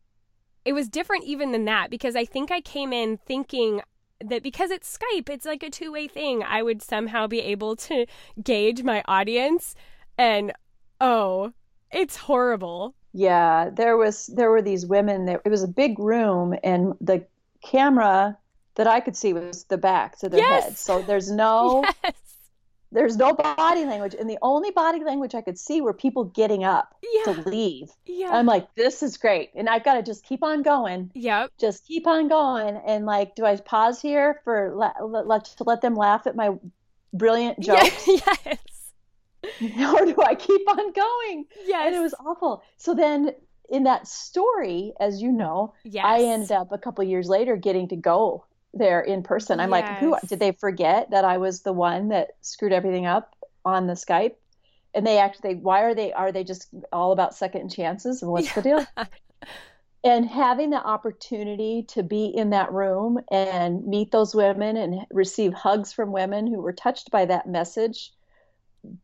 it 0.66 0.74
was 0.74 0.90
different 0.90 1.26
even 1.26 1.52
than 1.52 1.66
that 1.66 1.92
because 1.92 2.16
I 2.16 2.26
think 2.26 2.52
I 2.52 2.62
came 2.62 2.92
in 2.92 3.18
thinking 3.18 3.82
that 4.22 4.44
because 4.44 4.72
it's 4.72 4.98
Skype, 4.98 5.30
it's 5.30 5.46
like 5.46 5.64
a 5.64 5.70
two 5.70 5.92
way 5.92 6.08
thing. 6.08 6.44
I 6.44 6.64
would 6.64 6.82
somehow 6.82 7.28
be 7.28 7.40
able 7.42 7.76
to 7.78 8.06
gauge 8.44 8.84
my 8.84 9.04
audience, 9.08 9.76
and 10.18 10.54
oh, 11.02 11.54
it's 11.92 12.18
horrible. 12.18 12.96
Yeah, 13.14 13.70
there 13.70 13.98
was 13.98 14.28
there 14.28 14.50
were 14.50 14.62
these 14.62 14.86
women. 14.86 15.26
That, 15.26 15.42
it 15.46 15.50
was 15.50 15.64
a 15.64 15.68
big 15.68 16.00
room, 16.00 16.56
and 16.64 16.94
the 17.02 17.26
camera 17.64 18.38
that 18.76 18.88
I 18.88 19.00
could 19.00 19.16
see 19.16 19.34
was 19.34 19.66
the 19.66 19.78
back 19.78 20.16
of 20.24 20.32
their 20.32 20.40
Yes. 20.40 20.64
heads. 20.64 20.80
So 20.80 21.02
there's 21.02 21.32
no 21.32 21.84
Yes. 22.04 22.14
There's 22.94 23.18
no 23.18 23.34
body 23.34 23.86
language, 23.86 24.16
and 24.18 24.30
the 24.30 24.38
only 24.42 24.72
body 24.72 25.04
language 25.04 25.36
I 25.36 25.42
could 25.42 25.58
see 25.60 25.82
were 25.82 25.94
people 25.94 26.24
getting 26.26 26.64
up 26.64 26.96
Yeah. 27.14 27.34
to 27.34 27.50
leave. 27.50 27.90
Yeah. 28.06 28.30
I'm 28.32 28.46
like, 28.46 28.74
this 28.76 29.04
is 29.04 29.18
great, 29.18 29.50
and 29.56 29.68
I've 29.68 29.84
got 29.84 29.96
to 29.96 30.04
just 30.04 30.24
keep 30.24 30.44
on 30.44 30.62
going. 30.64 31.12
yep. 31.14 31.52
just 31.60 31.86
keep 31.88 32.08
on 32.08 32.28
going 32.28 32.78
and 32.86 33.06
like 33.06 33.36
do 33.36 33.46
i 33.46 33.56
pause 33.58 34.02
here 34.02 34.40
for 34.44 34.74
let, 34.76 34.96
to 35.58 35.64
let 35.64 35.82
them 35.82 35.96
laugh 35.96 36.28
at 36.28 36.36
my 36.36 36.52
brilliant 37.14 37.60
jokes 37.70 38.08
yes. 38.08 38.58
or 39.62 40.06
do 40.06 40.16
i 40.26 40.36
keep 40.36 40.68
on 40.70 40.92
going 40.94 41.46
Yes. 41.66 41.88
and 41.88 41.96
it 41.96 42.00
was 42.00 42.14
awful 42.20 42.64
so 42.78 42.94
then 42.94 43.32
in 43.70 43.84
that 43.84 44.08
story 44.08 44.94
as 45.00 45.22
you 45.22 45.32
know 45.32 45.74
Yes. 45.84 46.06
i 46.08 46.22
ended 46.22 46.52
up 46.52 46.72
a 46.72 46.78
couple 46.78 47.04
years 47.04 47.28
later 47.30 47.56
getting 47.56 47.88
to 47.90 47.96
go 47.96 48.46
there 48.74 49.02
in 49.02 49.24
person. 49.24 49.60
I'm 49.60 49.70
like 49.70 50.00
who 50.00 50.16
did 50.28 50.40
they 50.40 50.52
forget 50.52 51.12
that 51.12 51.26
i 51.26 51.38
was 51.38 51.62
the 51.62 51.74
one 51.74 52.10
that 52.10 52.32
screwed 52.42 52.74
everything 52.74 53.06
up 53.06 53.36
on 53.66 53.88
the 53.88 53.94
skype? 53.94 54.36
And 54.94 55.06
they 55.06 55.18
actually 55.18 55.56
why 55.56 55.84
are 55.84 55.96
they 55.96 56.14
are 56.14 56.32
they 56.32 56.44
just 56.44 56.70
all 56.92 57.12
about 57.12 57.36
second 57.36 57.70
chances? 57.70 58.22
And 58.22 58.32
what's 58.32 58.54
the 58.54 58.62
deal? 58.62 58.86
And 60.06 60.26
having 60.26 60.70
the 60.70 60.86
opportunity 60.86 61.84
to 61.90 62.04
be 62.04 62.26
in 62.26 62.50
that 62.50 62.74
room 62.74 63.20
and 63.32 63.88
meet 63.88 64.12
those 64.12 64.36
women 64.36 64.76
and 64.76 65.06
receive 65.12 65.54
hugs 65.54 65.94
from 65.94 66.12
women 66.12 66.46
who 66.46 66.62
were 66.62 66.74
touched 66.74 67.10
by 67.10 67.24
that 67.24 67.48
message 67.48 68.12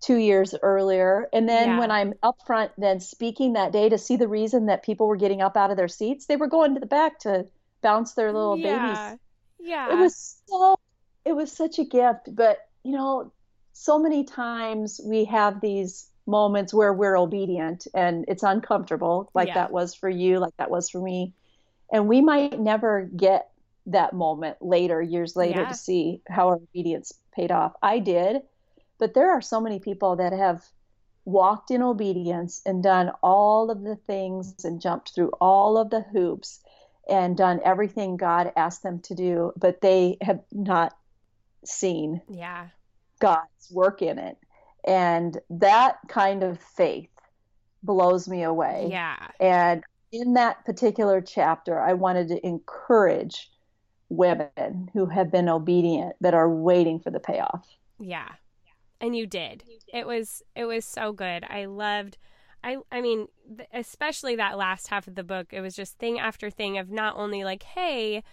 two 0.01 0.17
years 0.17 0.53
earlier. 0.61 1.29
And 1.31 1.47
then 1.47 1.69
Yeah. 1.69 1.79
when 1.79 1.91
i'm 1.91 2.13
up 2.21 2.35
front 2.45 2.71
then 2.77 2.99
speaking 2.99 3.53
that 3.53 3.71
day 3.71 3.87
to 3.87 3.97
see 3.97 4.17
the 4.17 4.27
reason 4.27 4.65
that 4.65 4.83
people 4.83 5.07
were 5.07 5.15
getting 5.15 5.41
up 5.41 5.55
out 5.55 5.71
of 5.71 5.77
their 5.77 5.87
seats 5.87 6.25
they 6.25 6.35
were 6.35 6.47
going 6.47 6.73
to 6.73 6.81
the 6.81 6.85
back 6.85 7.19
to 7.19 7.45
bounce 7.81 8.13
their 8.13 8.33
little 8.33 8.57
yeah. 8.57 8.77
babies 8.77 9.19
Yeah. 9.59 9.91
it 9.93 9.97
was 9.97 10.41
so 10.47 10.79
it 11.25 11.33
was 11.33 11.51
such 11.51 11.79
a 11.79 11.83
gift 11.85 12.33
but 12.35 12.59
you 12.83 12.93
know 12.93 13.31
so 13.73 13.99
many 13.99 14.23
times 14.23 14.99
we 15.03 15.25
have 15.25 15.61
these 15.61 16.07
moments 16.25 16.73
where 16.73 16.93
we're 16.93 17.17
obedient 17.17 17.87
and 17.93 18.25
it's 18.27 18.43
uncomfortable 18.43 19.29
like 19.33 19.47
Yeah. 19.49 19.55
that 19.55 19.71
was 19.71 19.93
for 19.95 20.09
you 20.09 20.39
like 20.39 20.55
that 20.57 20.69
was 20.69 20.89
for 20.89 21.01
me 21.01 21.33
and 21.91 22.07
we 22.07 22.21
might 22.21 22.59
never 22.59 23.09
get 23.15 23.49
that 23.87 24.13
moment 24.13 24.57
later 24.61 25.01
years 25.01 25.35
later 25.35 25.61
Yeah. 25.61 25.69
to 25.69 25.73
see 25.75 26.21
how 26.27 26.49
our 26.49 26.55
obedience 26.55 27.13
paid 27.33 27.51
off 27.51 27.73
i 27.81 27.99
did 27.99 28.41
but 28.99 29.13
there 29.13 29.31
are 29.31 29.41
so 29.41 29.59
many 29.59 29.79
people 29.79 30.17
that 30.17 30.33
have 30.33 30.63
walked 31.25 31.71
in 31.71 31.81
obedience 31.81 32.61
and 32.65 32.83
done 32.83 33.11
all 33.21 33.71
of 33.71 33.81
the 33.83 33.95
things 33.95 34.53
and 34.63 34.81
jumped 34.81 35.13
through 35.13 35.31
all 35.39 35.77
of 35.77 35.89
the 35.89 36.01
hoops 36.01 36.59
and 37.09 37.35
done 37.35 37.59
everything 37.63 38.17
God 38.17 38.51
asked 38.55 38.83
them 38.83 38.99
to 39.01 39.15
do, 39.15 39.51
but 39.57 39.81
they 39.81 40.17
have 40.21 40.41
not 40.51 40.95
seen 41.65 42.21
yeah. 42.29 42.67
God's 43.19 43.71
work 43.71 44.01
in 44.01 44.19
it. 44.19 44.37
And 44.85 45.37
that 45.49 45.97
kind 46.07 46.43
of 46.43 46.59
faith 46.59 47.09
blows 47.83 48.27
me 48.27 48.43
away. 48.43 48.87
Yeah. 48.89 49.17
And 49.39 49.83
in 50.11 50.33
that 50.33 50.65
particular 50.65 51.21
chapter, 51.21 51.79
I 51.79 51.93
wanted 51.93 52.29
to 52.29 52.45
encourage 52.45 53.49
women 54.09 54.89
who 54.93 55.05
have 55.05 55.31
been 55.31 55.49
obedient 55.49 56.15
but 56.19 56.33
are 56.33 56.49
waiting 56.49 56.99
for 56.99 57.11
the 57.11 57.19
payoff. 57.19 57.67
Yeah. 57.99 58.29
And 59.01 59.15
you 59.15 59.27
did. 59.27 59.63
It 59.93 60.05
was 60.07 60.41
it 60.55 60.65
was 60.65 60.85
so 60.85 61.13
good. 61.13 61.45
I 61.49 61.65
loved 61.65 62.17
I 62.63 62.77
I 62.91 63.01
mean, 63.01 63.27
especially 63.73 64.35
that 64.35 64.57
last 64.57 64.87
half 64.87 65.07
of 65.07 65.15
the 65.15 65.23
book. 65.23 65.53
It 65.53 65.61
was 65.61 65.75
just 65.75 65.97
thing 65.97 66.19
after 66.19 66.49
thing 66.49 66.77
of 66.77 66.91
not 66.91 67.15
only 67.17 67.43
like, 67.43 67.63
hey, 67.63 68.23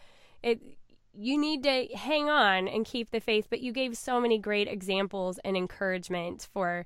it 0.43 0.61
you 1.19 1.39
need 1.39 1.63
to 1.63 1.87
hang 1.97 2.29
on 2.29 2.69
and 2.69 2.85
keep 2.85 3.11
the 3.11 3.21
faith, 3.21 3.47
but 3.49 3.61
you 3.61 3.73
gave 3.73 3.97
so 3.97 4.21
many 4.21 4.39
great 4.39 4.69
examples 4.69 5.39
and 5.45 5.57
encouragement 5.57 6.49
for 6.53 6.85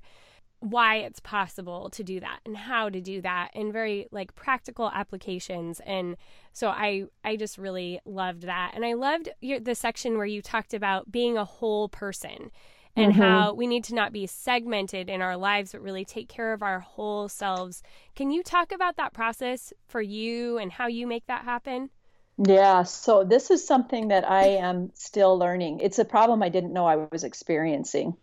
why 0.61 0.97
it's 0.97 1.19
possible 1.19 1.89
to 1.89 2.03
do 2.03 2.19
that 2.19 2.39
and 2.45 2.55
how 2.55 2.87
to 2.87 3.01
do 3.01 3.19
that 3.19 3.49
and 3.55 3.73
very 3.73 4.07
like 4.11 4.35
practical 4.35 4.91
applications 4.93 5.81
and 5.87 6.15
so 6.53 6.67
i 6.67 7.03
i 7.25 7.35
just 7.35 7.57
really 7.57 7.99
loved 8.05 8.43
that 8.43 8.71
and 8.75 8.85
i 8.85 8.93
loved 8.93 9.27
your, 9.41 9.59
the 9.59 9.73
section 9.73 10.17
where 10.17 10.25
you 10.27 10.39
talked 10.39 10.75
about 10.75 11.11
being 11.11 11.35
a 11.35 11.43
whole 11.43 11.89
person 11.89 12.51
and 12.95 13.13
Mhm. 13.13 13.17
how 13.17 13.53
we 13.53 13.67
need 13.67 13.83
to 13.85 13.95
not 13.95 14.11
be 14.11 14.27
segmented 14.27 15.09
in 15.09 15.21
our 15.21 15.37
lives 15.37 15.71
but 15.71 15.81
really 15.81 16.05
take 16.05 16.27
care 16.27 16.53
of 16.53 16.61
our 16.61 16.79
whole 16.79 17.29
selves 17.29 17.81
can 18.15 18.31
you 18.31 18.43
talk 18.43 18.71
about 18.71 18.97
that 18.97 19.13
process 19.13 19.73
for 19.87 20.01
you 20.01 20.57
and 20.57 20.71
how 20.71 20.87
you 20.87 21.07
make 21.07 21.25
that 21.27 21.43
happen 21.43 21.89
Yeah, 22.37 22.83
so 22.83 23.23
this 23.23 23.51
is 23.51 23.67
something 23.67 24.07
that 24.07 24.27
I 24.27 24.43
am 24.57 24.91
still 24.95 25.37
learning. 25.37 25.79
It's 25.81 25.99
a 25.99 26.05
problem 26.05 26.41
I 26.41 26.49
didn't 26.49 26.73
know 26.73 26.87
I 26.87 26.95
was 27.11 27.23
experiencing 27.23 28.15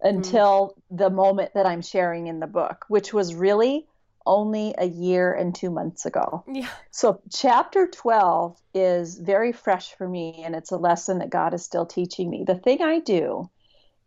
until 0.00 0.74
mm-hmm. 0.90 0.96
the 0.96 1.10
moment 1.10 1.52
that 1.54 1.66
I'm 1.66 1.82
sharing 1.82 2.28
in 2.28 2.40
the 2.40 2.46
book, 2.46 2.86
which 2.88 3.12
was 3.12 3.34
really 3.34 3.86
only 4.24 4.74
a 4.78 4.86
year 4.86 5.32
and 5.34 5.54
two 5.54 5.70
months 5.70 6.06
ago. 6.06 6.44
Yeah. 6.46 6.68
So, 6.92 7.20
chapter 7.30 7.86
12 7.88 8.56
is 8.74 9.18
very 9.18 9.52
fresh 9.52 9.92
for 9.94 10.08
me, 10.08 10.42
and 10.44 10.54
it's 10.54 10.70
a 10.70 10.76
lesson 10.78 11.18
that 11.18 11.30
God 11.30 11.52
is 11.52 11.64
still 11.64 11.84
teaching 11.86 12.30
me. 12.30 12.44
The 12.44 12.54
thing 12.54 12.80
I 12.80 13.00
do 13.00 13.50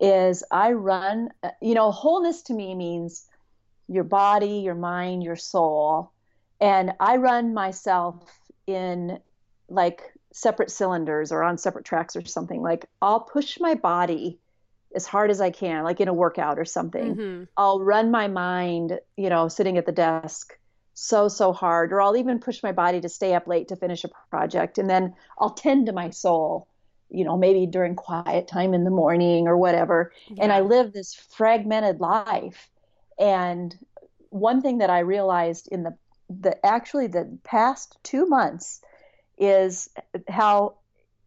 is 0.01 0.43
I 0.51 0.73
run, 0.73 1.29
you 1.61 1.75
know, 1.75 1.91
wholeness 1.91 2.41
to 2.43 2.53
me 2.53 2.75
means 2.75 3.27
your 3.87 4.03
body, 4.03 4.59
your 4.59 4.75
mind, 4.75 5.23
your 5.23 5.35
soul. 5.35 6.11
And 6.59 6.91
I 6.99 7.17
run 7.17 7.53
myself 7.53 8.15
in 8.67 9.19
like 9.69 10.01
separate 10.33 10.71
cylinders 10.71 11.31
or 11.31 11.43
on 11.43 11.57
separate 11.57 11.85
tracks 11.85 12.15
or 12.15 12.25
something. 12.25 12.61
Like 12.61 12.85
I'll 13.01 13.21
push 13.21 13.59
my 13.59 13.75
body 13.75 14.39
as 14.95 15.05
hard 15.05 15.29
as 15.29 15.39
I 15.39 15.51
can, 15.51 15.83
like 15.83 16.01
in 16.01 16.07
a 16.07 16.13
workout 16.13 16.57
or 16.57 16.65
something. 16.65 17.15
Mm-hmm. 17.15 17.43
I'll 17.55 17.79
run 17.79 18.11
my 18.11 18.27
mind, 18.27 18.99
you 19.17 19.29
know, 19.29 19.47
sitting 19.47 19.77
at 19.77 19.85
the 19.85 19.91
desk 19.91 20.57
so, 20.93 21.27
so 21.27 21.53
hard, 21.53 21.93
or 21.93 22.01
I'll 22.01 22.17
even 22.17 22.39
push 22.39 22.61
my 22.61 22.71
body 22.71 23.01
to 23.01 23.09
stay 23.09 23.33
up 23.33 23.47
late 23.47 23.69
to 23.69 23.75
finish 23.75 24.03
a 24.03 24.09
project. 24.29 24.77
And 24.77 24.89
then 24.89 25.15
I'll 25.39 25.53
tend 25.53 25.85
to 25.85 25.93
my 25.93 26.09
soul, 26.09 26.67
you 27.11 27.25
know, 27.25 27.37
maybe 27.37 27.65
during 27.65 27.95
quiet 27.95 28.47
time 28.47 28.73
in 28.73 28.83
the 28.83 28.89
morning 28.89 29.47
or 29.47 29.57
whatever. 29.57 30.11
Yeah. 30.29 30.43
And 30.43 30.51
I 30.51 30.61
live 30.61 30.93
this 30.93 31.13
fragmented 31.13 31.99
life. 31.99 32.69
And 33.19 33.77
one 34.29 34.61
thing 34.61 34.79
that 34.79 34.89
I 34.89 34.99
realized 34.99 35.67
in 35.67 35.83
the, 35.83 35.95
the 36.29 36.65
actually 36.65 37.07
the 37.07 37.37
past 37.43 37.97
two 38.03 38.25
months 38.25 38.81
is 39.37 39.89
how 40.29 40.75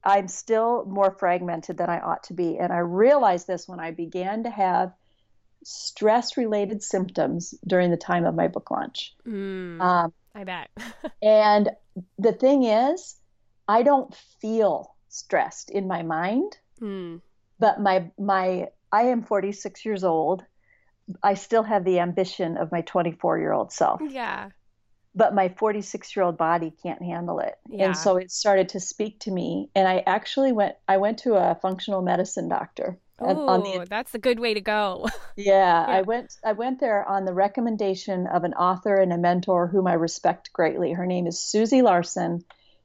I'm 0.03 0.29
still 0.29 0.85
more 0.87 1.11
fragmented 1.11 1.79
than 1.79 1.91
I 1.91 2.01
ought 2.01 2.25
to 2.25 2.35
be. 2.35 2.59
And 2.59 2.73
I 2.73 2.79
realized 2.79 3.47
this 3.47 3.69
when 3.69 3.81
I 3.81 3.91
began 3.91 4.45
to 4.45 4.51
have 4.51 4.93
stress 5.65 6.37
related 6.37 6.83
symptoms 6.83 7.55
during 7.67 7.91
the 7.91 7.97
time 7.97 8.25
of 8.25 8.35
my 8.35 8.49
book 8.49 8.71
launch. 8.71 9.15
Mm, 9.27 9.81
um, 9.81 10.13
I 10.35 10.45
bet. 10.45 10.71
and 11.23 11.71
the 12.19 12.33
thing 12.33 12.65
is, 12.65 13.17
I 13.67 13.83
don't 13.83 14.15
feel 14.41 14.94
stressed 15.15 15.71
in 15.71 15.87
my 15.87 16.03
mind, 16.03 16.57
mm. 16.81 17.21
but 17.59 17.81
my, 17.81 18.11
my, 18.19 18.69
I 18.93 19.03
am 19.03 19.23
46 19.23 19.85
years 19.85 20.05
old. 20.05 20.45
I 21.23 21.35
still 21.35 21.63
have 21.63 21.85
the 21.85 22.01
ambition 22.01 22.57
of 22.57 22.73
my 22.73 22.81
24 22.83 23.39
year 23.39 23.53
old 23.53 23.73
self. 23.73 24.01
Yeah 24.09 24.51
but 25.17 25.35
my 25.35 25.49
46 25.49 26.17
year 26.17 26.25
old 26.25 26.37
body 26.37 26.73
can't 26.83 27.01
handle 27.01 27.39
it 27.39 27.55
yeah. 27.69 27.87
and 27.87 27.97
so 27.97 28.17
it 28.17 28.33
started 28.33 28.71
to 28.71 28.81
speak 28.81 29.21
to 29.21 29.31
me 29.31 29.71
and 29.75 29.87
i 29.87 30.03
actually 30.07 30.51
went 30.53 30.75
i 30.89 30.97
went 30.97 31.19
to 31.19 31.35
a 31.35 31.57
functional 31.63 32.03
medicine 32.03 32.49
doctor 32.49 32.99
Oh, 33.21 33.85
that's 33.89 34.15
a 34.15 34.19
good 34.19 34.41
way 34.41 34.55
to 34.55 34.61
go. 34.61 35.07
yeah, 35.37 35.45
yeah, 35.55 35.85
I 35.87 36.03
went 36.03 36.37
I 36.45 36.53
went 36.53 36.81
there 36.81 37.09
on 37.09 37.25
the 37.25 37.33
recommendation 37.33 38.27
of 38.27 38.43
an 38.43 38.55
author 38.55 38.97
and 38.97 39.13
a 39.13 39.19
mentor 39.19 39.69
whom 39.69 39.87
I 39.87 39.95
respect 39.95 40.53
greatly. 40.53 40.93
Her 40.93 41.07
name 41.07 41.27
is 41.27 41.39
Susie 41.39 41.83
Larson 41.83 42.45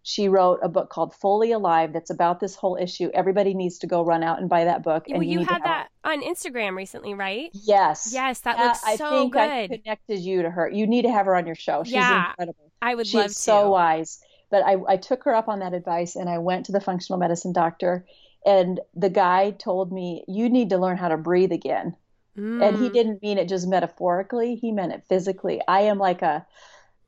she 0.10 0.28
wrote 0.28 0.60
a 0.64 0.68
book 0.68 0.89
called 0.89 1.14
Fully 1.14 1.51
Alive 1.51 1.93
that's 1.93 2.10
about 2.10 2.39
this 2.39 2.55
whole 2.55 2.76
issue. 2.76 3.12
Everybody 3.14 3.53
needs 3.53 3.78
to 3.80 3.88
go 3.88 4.03
run 4.03 4.24
out 4.24 4.39
and 4.39 4.49
buy 4.49 4.64
that 4.64 4.82
book. 4.82 5.05
Well, 5.07 5.22
you, 5.22 5.41
you 5.41 5.45
had 5.45 5.64
that 5.64 5.89
on 6.03 6.24
Instagram 6.24 6.76
recently, 6.76 7.14
right? 7.14 7.51
Yes. 7.53 8.10
Yes, 8.12 8.39
that 8.39 8.57
looks 8.57 8.84
I 8.84 8.95
so 8.95 9.10
think 9.12 9.34
good. 9.34 9.41
I 9.41 9.68
connected 9.68 10.18
you 10.18 10.41
to 10.41 10.49
her. 10.49 10.68
You 10.68 10.88
need 10.88 11.03
to 11.03 11.12
have 11.12 11.28
her 11.28 11.36
on 11.36 11.45
your 11.45 11.53
show. 11.53 11.84
She's 11.84 11.93
yeah, 11.93 12.32
incredible. 12.32 12.72
I 12.82 12.95
would 12.95 13.05
She's 13.05 13.14
love 13.14 13.28
to. 13.28 13.34
so 13.36 13.70
wise. 13.70 14.20
But 14.49 14.64
I, 14.64 14.78
I 14.88 14.97
took 14.97 15.26
her 15.26 15.36
up 15.36 15.47
on 15.47 15.60
that 15.60 15.76
advice 15.76 16.16
and 16.16 16.28
I 16.28 16.39
went 16.39 16.66
to 16.66 16.72
the 16.72 16.82
functional 16.82 17.20
medicine 17.20 17.53
doctor 17.53 18.03
and 18.43 18.80
the 18.95 19.12
guy 19.12 19.51
told 19.51 19.91
me, 19.91 20.24
You 20.28 20.49
need 20.49 20.72
to 20.72 20.80
learn 20.80 20.97
how 20.97 21.10
to 21.10 21.18
breathe 21.18 21.51
again. 21.51 21.95
Mm. 22.36 22.68
And 22.68 22.78
he 22.78 22.89
mm. 22.89 22.93
didn't 22.93 23.22
mean 23.22 23.38
it 23.38 23.47
just 23.47 23.68
metaphorically, 23.68 24.55
he 24.55 24.72
meant 24.72 24.91
it 24.91 25.03
physically. 25.07 25.62
I 25.68 25.82
am 25.82 25.99
like 25.99 26.24
a 26.24 26.47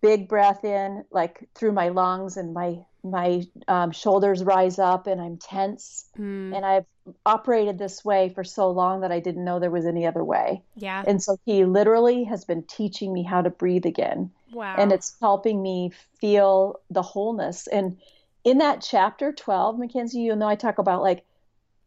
big 0.01 0.27
breath 0.27 0.63
in, 0.63 1.05
like 1.11 1.47
through 1.55 1.71
my 1.71 1.89
lungs, 1.89 2.37
and 2.37 2.53
my 2.53 2.85
my 3.03 3.43
um, 3.67 3.91
shoulders 3.91 4.43
rise 4.43 4.79
up, 4.79 5.07
and 5.07 5.19
I'm 5.21 5.37
tense. 5.37 6.05
Mm. 6.17 6.55
And 6.55 6.65
I've 6.65 6.85
operated 7.25 7.77
this 7.77 8.05
way 8.05 8.29
for 8.29 8.43
so 8.43 8.69
long 8.69 9.01
that 9.01 9.11
I 9.11 9.19
didn't 9.19 9.43
know 9.43 9.59
there 9.59 9.71
was 9.71 9.85
any 9.85 10.05
other 10.05 10.23
way. 10.23 10.63
Yeah. 10.75 11.03
And 11.05 11.21
so 11.21 11.37
he 11.45 11.65
literally 11.65 12.25
has 12.25 12.45
been 12.45 12.63
teaching 12.63 13.11
me 13.11 13.23
how 13.23 13.41
to 13.41 13.49
breathe 13.49 13.85
again. 13.85 14.31
Wow. 14.53 14.75
And 14.77 14.91
it's 14.91 15.15
helping 15.19 15.61
me 15.61 15.91
feel 16.19 16.79
the 16.89 17.01
wholeness. 17.01 17.67
And 17.67 17.97
in 18.43 18.59
that 18.59 18.85
chapter 18.87 19.31
12, 19.31 19.79
Mackenzie, 19.79 20.19
you 20.19 20.35
know, 20.35 20.47
I 20.47 20.55
talk 20.55 20.77
about 20.77 21.01
like 21.01 21.25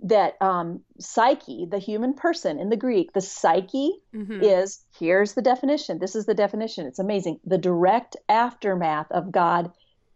that 0.01 0.41
um, 0.41 0.81
psyche, 0.99 1.67
the 1.71 1.79
human 1.79 2.15
person 2.15 2.59
in 2.59 2.69
the 2.69 2.77
Greek, 2.77 3.13
the 3.13 3.21
psyche 3.21 3.93
mm-hmm. 4.15 4.43
is 4.43 4.85
here's 4.99 5.35
the 5.35 5.43
definition. 5.43 5.99
This 5.99 6.15
is 6.15 6.27
the 6.27 6.35
definition. 6.35 6.87
It's 6.87 6.99
amazing. 6.99 7.41
The 7.45 7.59
direct 7.59 8.17
aftermath 8.29 9.11
of 9.11 9.33
God 9.33 9.73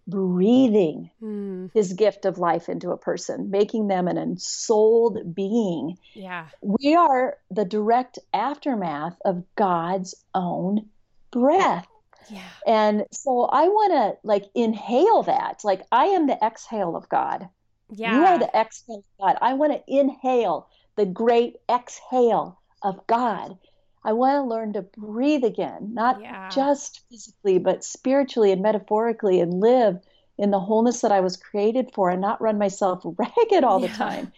breathing 0.09 1.11
mm. 1.23 1.71
his 1.75 1.93
gift 1.93 2.25
of 2.25 2.39
life 2.39 2.69
into 2.69 2.91
a 2.91 2.97
person, 2.97 3.51
making 3.51 3.89
them 3.89 4.09
an 4.09 4.17
ensouled 4.17 5.35
being. 5.35 5.99
Yeah. 6.15 6.47
We 6.63 6.95
are 6.95 7.37
the 7.51 7.67
direct 7.67 8.19
aftermath 8.33 9.17
of 9.25 9.45
God's 9.55 10.15
own 10.35 10.89
breath. 11.31 11.87
Yeah. 12.31 12.43
And 12.67 13.05
so 13.13 13.45
I 13.45 13.69
want 13.69 13.93
to 13.93 14.27
like 14.27 14.45
inhale 14.55 15.23
that. 15.25 15.61
Like 15.63 15.83
I 15.93 16.07
am 16.07 16.27
the 16.27 16.43
exhale 16.43 16.97
of 16.97 17.09
God. 17.09 17.49
Yeah. 17.91 18.15
You 18.15 18.25
are 18.25 18.39
the 18.39 18.57
exhale 18.57 18.99
of 18.99 19.05
God. 19.21 19.39
I 19.41 19.55
want 19.55 19.73
to 19.73 19.83
inhale 19.87 20.69
the 20.97 21.07
great 21.07 21.57
exhale 21.71 22.59
of 22.83 23.07
God. 23.07 23.57
I 24.05 24.13
want 24.13 24.37
to 24.37 24.49
learn 24.49 24.73
to 24.75 24.83
breathe 24.83 25.45
again, 25.45 25.91
not 25.93 26.21
yeah. 26.21 26.49
just 26.51 27.03
physically, 27.11 27.59
but 27.59 27.85
spiritually 27.85 28.53
and 28.53 28.63
metaphorically, 28.63 29.41
and 29.41 29.61
live 29.61 29.99
in 30.39 30.51
the 30.51 30.61
wholeness 30.61 31.01
that 31.01 31.13
I 31.13 31.21
was 31.21 31.37
created 31.37 31.91
for 31.93 32.11
and 32.11 32.21
not 32.21 32.41
run 32.41 32.59
myself 32.59 33.03
ragged 33.05 33.65
all 33.65 33.81
yeah. 33.81 33.87
the 33.89 33.95
time. 33.95 34.33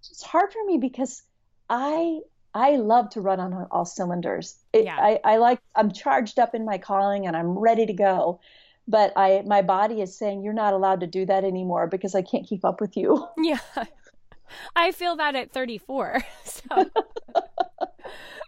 It's 0.00 0.22
hard 0.22 0.52
for 0.52 0.64
me 0.64 0.78
because 0.78 1.22
I 1.68 2.20
I 2.54 2.76
love 2.76 3.10
to 3.10 3.20
run 3.20 3.40
on 3.40 3.66
all 3.70 3.84
cylinders. 3.84 4.56
It, 4.72 4.84
yeah. 4.84 4.96
I, 4.98 5.20
I 5.24 5.36
like 5.36 5.60
I'm 5.74 5.92
charged 5.92 6.38
up 6.38 6.54
in 6.54 6.64
my 6.64 6.78
calling 6.78 7.26
and 7.26 7.36
I'm 7.36 7.58
ready 7.58 7.86
to 7.86 7.92
go 7.92 8.40
but 8.88 9.12
I 9.16 9.42
my 9.46 9.62
body 9.62 10.00
is 10.00 10.16
saying 10.16 10.42
you're 10.42 10.52
not 10.52 10.74
allowed 10.74 11.00
to 11.00 11.06
do 11.06 11.26
that 11.26 11.44
anymore 11.44 11.86
because 11.86 12.14
I 12.14 12.22
can't 12.22 12.46
keep 12.46 12.64
up 12.64 12.80
with 12.80 12.96
you. 12.96 13.26
Yeah. 13.38 13.58
I 14.76 14.92
feel 14.92 15.16
that 15.16 15.34
at 15.34 15.52
34. 15.52 16.22
So 16.44 16.90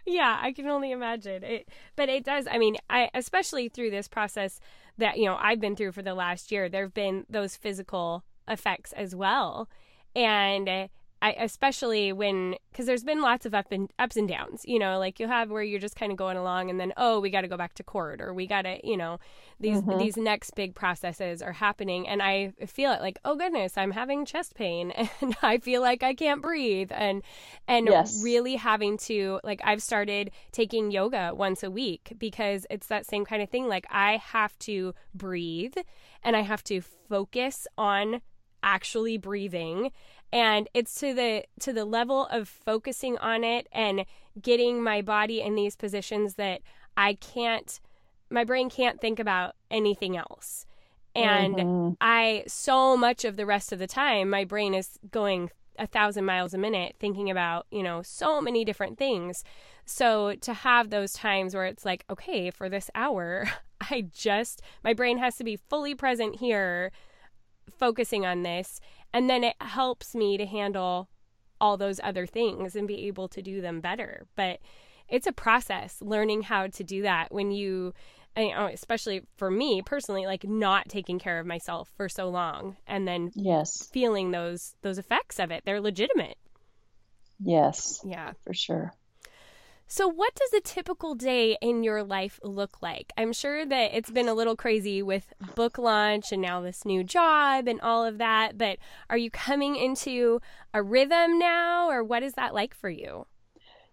Yeah, 0.05 0.37
I 0.39 0.51
can 0.51 0.67
only 0.67 0.91
imagine. 0.91 1.43
It 1.43 1.69
but 1.95 2.09
it 2.09 2.23
does. 2.23 2.47
I 2.49 2.57
mean, 2.59 2.77
I 2.89 3.09
especially 3.13 3.69
through 3.69 3.89
this 3.89 4.07
process 4.07 4.59
that, 4.97 5.17
you 5.17 5.25
know, 5.25 5.37
I've 5.39 5.59
been 5.59 5.75
through 5.75 5.93
for 5.93 6.03
the 6.03 6.13
last 6.13 6.51
year, 6.51 6.69
there've 6.69 6.93
been 6.93 7.25
those 7.29 7.55
physical 7.55 8.23
effects 8.47 8.93
as 8.93 9.15
well. 9.15 9.67
And 10.15 10.89
I, 11.21 11.31
especially 11.39 12.11
when 12.13 12.55
because 12.71 12.85
there's 12.85 13.03
been 13.03 13.21
lots 13.21 13.45
of 13.45 13.53
up 13.53 13.71
and 13.71 13.91
ups 13.97 14.17
and 14.17 14.27
downs 14.27 14.63
you 14.65 14.77
know 14.77 14.99
like 14.99 15.19
you 15.19 15.27
have 15.27 15.49
where 15.49 15.63
you're 15.63 15.79
just 15.79 15.95
kind 15.95 16.11
of 16.11 16.17
going 16.17 16.37
along 16.37 16.69
and 16.69 16.79
then 16.79 16.93
oh 16.97 17.19
we 17.19 17.29
got 17.29 17.41
to 17.41 17.47
go 17.47 17.57
back 17.57 17.73
to 17.75 17.83
court 17.83 18.21
or 18.21 18.33
we 18.33 18.45
got 18.45 18.63
to 18.63 18.79
you 18.83 18.97
know 18.97 19.17
these 19.59 19.81
mm-hmm. 19.81 19.97
these 19.97 20.17
next 20.17 20.51
big 20.55 20.75
processes 20.75 21.41
are 21.41 21.53
happening 21.53 22.07
and 22.07 22.21
i 22.21 22.51
feel 22.67 22.91
it 22.91 23.01
like 23.01 23.17
oh 23.23 23.35
goodness 23.35 23.77
i'm 23.77 23.91
having 23.91 24.25
chest 24.25 24.55
pain 24.55 24.91
and 25.21 25.35
i 25.41 25.57
feel 25.57 25.81
like 25.81 26.03
i 26.03 26.13
can't 26.13 26.41
breathe 26.41 26.91
and 26.93 27.23
and 27.67 27.87
yes. 27.87 28.21
really 28.21 28.55
having 28.55 28.97
to 28.97 29.39
like 29.43 29.61
i've 29.63 29.81
started 29.81 30.31
taking 30.51 30.91
yoga 30.91 31.31
once 31.33 31.63
a 31.63 31.71
week 31.71 32.13
because 32.17 32.67
it's 32.69 32.87
that 32.87 33.05
same 33.05 33.25
kind 33.25 33.41
of 33.41 33.49
thing 33.49 33.67
like 33.67 33.87
i 33.89 34.17
have 34.17 34.57
to 34.59 34.93
breathe 35.13 35.75
and 36.23 36.35
i 36.35 36.41
have 36.41 36.63
to 36.63 36.81
focus 36.81 37.67
on 37.77 38.21
actually 38.65 39.17
breathing 39.17 39.91
and 40.35 40.67
it's 40.73 40.93
to 40.95 41.13
the 41.13 41.45
to 41.61 41.71
the 41.71 41.85
level 41.85 42.25
of 42.25 42.49
focusing 42.49 43.17
on 43.19 43.45
it 43.45 43.67
and 43.71 44.05
getting 44.39 44.83
my 44.83 45.01
body 45.01 45.41
in 45.41 45.55
these 45.55 45.77
positions 45.77 46.35
that 46.35 46.61
I 46.97 47.13
can't 47.13 47.79
my 48.29 48.43
brain 48.43 48.69
can't 48.69 48.99
think 48.99 49.17
about 49.17 49.55
anything 49.71 50.17
else. 50.17 50.65
And 51.15 51.55
mm-hmm. 51.55 51.93
I 52.01 52.43
so 52.47 52.97
much 52.97 53.23
of 53.23 53.37
the 53.37 53.45
rest 53.45 53.71
of 53.71 53.79
the 53.79 53.87
time 53.87 54.29
my 54.29 54.43
brain 54.43 54.73
is 54.73 54.99
going 55.09 55.51
a 55.79 55.87
thousand 55.87 56.25
miles 56.25 56.53
a 56.53 56.57
minute 56.57 56.95
thinking 56.99 57.29
about, 57.29 57.65
you 57.71 57.81
know, 57.81 58.01
so 58.01 58.41
many 58.41 58.65
different 58.65 58.97
things. 58.97 59.45
So 59.85 60.35
to 60.41 60.53
have 60.53 60.89
those 60.89 61.13
times 61.13 61.55
where 61.55 61.65
it's 61.65 61.85
like, 61.85 62.03
okay, 62.09 62.51
for 62.51 62.67
this 62.67 62.89
hour, 62.93 63.49
I 63.89 64.07
just 64.13 64.61
my 64.83 64.93
brain 64.93 65.17
has 65.19 65.37
to 65.37 65.45
be 65.45 65.55
fully 65.55 65.95
present 65.95 66.35
here 66.35 66.91
focusing 67.69 68.25
on 68.25 68.43
this 68.43 68.79
and 69.15 69.29
then 69.29 69.43
it 69.43 69.55
helps 69.61 70.13
me 70.13 70.37
to 70.37 70.45
handle 70.45 71.09
all 71.61 71.77
those 71.77 71.99
other 72.03 72.25
things 72.27 72.75
and 72.75 72.87
be 72.87 73.07
able 73.07 73.27
to 73.27 73.41
do 73.41 73.61
them 73.61 73.81
better 73.81 74.27
but 74.35 74.59
it's 75.07 75.27
a 75.27 75.31
process 75.31 75.97
learning 76.01 76.43
how 76.43 76.67
to 76.67 76.83
do 76.83 77.01
that 77.01 77.31
when 77.31 77.51
you 77.51 77.93
you 78.37 78.49
know, 78.53 78.67
especially 78.67 79.21
for 79.37 79.49
me 79.49 79.81
personally, 79.81 80.25
like 80.25 80.43
not 80.43 80.89
taking 80.89 81.19
care 81.19 81.39
of 81.39 81.45
myself 81.45 81.89
for 81.95 82.09
so 82.09 82.27
long 82.29 82.75
and 82.85 83.07
then 83.07 83.31
yes, 83.33 83.87
feeling 83.91 84.31
those 84.31 84.75
those 84.81 84.97
effects 84.97 85.39
of 85.39 85.51
it. 85.51 85.63
They're 85.65 85.81
legitimate. 85.81 86.37
Yes. 87.39 88.01
Yeah. 88.05 88.33
For 88.43 88.53
sure. 88.53 88.93
So, 89.87 90.07
what 90.07 90.33
does 90.33 90.51
a 90.51 90.61
typical 90.61 91.13
day 91.13 91.57
in 91.61 91.83
your 91.83 92.03
life 92.03 92.39
look 92.41 92.81
like? 92.81 93.13
I'm 93.17 93.31
sure 93.31 93.67
that 93.67 93.95
it's 93.95 94.09
been 94.09 94.27
a 94.27 94.33
little 94.33 94.55
crazy 94.55 95.03
with 95.03 95.31
book 95.53 95.77
launch 95.77 96.31
and 96.31 96.41
now 96.41 96.59
this 96.59 96.85
new 96.85 97.03
job 97.03 97.67
and 97.67 97.79
all 97.81 98.03
of 98.03 98.17
that, 98.17 98.57
but 98.57 98.79
are 99.11 99.17
you 99.17 99.29
coming 99.29 99.75
into 99.75 100.41
a 100.73 100.81
rhythm 100.81 101.37
now, 101.37 101.87
or 101.87 102.03
what 102.03 102.23
is 102.23 102.33
that 102.33 102.53
like 102.53 102.73
for 102.73 102.89
you? 102.89 103.27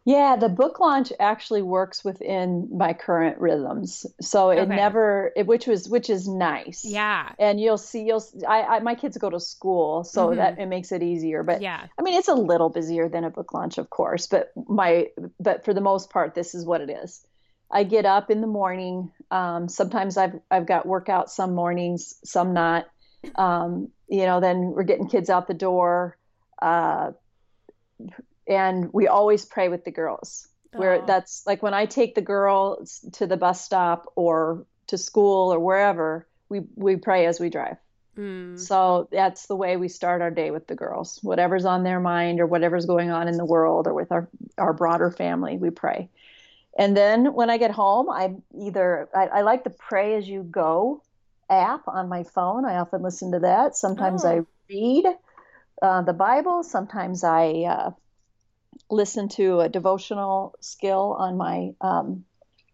Yeah, 0.04 0.34
the 0.36 0.48
book 0.48 0.80
launch 0.80 1.12
actually 1.20 1.62
works 1.62 2.04
within 2.04 2.68
my 2.76 2.92
current 2.92 3.38
rhythms. 3.38 4.04
So 4.20 4.50
it 4.50 4.62
Okay. 4.62 4.74
never, 4.76 5.32
it, 5.36 5.46
which 5.46 5.68
was, 5.68 5.88
which 5.88 6.10
is 6.10 6.26
nice. 6.26 6.84
Yeah. 6.84 7.30
And 7.38 7.60
you'll 7.60 7.78
see, 7.78 8.02
you'll, 8.02 8.24
I, 8.48 8.62
I 8.62 8.80
my 8.80 8.96
kids 8.96 9.16
go 9.16 9.30
to 9.30 9.38
school, 9.38 10.02
so 10.02 10.30
Mhm. 10.30 10.36
that 10.36 10.58
it 10.58 10.66
makes 10.66 10.90
it 10.90 11.04
easier. 11.04 11.44
But 11.44 11.62
Yeah. 11.62 11.86
I 11.96 12.02
mean, 12.02 12.14
it's 12.14 12.26
a 12.26 12.34
little 12.34 12.68
busier 12.68 13.08
than 13.08 13.22
a 13.22 13.30
book 13.30 13.54
launch, 13.54 13.78
of 13.78 13.90
course, 13.90 14.26
but 14.26 14.50
my, 14.68 15.08
but 15.38 15.64
for 15.64 15.72
the 15.72 15.80
most 15.80 16.10
part, 16.10 16.34
this 16.34 16.54
is 16.54 16.66
what 16.66 16.80
it 16.80 16.90
is. 16.90 17.24
I 17.70 17.84
get 17.84 18.04
up 18.04 18.28
in 18.28 18.40
the 18.40 18.48
morning. 18.48 19.12
Um, 19.30 19.68
sometimes 19.68 20.16
I've, 20.16 20.34
I've 20.50 20.66
got 20.66 20.84
workouts 20.86 21.30
some 21.30 21.54
mornings, 21.54 22.14
some 22.24 22.52
not. 22.54 22.86
Um, 23.36 23.88
you 24.08 24.26
know, 24.26 24.40
then 24.40 24.72
we're 24.74 24.82
getting 24.82 25.08
kids 25.08 25.30
out 25.30 25.46
the 25.46 25.54
door. 25.54 26.18
Uh, 26.60 27.12
and 28.56 28.92
we 28.92 29.06
always 29.08 29.44
pray 29.44 29.68
with 29.68 29.84
the 29.84 29.90
girls 29.90 30.48
where 30.74 31.02
that's 31.06 31.42
like 31.46 31.62
when 31.62 31.74
I 31.74 31.86
take 31.86 32.14
the 32.14 32.22
girls 32.22 33.04
to 33.14 33.26
the 33.26 33.36
bus 33.36 33.62
stop 33.62 34.06
or 34.16 34.66
to 34.86 34.96
school 34.98 35.52
or 35.52 35.58
wherever, 35.58 36.26
we, 36.48 36.62
we 36.76 36.96
pray 36.96 37.26
as 37.26 37.38
we 37.38 37.50
drive. 37.50 37.76
Mm. 38.16 38.58
So 38.58 39.08
that's 39.12 39.46
the 39.46 39.56
way 39.56 39.76
we 39.76 39.88
start 39.88 40.22
our 40.22 40.30
day 40.30 40.50
with 40.50 40.66
the 40.66 40.74
girls. 40.74 41.18
Whatever's 41.22 41.64
on 41.64 41.82
their 41.82 42.00
mind 42.00 42.40
or 42.40 42.46
whatever's 42.46 42.86
going 42.86 43.10
on 43.10 43.28
in 43.28 43.36
the 43.36 43.44
world 43.44 43.86
or 43.86 43.94
with 43.94 44.12
our, 44.12 44.28
our 44.58 44.72
broader 44.72 45.10
family, 45.10 45.56
we 45.56 45.70
pray. 45.70 46.08
And 46.78 46.96
then 46.96 47.34
when 47.34 47.50
I 47.50 47.58
get 47.58 47.70
home, 47.70 48.08
I 48.08 48.34
either, 48.58 49.08
I, 49.14 49.26
I 49.26 49.40
like 49.42 49.64
the 49.64 49.70
Pray 49.70 50.14
As 50.16 50.26
You 50.26 50.42
Go 50.42 51.02
app 51.50 51.86
on 51.86 52.08
my 52.08 52.24
phone. 52.24 52.64
I 52.64 52.76
often 52.78 53.02
listen 53.02 53.32
to 53.32 53.40
that. 53.40 53.76
Sometimes 53.76 54.24
I 54.24 54.38
Oh. 54.38 54.46
read 54.70 55.04
uh, 55.82 56.02
the 56.02 56.14
Bible. 56.14 56.62
Sometimes 56.62 57.24
I 57.24 57.64
uh, 57.68 57.90
listen 58.90 59.28
to 59.28 59.60
a 59.60 59.68
devotional 59.68 60.54
skill 60.60 61.16
on 61.18 61.36
my 61.36 61.70
um, 61.80 62.24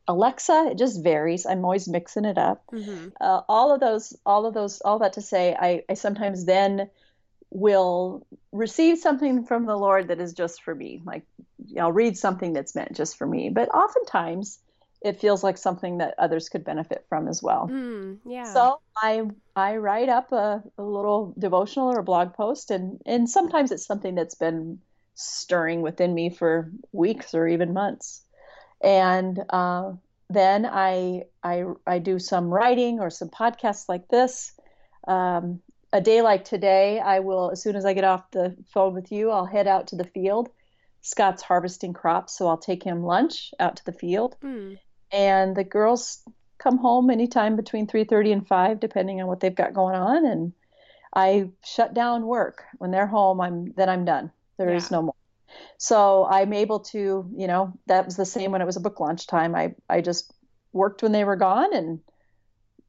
Alexa. 0.07 0.68
It 0.70 0.78
just 0.78 1.03
varies. 1.03 1.46
I'm 1.46 1.64
always 1.64 1.88
mixing 1.88 2.24
it 2.24 2.38
up 2.38 2.64
hmm 2.70 3.09
uh, 3.20 3.40
all 3.49 3.74
of 3.74 3.80
those 3.80 4.16
all 4.24 4.46
of 4.46 4.55
those 4.55 4.80
all 4.80 5.01
that 5.01 5.14
to 5.14 5.20
say 5.22 5.55
I, 5.59 5.82
I 5.88 5.94
sometimes 5.94 6.44
then 6.44 6.88
will 7.51 8.26
receive 8.53 8.99
something 8.99 9.44
from 9.44 9.64
the 9.66 9.76
lord 9.76 10.09
that 10.09 10.20
is 10.20 10.34
just 10.34 10.62
for 10.62 10.74
me 10.74 11.01
like 11.05 11.24
i'll 11.80 11.92
read 11.92 12.16
something 12.16 12.53
that's 12.53 12.74
meant 12.74 12.94
just 12.94 13.16
for 13.16 13.26
me 13.26 13.51
but 13.51 13.68
oftentimes 13.70 14.59
it 15.01 15.20
feels 15.20 15.42
like 15.42 15.57
something 15.57 15.99
that 15.99 16.14
others 16.18 16.49
could 16.49 16.64
benefit 16.64 17.05
from 17.09 17.26
as 17.28 17.42
well 17.42 17.68
Mm, 17.70 18.18
yeah. 18.26 18.53
so 18.53 18.76
i 19.03 19.22
i 19.57 19.76
write 19.76 20.09
up 20.11 20.30
a, 20.32 20.62
a 20.76 20.82
little 20.82 21.34
devotional 21.38 21.88
or 21.88 21.99
a 21.99 22.05
blog 22.05 22.34
post 22.34 22.70
and 22.70 23.01
and 23.07 23.28
sometimes 23.28 23.72
it's 23.72 23.86
something 23.86 24.14
that's 24.14 24.34
been 24.36 24.78
stirring 25.18 25.82
within 25.82 26.14
me 26.14 26.30
for 26.30 26.70
weeks 26.92 27.34
or 27.34 27.48
even 27.48 27.72
months 27.72 28.22
and 28.80 29.42
uh, 29.50 29.92
then 30.30 30.66
I, 30.66 31.24
I 31.42 31.64
I 31.86 31.98
do 31.98 32.18
some 32.18 32.48
writing 32.48 33.00
or 33.00 33.10
some 33.10 33.28
podcasts 33.28 33.88
like 33.88 34.08
this. 34.08 34.52
Um, 35.06 35.60
a 35.92 36.00
day 36.00 36.20
like 36.22 36.44
today, 36.44 37.00
I 37.00 37.20
will 37.20 37.50
as 37.50 37.62
soon 37.62 37.76
as 37.76 37.84
I 37.84 37.94
get 37.94 38.04
off 38.04 38.30
the 38.30 38.56
phone 38.72 38.94
with 38.94 39.10
you, 39.10 39.30
I'll 39.30 39.46
head 39.46 39.66
out 39.66 39.88
to 39.88 39.96
the 39.96 40.04
field. 40.04 40.50
Scott's 41.00 41.42
harvesting 41.42 41.92
crops, 41.92 42.36
so 42.36 42.46
I'll 42.46 42.58
take 42.58 42.82
him 42.82 43.02
lunch 43.02 43.52
out 43.58 43.76
to 43.76 43.84
the 43.84 43.92
field, 43.92 44.36
Mm. 44.42 44.78
and 45.10 45.56
the 45.56 45.64
girls 45.64 46.22
come 46.58 46.76
home 46.76 47.08
anytime 47.08 47.56
between 47.56 47.86
3:30 47.86 48.32
and 48.32 48.46
5 48.46 48.80
depending 48.80 49.20
on 49.20 49.28
what 49.28 49.40
they've 49.40 49.54
got 49.54 49.74
going 49.74 49.94
on 49.94 50.26
and 50.26 50.52
I 51.14 51.50
shut 51.64 51.94
down 51.94 52.26
work 52.26 52.64
when 52.78 52.90
they're 52.90 53.06
home 53.06 53.40
I'm 53.40 53.72
then 53.76 53.88
I'm 53.88 54.04
done 54.04 54.30
There 54.59 54.74
is 54.74 54.90
Yeah. 54.90 54.96
no 54.98 55.02
more 55.02 55.14
so 55.78 56.26
I'm 56.26 56.52
able 56.52 56.80
to 56.80 57.28
you 57.34 57.46
know 57.46 57.72
that 57.86 58.04
was 58.04 58.16
the 58.16 58.26
same 58.26 58.52
when 58.52 58.61
it 58.61 58.66
was 58.66 58.76
a 58.76 58.80
book 58.80 59.00
launch 59.00 59.26
time 59.26 59.54
I 59.54 59.74
I 59.88 60.02
just 60.02 60.32
worked 60.72 61.02
when 61.02 61.12
they 61.12 61.24
were 61.24 61.36
gone 61.36 61.74
and 61.74 62.00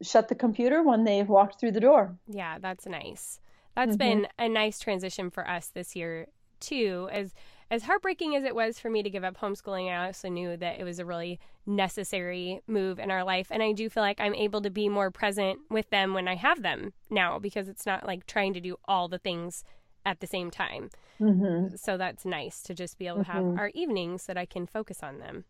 shut 0.02 0.28
the 0.28 0.36
computer 0.36 0.84
when 0.84 1.04
they 1.04 1.24
walked 1.24 1.60
through 1.60 1.72
the 1.72 1.80
door 1.80 2.18
Yeah, 2.28 2.58
that's 2.60 2.86
nice. 2.86 3.40
That's 3.76 3.96
Mhm. 3.96 4.00
been 4.00 4.28
a 4.38 4.50
nice 4.50 4.80
transition 4.80 5.30
for 5.30 5.48
us 5.48 5.70
this 5.70 5.96
year 5.96 6.28
too. 6.60 7.08
As 7.12 7.34
as 7.72 7.84
heartbreaking 7.84 8.36
as 8.36 8.44
it 8.44 8.56
was 8.56 8.80
for 8.80 8.90
me 8.90 9.04
to 9.04 9.10
give 9.12 9.24
up 9.24 9.38
homeschooling, 9.38 9.90
I 9.90 10.08
also 10.08 10.28
knew 10.28 10.58
that 10.58 10.80
it 10.80 10.84
was 10.84 11.00
a 11.00 11.06
really 11.06 11.40
necessary 11.68 12.62
move 12.68 12.98
in 13.00 13.12
our 13.12 13.24
life, 13.24 13.48
and 13.52 13.62
I 13.64 13.72
do 13.74 13.90
feel 13.90 14.02
like 14.02 14.20
I'm 14.20 14.34
able 14.34 14.62
to 14.62 14.72
be 14.72 14.90
more 14.90 15.12
present 15.12 15.60
with 15.70 15.90
them 15.92 16.14
when 16.14 16.28
I 16.28 16.36
have 16.36 16.64
them 16.64 16.94
now 17.10 17.38
because 17.40 17.70
it's 17.70 17.86
not 17.86 18.06
like 18.06 18.26
trying 18.26 18.54
to 18.56 18.60
do 18.60 18.76
all 18.86 19.08
the 19.08 19.20
things 19.20 19.64
at 20.06 20.20
the 20.20 20.28
same 20.28 20.52
time. 20.52 20.90
hmm 21.18 21.68
So 21.76 21.98
that's 21.98 22.26
nice 22.26 22.62
to 22.64 22.74
just 22.74 22.98
be 22.98 23.08
able 23.08 23.20
to 23.20 23.24
have 23.26 23.44
Mhm. 23.44 23.58
our 23.58 23.70
evenings 23.74 24.26
that 24.26 24.38
I 24.38 24.46
can 24.46 24.66
focus 24.66 25.04
on 25.04 25.20
them. 25.20 25.46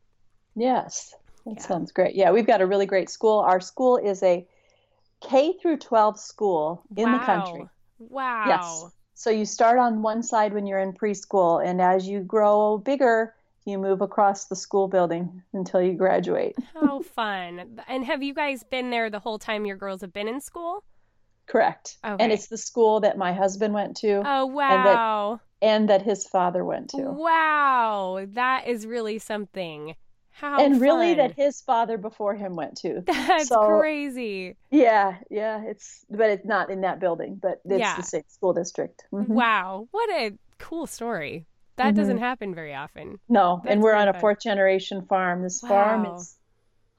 Yes, 0.56 1.16
that 1.46 1.56
Yeah. 1.56 1.62
sounds 1.62 1.92
great. 1.92 2.16
Yeah, 2.16 2.32
we've 2.32 2.48
got 2.48 2.62
a 2.62 2.66
really 2.68 2.86
great 2.86 3.10
school. 3.10 3.40
Our 3.40 3.60
school 3.62 3.98
is 3.98 4.22
a 4.24 4.48
K 5.22 5.54
through 5.62 5.78
12 5.78 6.20
school 6.20 6.84
in 6.96 7.12
the 7.12 7.20
country. 7.20 7.68
Wow. 8.00 8.44
Yes. 8.48 8.94
So 9.16 9.30
you 9.30 9.46
start 9.46 9.78
on 9.78 10.02
one 10.02 10.24
side 10.24 10.54
when 10.54 10.66
you're 10.66 10.80
in 10.80 10.94
preschool, 10.94 11.64
and 11.66 11.82
as 11.82 12.08
you 12.08 12.22
grow 12.22 12.78
bigger, 12.78 13.36
you 13.66 13.78
move 13.78 14.02
across 14.02 14.46
the 14.46 14.56
school 14.56 14.88
building 14.88 15.44
until 15.54 15.82
you 15.82 15.94
graduate. 15.94 16.56
How 16.74 17.02
fun. 17.02 17.82
And 17.88 18.06
have 18.06 18.24
you 18.24 18.34
guys 18.34 18.64
been 18.64 18.90
there 18.92 19.10
the 19.10 19.20
whole 19.20 19.38
time 19.38 19.66
your 19.66 19.76
girls 19.76 20.02
have 20.02 20.14
been 20.14 20.30
in 20.30 20.40
school? 20.40 20.84
Correct. 21.50 21.98
Okay. 22.06 22.24
And 22.24 22.32
it's 22.32 22.48
the 22.48 22.58
school 22.58 23.00
that 23.02 23.18
my 23.18 23.34
husband 23.34 23.74
went 23.74 23.98
to 23.98 24.22
Oh, 24.26 24.46
wow. 24.46 25.42
and 25.64 25.90
that 25.90 26.04
his 26.04 26.26
father 26.28 26.64
went 26.64 26.90
to. 26.92 27.02
Wow. 27.02 28.24
That 28.34 28.68
is 28.68 28.86
really 28.86 29.18
something. 29.18 29.96
How 30.32 30.64
and 30.64 30.80
really 30.80 31.16
that 31.16 31.34
his 31.36 31.60
father 31.62 31.98
before 31.98 32.36
him 32.36 32.56
went 32.56 32.78
to. 32.78 33.02
That's 33.08 33.48
so- 33.50 33.66
crazy. 33.80 34.56
Yeah, 34.70 35.18
yeah, 35.30 35.64
it's 35.66 36.06
but 36.10 36.30
it's 36.30 36.46
not 36.46 36.70
in 36.70 36.82
that 36.82 37.00
building, 37.00 37.40
but 37.42 37.60
it's 37.66 37.80
Yeah. 37.80 37.96
the 37.98 38.04
same 38.04 38.24
school 38.30 38.54
district. 38.54 39.04
Mhm. 39.12 39.28
Wow. 39.28 39.88
What 39.92 40.10
a 40.12 40.38
cool 40.60 40.86
story. 40.88 41.46
That 41.78 41.94
Mhm. 41.94 41.98
doesn't 41.98 42.18
happen 42.20 42.54
very 42.56 42.76
often. 42.76 43.20
No, 43.28 43.60
That's 43.64 43.74
and 43.74 43.82
we're 43.82 43.96
on 43.96 44.08
a 44.08 44.14
fourth 44.20 44.40
generation 44.42 45.02
farm. 45.08 45.42
This 45.42 45.60
farm 45.62 46.04
Wow. 46.04 46.16
is 46.16 46.38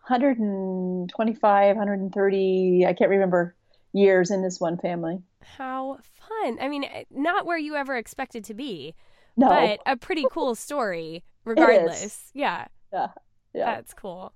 125, 0.08 1.76
130, 1.76 2.84
I 2.86 2.92
can't 2.94 3.10
remember 3.10 3.54
years 3.92 4.30
in 4.30 4.42
this 4.42 4.60
one 4.60 4.78
family. 4.78 5.18
How 5.42 5.98
fun. 6.02 6.58
I 6.60 6.68
mean, 6.68 6.84
eh, 6.84 7.04
not 7.10 7.46
where 7.46 7.58
you 7.58 7.74
ever 7.76 7.96
expected 7.96 8.44
to 8.44 8.54
be, 8.54 8.94
No, 9.36 9.48
but 9.48 9.80
a 9.86 9.96
pretty 9.96 10.26
cool 10.30 10.54
story 10.54 11.24
regardless. 11.44 12.30
Yeah. 12.34 12.66
yeah, 12.92 13.08
yeah. 13.54 13.76
That's 13.76 13.94
cool. 13.94 14.32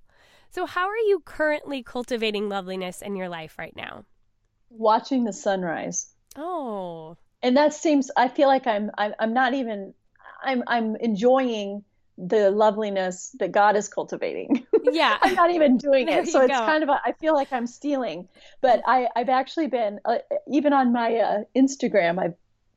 So, 0.50 0.66
how 0.66 0.86
are 0.88 0.96
you 0.96 1.20
currently 1.24 1.82
cultivating 1.82 2.48
loveliness 2.48 3.02
in 3.02 3.16
your 3.16 3.28
life 3.28 3.58
right 3.58 3.74
now? 3.76 4.04
Watching 4.70 5.24
the 5.24 5.32
sunrise. 5.32 6.08
Oh, 6.36 7.16
And 7.42 7.56
that 7.56 7.74
seems, 7.74 8.10
I 8.16 8.28
feel 8.28 8.48
like 8.48 8.66
I'm, 8.66 8.90
I'm, 8.98 9.14
I'm 9.18 9.34
not 9.34 9.54
even, 9.54 9.94
I'm, 10.42 10.62
I'm 10.66 10.96
enjoying 10.96 11.84
the 12.18 12.50
loveliness 12.50 13.30
that 13.38 13.52
God 13.52 13.76
is 13.76 13.88
cultivating. 13.88 14.66
yeah. 14.92 15.18
I'm 15.20 15.34
not 15.34 15.50
even 15.50 15.76
doing 15.76 16.08
it. 16.08 16.28
So 16.28 16.42
it's 16.42 16.52
go. 16.52 16.66
kind 16.66 16.82
of, 16.82 16.88
a, 16.88 17.00
I 17.04 17.12
feel 17.12 17.34
like 17.34 17.52
I'm 17.52 17.66
stealing. 17.66 18.28
But 18.60 18.82
I, 18.86 19.08
I've 19.14 19.28
actually 19.28 19.68
been, 19.68 20.00
uh, 20.04 20.18
even 20.48 20.72
on 20.72 20.92
my 20.92 21.16
uh, 21.16 21.42
Instagram, 21.56 22.18
I've 22.18 22.34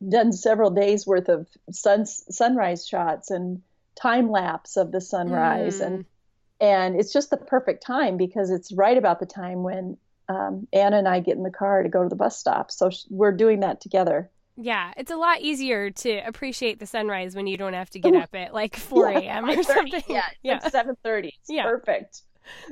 done 0.07 0.31
several 0.31 0.69
days 0.69 1.07
worth 1.07 1.29
of 1.29 1.47
sun, 1.71 2.05
sunrise 2.05 2.87
shots 2.87 3.31
and 3.31 3.61
time 3.95 4.29
lapse 4.29 4.77
of 4.77 4.91
the 4.91 5.01
sunrise. 5.01 5.79
And, 5.79 6.05
and 6.59 6.99
it's 6.99 7.13
just 7.13 7.29
the 7.29 7.37
perfect 7.37 7.83
time 7.83 8.17
because 8.17 8.49
it's 8.51 8.71
right 8.71 8.97
about 8.97 9.19
the 9.19 9.25
time 9.25 9.63
when 9.63 9.97
um, 10.29 10.67
Anna 10.73 10.97
and 10.97 11.07
I 11.07 11.19
get 11.19 11.37
in 11.37 11.43
the 11.43 11.49
car 11.49 11.83
to 11.83 11.89
go 11.89 12.03
to 12.03 12.09
the 12.09 12.15
bus 12.15 12.37
stop. 12.37 12.71
So 12.71 12.89
sh- 12.89 13.05
we're 13.09 13.31
doing 13.31 13.61
that 13.61 13.81
together. 13.81 14.29
Yeah, 14.59 14.91
it's 14.97 15.11
a 15.11 15.15
lot 15.15 15.41
easier 15.41 15.91
to 15.91 16.17
appreciate 16.19 16.79
the 16.79 16.87
sunrise 16.87 17.35
when 17.35 17.45
you 17.45 17.57
don't 17.57 17.73
have 17.73 17.91
to 17.91 17.99
get 17.99 18.15
up 18.15 18.33
at 18.33 18.53
like 18.53 18.75
4 18.77 19.11
Yeah, 19.11 19.19
a.m. 19.19 19.49
or 19.49 19.61
something. 19.63 20.01
Yeah, 20.09 20.25
yeah, 20.41 20.59
it's 20.63 20.75
7:30. 20.75 21.27
It's 21.27 21.35
Yeah. 21.47 21.63
perfect. 21.63 22.23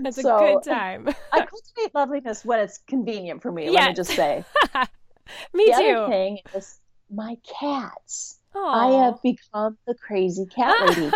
that's 0.02 0.18
a 0.18 0.24
good 0.24 0.64
time. 0.64 1.08
I 1.32 1.46
cultivate 1.46 1.94
loveliness 1.94 2.44
when 2.44 2.60
it's 2.60 2.80
convenient 2.88 3.42
for 3.44 3.52
me. 3.52 3.70
Let 3.70 3.90
me 3.90 3.94
just 3.94 4.12
say. 4.16 4.44
Me 5.54 5.66
the 5.66 5.78
too. 5.80 5.90
other 5.90 6.10
thing 6.10 6.40
is 6.56 6.80
my 7.12 7.38
cats. 7.60 8.40
Aw. 8.56 8.60
I 9.00 9.06
have 9.06 9.22
become 9.22 9.78
the 9.86 9.94
crazy 9.96 10.46
cat 10.48 10.76
lady. 10.88 11.12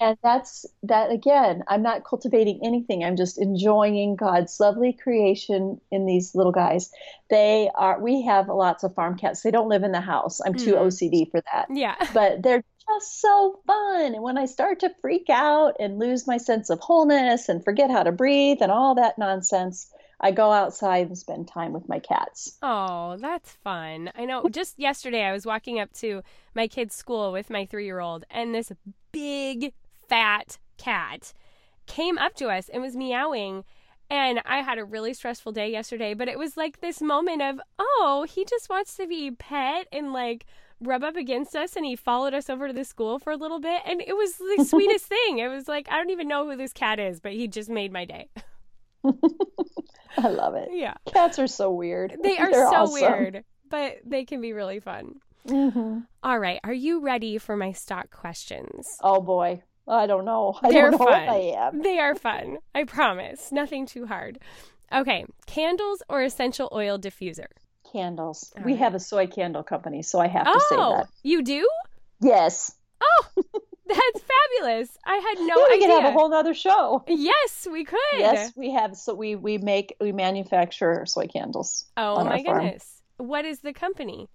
And 0.00 0.16
that's 0.22 0.64
that 0.84 1.10
again, 1.10 1.62
I'm 1.68 1.82
not 1.82 2.04
cultivating 2.04 2.60
anything. 2.64 3.04
I'm 3.04 3.16
just 3.16 3.38
enjoying 3.38 4.16
God's 4.16 4.58
lovely 4.58 4.94
creation 4.94 5.78
in 5.90 6.06
these 6.06 6.34
little 6.34 6.52
guys. 6.52 6.90
They 7.28 7.70
are 7.74 8.00
we 8.00 8.22
have 8.22 8.48
lots 8.48 8.82
of 8.82 8.94
farm 8.94 9.18
cats. 9.18 9.42
They 9.42 9.50
don't 9.50 9.68
live 9.68 9.82
in 9.82 9.92
the 9.92 10.00
house. 10.00 10.40
I'm 10.40 10.54
too 10.54 10.72
Mhm. 10.74 10.86
OCD 10.86 11.30
for 11.30 11.42
that. 11.52 11.66
Yeah. 11.70 11.96
But 12.14 12.42
they're 12.42 12.64
just 12.88 13.20
so 13.20 13.60
fun. 13.66 14.14
And 14.14 14.22
when 14.22 14.38
I 14.38 14.46
start 14.46 14.80
to 14.80 14.90
freak 15.02 15.28
out 15.28 15.76
and 15.78 15.98
lose 15.98 16.26
my 16.26 16.38
sense 16.38 16.70
of 16.70 16.80
wholeness 16.80 17.48
and 17.50 17.62
forget 17.62 17.90
how 17.90 18.02
to 18.02 18.10
breathe 18.10 18.58
and 18.62 18.72
all 18.72 18.94
that 18.94 19.18
nonsense, 19.18 19.92
I 20.22 20.30
go 20.32 20.50
outside 20.50 21.06
and 21.08 21.16
spend 21.16 21.46
time 21.48 21.72
with 21.72 21.88
my 21.88 21.98
cats. 21.98 22.56
Oh, 22.62 23.16
that's 23.18 23.52
fun. 23.52 24.10
I 24.16 24.24
know. 24.24 24.48
Just 24.48 24.78
yesterday, 24.78 25.24
I 25.24 25.32
was 25.32 25.44
walking 25.46 25.78
up 25.78 25.92
to 25.94 26.22
my 26.54 26.68
kid's 26.68 26.94
school 26.94 27.32
with 27.32 27.48
my 27.50 27.64
three 27.66 27.84
year 27.84 28.00
old, 28.00 28.24
and 28.30 28.54
this 28.54 28.72
big, 29.12 29.72
fat 30.10 30.58
cat 30.76 31.32
came 31.86 32.18
up 32.18 32.34
to 32.34 32.48
us 32.48 32.68
and 32.68 32.82
was 32.82 32.96
meowing. 32.96 33.64
And 34.10 34.42
I 34.44 34.62
had 34.62 34.78
a 34.78 34.84
really 34.84 35.14
stressful 35.14 35.52
day 35.52 35.70
yesterday, 35.70 36.14
but 36.14 36.26
it 36.28 36.36
was 36.38 36.56
like 36.56 36.80
this 36.80 37.00
moment 37.00 37.42
of, 37.42 37.60
oh, 37.78 38.26
he 38.28 38.44
just 38.44 38.68
wants 38.68 38.96
to 38.96 39.06
be 39.06 39.30
pet 39.30 39.86
and 39.92 40.12
like 40.12 40.46
rub 40.80 41.04
up 41.04 41.14
against 41.16 41.54
us. 41.54 41.76
And 41.76 41.86
he 41.86 41.94
followed 41.94 42.34
us 42.34 42.50
over 42.50 42.66
to 42.66 42.72
the 42.74 42.84
school 42.84 43.20
for 43.20 43.32
a 43.32 43.36
little 43.36 43.60
bit. 43.60 43.82
And 43.86 44.00
it 44.00 44.16
was 44.16 44.34
the 44.36 44.64
sweetest 44.68 45.06
thing. 45.06 45.38
It 45.38 45.48
was 45.48 45.68
like, 45.68 45.88
I 45.90 45.96
don't 45.96 46.10
even 46.10 46.26
know 46.28 46.44
who 46.50 46.56
this 46.56 46.72
cat 46.72 46.98
is, 46.98 47.20
but 47.20 47.32
he 47.32 47.46
just 47.46 47.70
made 47.70 47.92
my 47.92 48.04
day. 48.04 48.28
I 50.18 50.28
love 50.28 50.54
it. 50.56 50.70
Yeah. 50.72 50.94
Cats 51.12 51.38
are 51.38 51.46
so 51.46 51.70
weird. 51.70 52.16
They 52.22 52.36
are 52.38 52.50
They're 52.50 52.68
so 52.68 52.74
awesome. 52.82 52.94
weird, 52.94 53.44
but 53.68 53.98
they 54.04 54.24
can 54.24 54.40
be 54.40 54.52
really 54.52 54.80
fun. 54.80 55.20
Mhm. 55.46 56.04
All 56.22 56.38
right, 56.38 56.60
are 56.64 56.72
you 56.72 57.00
ready 57.00 57.38
for 57.38 57.56
my 57.56 57.72
stock 57.72 58.10
questions? 58.10 58.86
Oh 59.02 59.22
boy. 59.22 59.62
I 59.90 60.06
don't 60.06 60.24
know. 60.24 60.58
I 60.62 60.70
They're 60.70 60.90
don't 60.90 60.92
know 60.92 60.98
fun. 60.98 61.06
what 61.26 61.28
I 61.28 61.54
am. 61.66 61.82
They 61.82 61.98
are 61.98 62.14
fun. 62.14 62.58
I 62.74 62.84
promise. 62.84 63.50
Nothing 63.52 63.86
too 63.86 64.06
hard. 64.06 64.38
Okay, 64.92 65.24
candles 65.46 66.02
or 66.08 66.22
essential 66.22 66.68
oil 66.72 66.98
diffuser? 66.98 67.46
Candles. 67.92 68.52
All 68.56 68.64
we 68.64 68.72
right. 68.72 68.78
have 68.80 68.94
a 68.94 69.00
soy 69.00 69.26
candle 69.26 69.62
company, 69.62 70.02
so 70.02 70.18
I 70.20 70.28
have 70.28 70.46
to 70.46 70.60
say 70.68 70.76
Oh, 70.78 70.96
that. 70.98 71.08
you 71.22 71.42
do? 71.42 71.68
Yes. 72.20 72.72
Oh, 73.00 73.24
that's 73.86 74.20
fabulous. 74.58 74.96
I 75.04 75.16
had 75.16 75.38
no 75.38 75.46
Yeah, 75.46 75.54
we 75.56 75.74
idea. 75.74 75.88
could 75.88 76.02
have 76.02 76.14
a 76.14 76.18
whole 76.18 76.32
other 76.34 76.54
show. 76.54 77.04
yes, 77.08 77.66
we 77.70 77.84
could. 77.84 77.98
Yes, 78.18 78.52
we 78.56 78.70
have. 78.72 78.96
So 78.96 79.14
we 79.14 79.34
we 79.36 79.58
make 79.58 79.96
we 80.00 80.12
manufacture 80.12 81.04
soy 81.06 81.26
candles. 81.26 81.86
Oh 81.96 82.24
my 82.24 82.38
our 82.38 82.44
farm. 82.44 82.62
goodness. 82.64 83.02
What 83.16 83.44
is 83.44 83.60
the 83.60 83.72
company? 83.72 84.28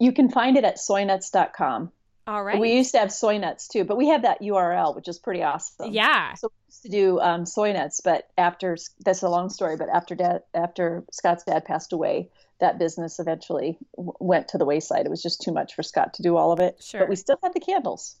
You 0.00 0.12
can 0.12 0.28
find 0.30 0.56
it 0.56 0.64
at 0.64 0.78
soynuts.com. 0.78 1.92
All 2.26 2.42
right. 2.42 2.60
We 2.60 2.74
used 2.74 2.92
to 2.92 2.98
have 2.98 3.12
soy 3.12 3.38
nuts 3.38 3.68
too, 3.68 3.84
but 3.84 3.96
we 3.96 4.08
have 4.08 4.22
that 4.22 4.40
URL, 4.40 4.94
which 4.94 5.08
is 5.08 5.18
pretty 5.18 5.42
awesome. 5.42 5.92
yeah. 5.92 6.34
So 6.34 6.48
we 6.48 6.68
used 6.68 6.82
to 6.82 6.88
do 6.88 7.20
um, 7.20 7.46
soy 7.46 7.72
nuts, 7.72 8.00
but 8.00 8.28
after 8.38 8.76
that's 9.04 9.22
a 9.22 9.28
long 9.28 9.48
story. 9.50 9.76
But 9.76 9.88
after 9.88 10.14
dad, 10.14 10.42
after 10.54 11.04
Scott's 11.10 11.44
dad 11.44 11.64
passed 11.64 11.92
away, 11.92 12.28
that 12.60 12.78
business 12.78 13.18
eventually 13.18 13.76
w- 13.96 14.12
went 14.20 14.48
to 14.48 14.58
the 14.58 14.64
wayside. 14.64 15.04
It 15.04 15.10
was 15.10 15.22
just 15.22 15.42
too 15.42 15.52
much 15.52 15.74
for 15.74 15.82
Scott 15.82 16.14
to 16.14 16.22
do 16.22 16.36
all 16.36 16.52
of 16.52 16.60
it. 16.60 16.80
Sure. 16.80 17.00
But 17.00 17.08
we 17.08 17.16
still 17.16 17.38
have 17.42 17.54
the 17.54 17.60
candles. 17.60 18.16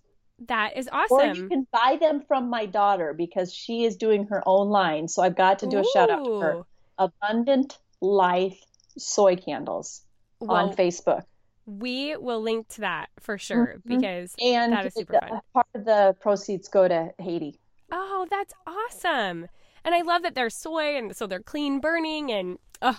That 0.48 0.76
is 0.76 0.88
awesome. 0.90 1.18
Or 1.18 1.34
you 1.34 1.48
can 1.48 1.68
buy 1.70 1.98
them 2.00 2.22
from 2.26 2.50
my 2.50 2.66
daughter 2.66 3.14
because 3.14 3.54
she 3.54 3.84
is 3.84 3.96
doing 3.96 4.26
her 4.26 4.42
own 4.44 4.70
line. 4.70 5.06
So 5.06 5.22
I've 5.22 5.36
got 5.36 5.60
to 5.60 5.68
do 5.68 5.78
a 5.78 5.84
shout 5.92 6.10
out 6.10 6.24
to 6.24 6.40
her. 6.40 6.62
Abundant 6.98 7.78
Life 8.00 8.60
soy 8.98 9.36
candles 9.36 10.02
Well, 10.40 10.56
on 10.56 10.74
Facebook. 10.74 11.22
We 11.66 12.16
will 12.16 12.40
link 12.40 12.68
to 12.68 12.80
that 12.82 13.08
for 13.20 13.38
sure 13.38 13.76
Mhm. 13.86 13.98
because 14.00 14.34
And 14.42 14.72
that 14.72 14.86
is 14.86 14.94
super 14.94 15.18
fun. 15.20 15.40
part 15.52 15.66
of 15.74 15.84
the 15.84 16.16
proceeds 16.20 16.68
go 16.68 16.88
to 16.88 17.12
Haiti. 17.18 17.58
Oh, 17.90 18.26
that's 18.30 18.54
awesome. 18.66 19.48
And 19.84 19.94
I 19.94 20.02
love 20.02 20.22
that 20.22 20.34
they're 20.34 20.50
soy 20.50 20.96
and 20.96 21.14
so 21.16 21.26
they're 21.26 21.40
clean 21.42 21.80
burning 21.80 22.30
and 22.32 22.58
oh, 22.80 22.98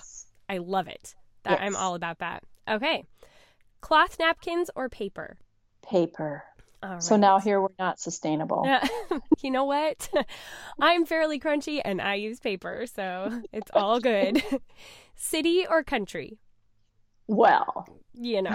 I 0.50 0.58
love 0.60 0.88
it. 0.88 1.16
That 1.44 1.62
I'm 1.62 1.76
all 1.76 1.96
about 1.96 2.20
that. 2.20 2.44
Okay. 2.70 3.04
Cloth 3.82 4.18
napkins 4.20 4.70
or 4.76 4.88
paper? 4.88 5.38
Paper. 5.82 6.44
All 6.82 7.00
So 7.02 7.16
now 7.18 7.40
here 7.40 7.62
we're 7.62 7.68
not 7.80 8.00
sustainable. 8.00 8.64
Yeah. 8.66 8.86
you 9.42 9.52
know 9.52 9.66
what? 9.66 10.10
I'm 10.80 11.06
fairly 11.06 11.40
crunchy 11.40 11.82
and 11.84 12.02
I 12.02 12.16
use 12.16 12.40
paper, 12.40 12.86
so 12.86 13.42
it's 13.52 13.72
all 13.74 14.00
good. 14.12 14.42
City 15.16 15.66
or 15.68 15.84
country? 15.84 16.40
Well, 17.28 17.88
You 18.14 18.42
know. 18.44 18.52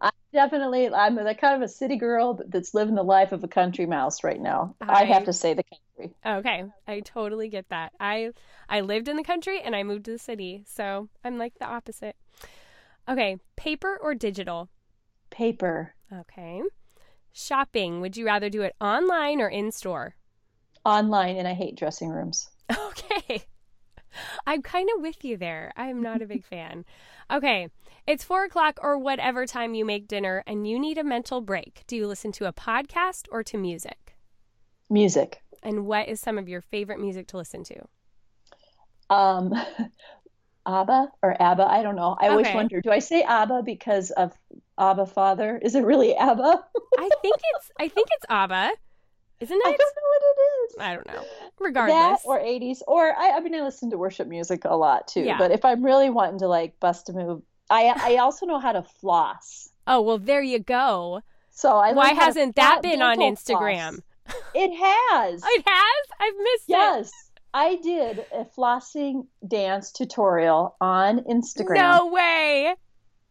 I 0.00 0.10
definitely, 0.32 0.88
I'm 0.92 1.14
the 1.14 1.34
kind 1.34 1.54
of 1.56 1.62
a 1.62 1.68
city 1.68 1.96
girl 1.96 2.40
that's 2.48 2.74
living 2.74 2.94
the 2.94 3.02
life 3.02 3.32
of 3.32 3.42
a 3.44 3.48
country 3.48 3.86
mouse 3.86 4.24
right 4.24 4.40
now. 4.40 4.74
I, 4.80 5.02
I- 5.02 5.04
have 5.04 5.24
to 5.24 5.32
say 5.32 5.54
the 5.54 5.64
country. 5.64 6.14
Okay, 6.24 6.64
I 6.88 7.00
totally 7.00 7.48
get 7.48 7.68
that. 7.68 7.92
I 8.00 8.30
I 8.68 8.80
lived 8.80 9.06
in 9.08 9.16
the 9.16 9.22
country 9.22 9.60
and 9.62 9.76
I 9.76 9.84
moved 9.84 10.06
to 10.06 10.10
the 10.12 10.18
city, 10.18 10.64
so 10.66 11.08
I'm 11.24 11.38
like 11.38 11.54
the 11.60 11.66
opposite. 11.66 12.16
Okay, 13.08 13.36
paper 13.56 13.96
or 14.02 14.14
digital? 14.14 14.68
Paper. 15.30 15.94
Okay. 16.12 16.62
Shopping, 17.32 18.00
would 18.00 18.16
you 18.16 18.26
rather 18.26 18.48
do 18.50 18.62
it 18.62 18.74
online 18.80 19.40
or 19.40 19.48
in 19.48 19.70
store? 19.70 20.16
Online, 20.84 21.36
and 21.36 21.46
I 21.46 21.54
hate 21.54 21.76
dressing 21.76 22.08
rooms. 22.08 22.48
Okay. 22.76 23.44
I'm 24.46 24.62
kind 24.62 24.88
of 24.94 25.02
with 25.02 25.24
you 25.24 25.36
there. 25.36 25.72
I'm 25.76 26.02
not 26.02 26.22
a 26.22 26.26
big 26.26 26.44
fan. 26.50 26.84
Okay. 27.30 27.68
It's 28.06 28.24
four 28.24 28.44
o'clock 28.44 28.78
or 28.82 28.98
whatever 28.98 29.46
time 29.46 29.74
you 29.74 29.84
make 29.84 30.06
dinner 30.06 30.44
and 30.46 30.68
you 30.68 30.78
need 30.78 30.98
a 30.98 31.04
mental 31.04 31.40
break. 31.40 31.82
Do 31.86 31.96
you 31.96 32.06
listen 32.06 32.32
to 32.32 32.46
a 32.46 32.52
podcast 32.52 33.26
or 33.30 33.42
to 33.44 33.58
music? 33.58 34.16
Music. 34.88 35.42
And 35.62 35.86
what 35.86 36.08
is 36.08 36.20
some 36.20 36.38
of 36.38 36.48
your 36.48 36.60
favorite 36.60 37.00
music 37.00 37.26
to 37.28 37.36
listen 37.36 37.64
to? 37.64 37.80
Um, 39.10 39.52
Abba 40.66 41.12
or 41.22 41.40
Abba, 41.40 41.64
I 41.64 41.82
don't 41.82 41.96
know. 41.96 42.16
I 42.20 42.28
always 42.28 42.48
wonder, 42.52 42.80
do 42.80 42.90
I 42.90 42.98
say 42.98 43.22
Abba 43.22 43.62
because 43.64 44.10
of 44.10 44.32
Abba 44.78 45.06
Father? 45.06 45.58
Is 45.62 45.74
it 45.74 45.84
really 45.84 46.14
Abba? 46.14 46.64
I 46.98 47.08
think 47.22 47.36
it's 47.54 47.70
I 47.78 47.88
think 47.88 48.08
it's 48.12 48.26
ABBA. 48.28 48.72
Isn't 49.40 49.60
I 49.64 49.70
don't 49.70 49.78
know 49.78 50.08
what 50.08 50.22
it 50.22 50.40
is. 50.40 50.76
I 50.80 50.94
don't 50.94 51.06
know. 51.06 51.12
That 51.22 51.52
Regardless. 51.58 52.22
or 52.24 52.38
80s, 52.40 52.78
or 52.86 53.14
I, 53.16 53.32
I 53.36 53.40
mean, 53.40 53.54
I 53.54 53.62
listen 53.62 53.90
to 53.90 53.98
worship 53.98 54.28
music 54.28 54.62
a 54.64 54.76
lot 54.76 55.08
too. 55.08 55.20
Yeah. 55.22 55.36
But 55.38 55.50
if 55.50 55.64
I'm 55.64 55.84
really 55.84 56.08
wanting 56.10 56.38
to 56.40 56.48
like 56.48 56.78
bust 56.80 57.08
a 57.08 57.12
move, 57.12 57.42
I 57.70 57.92
I 57.96 58.16
also 58.16 58.46
know 58.46 58.58
how 58.58 58.72
to 58.72 58.82
floss. 58.82 59.70
oh, 59.86 60.00
well 60.02 60.18
there 60.18 60.42
you 60.42 60.58
go. 60.58 61.22
So 61.50 61.76
I 61.76 61.92
Why 61.92 62.08
learned 62.08 62.16
how 62.18 62.20
to 62.20 62.24
hasn't 62.26 62.56
that 62.56 62.82
been 62.82 63.02
on 63.02 63.18
Instagram? 63.18 64.00
floss. 64.26 64.36
It 64.54 64.70
has. 64.74 65.42
It 65.56 65.64
has? 65.66 66.06
I've 66.20 66.36
missed 66.36 66.64
yes, 66.68 67.10
I 67.54 67.76
did 67.76 68.24
a 68.32 68.44
flossing 68.44 69.26
dance 69.46 69.92
tutorial 69.92 70.76
on. 70.80 71.20
Instagram, 71.20 71.76
No 71.76 72.06
way. 72.08 72.74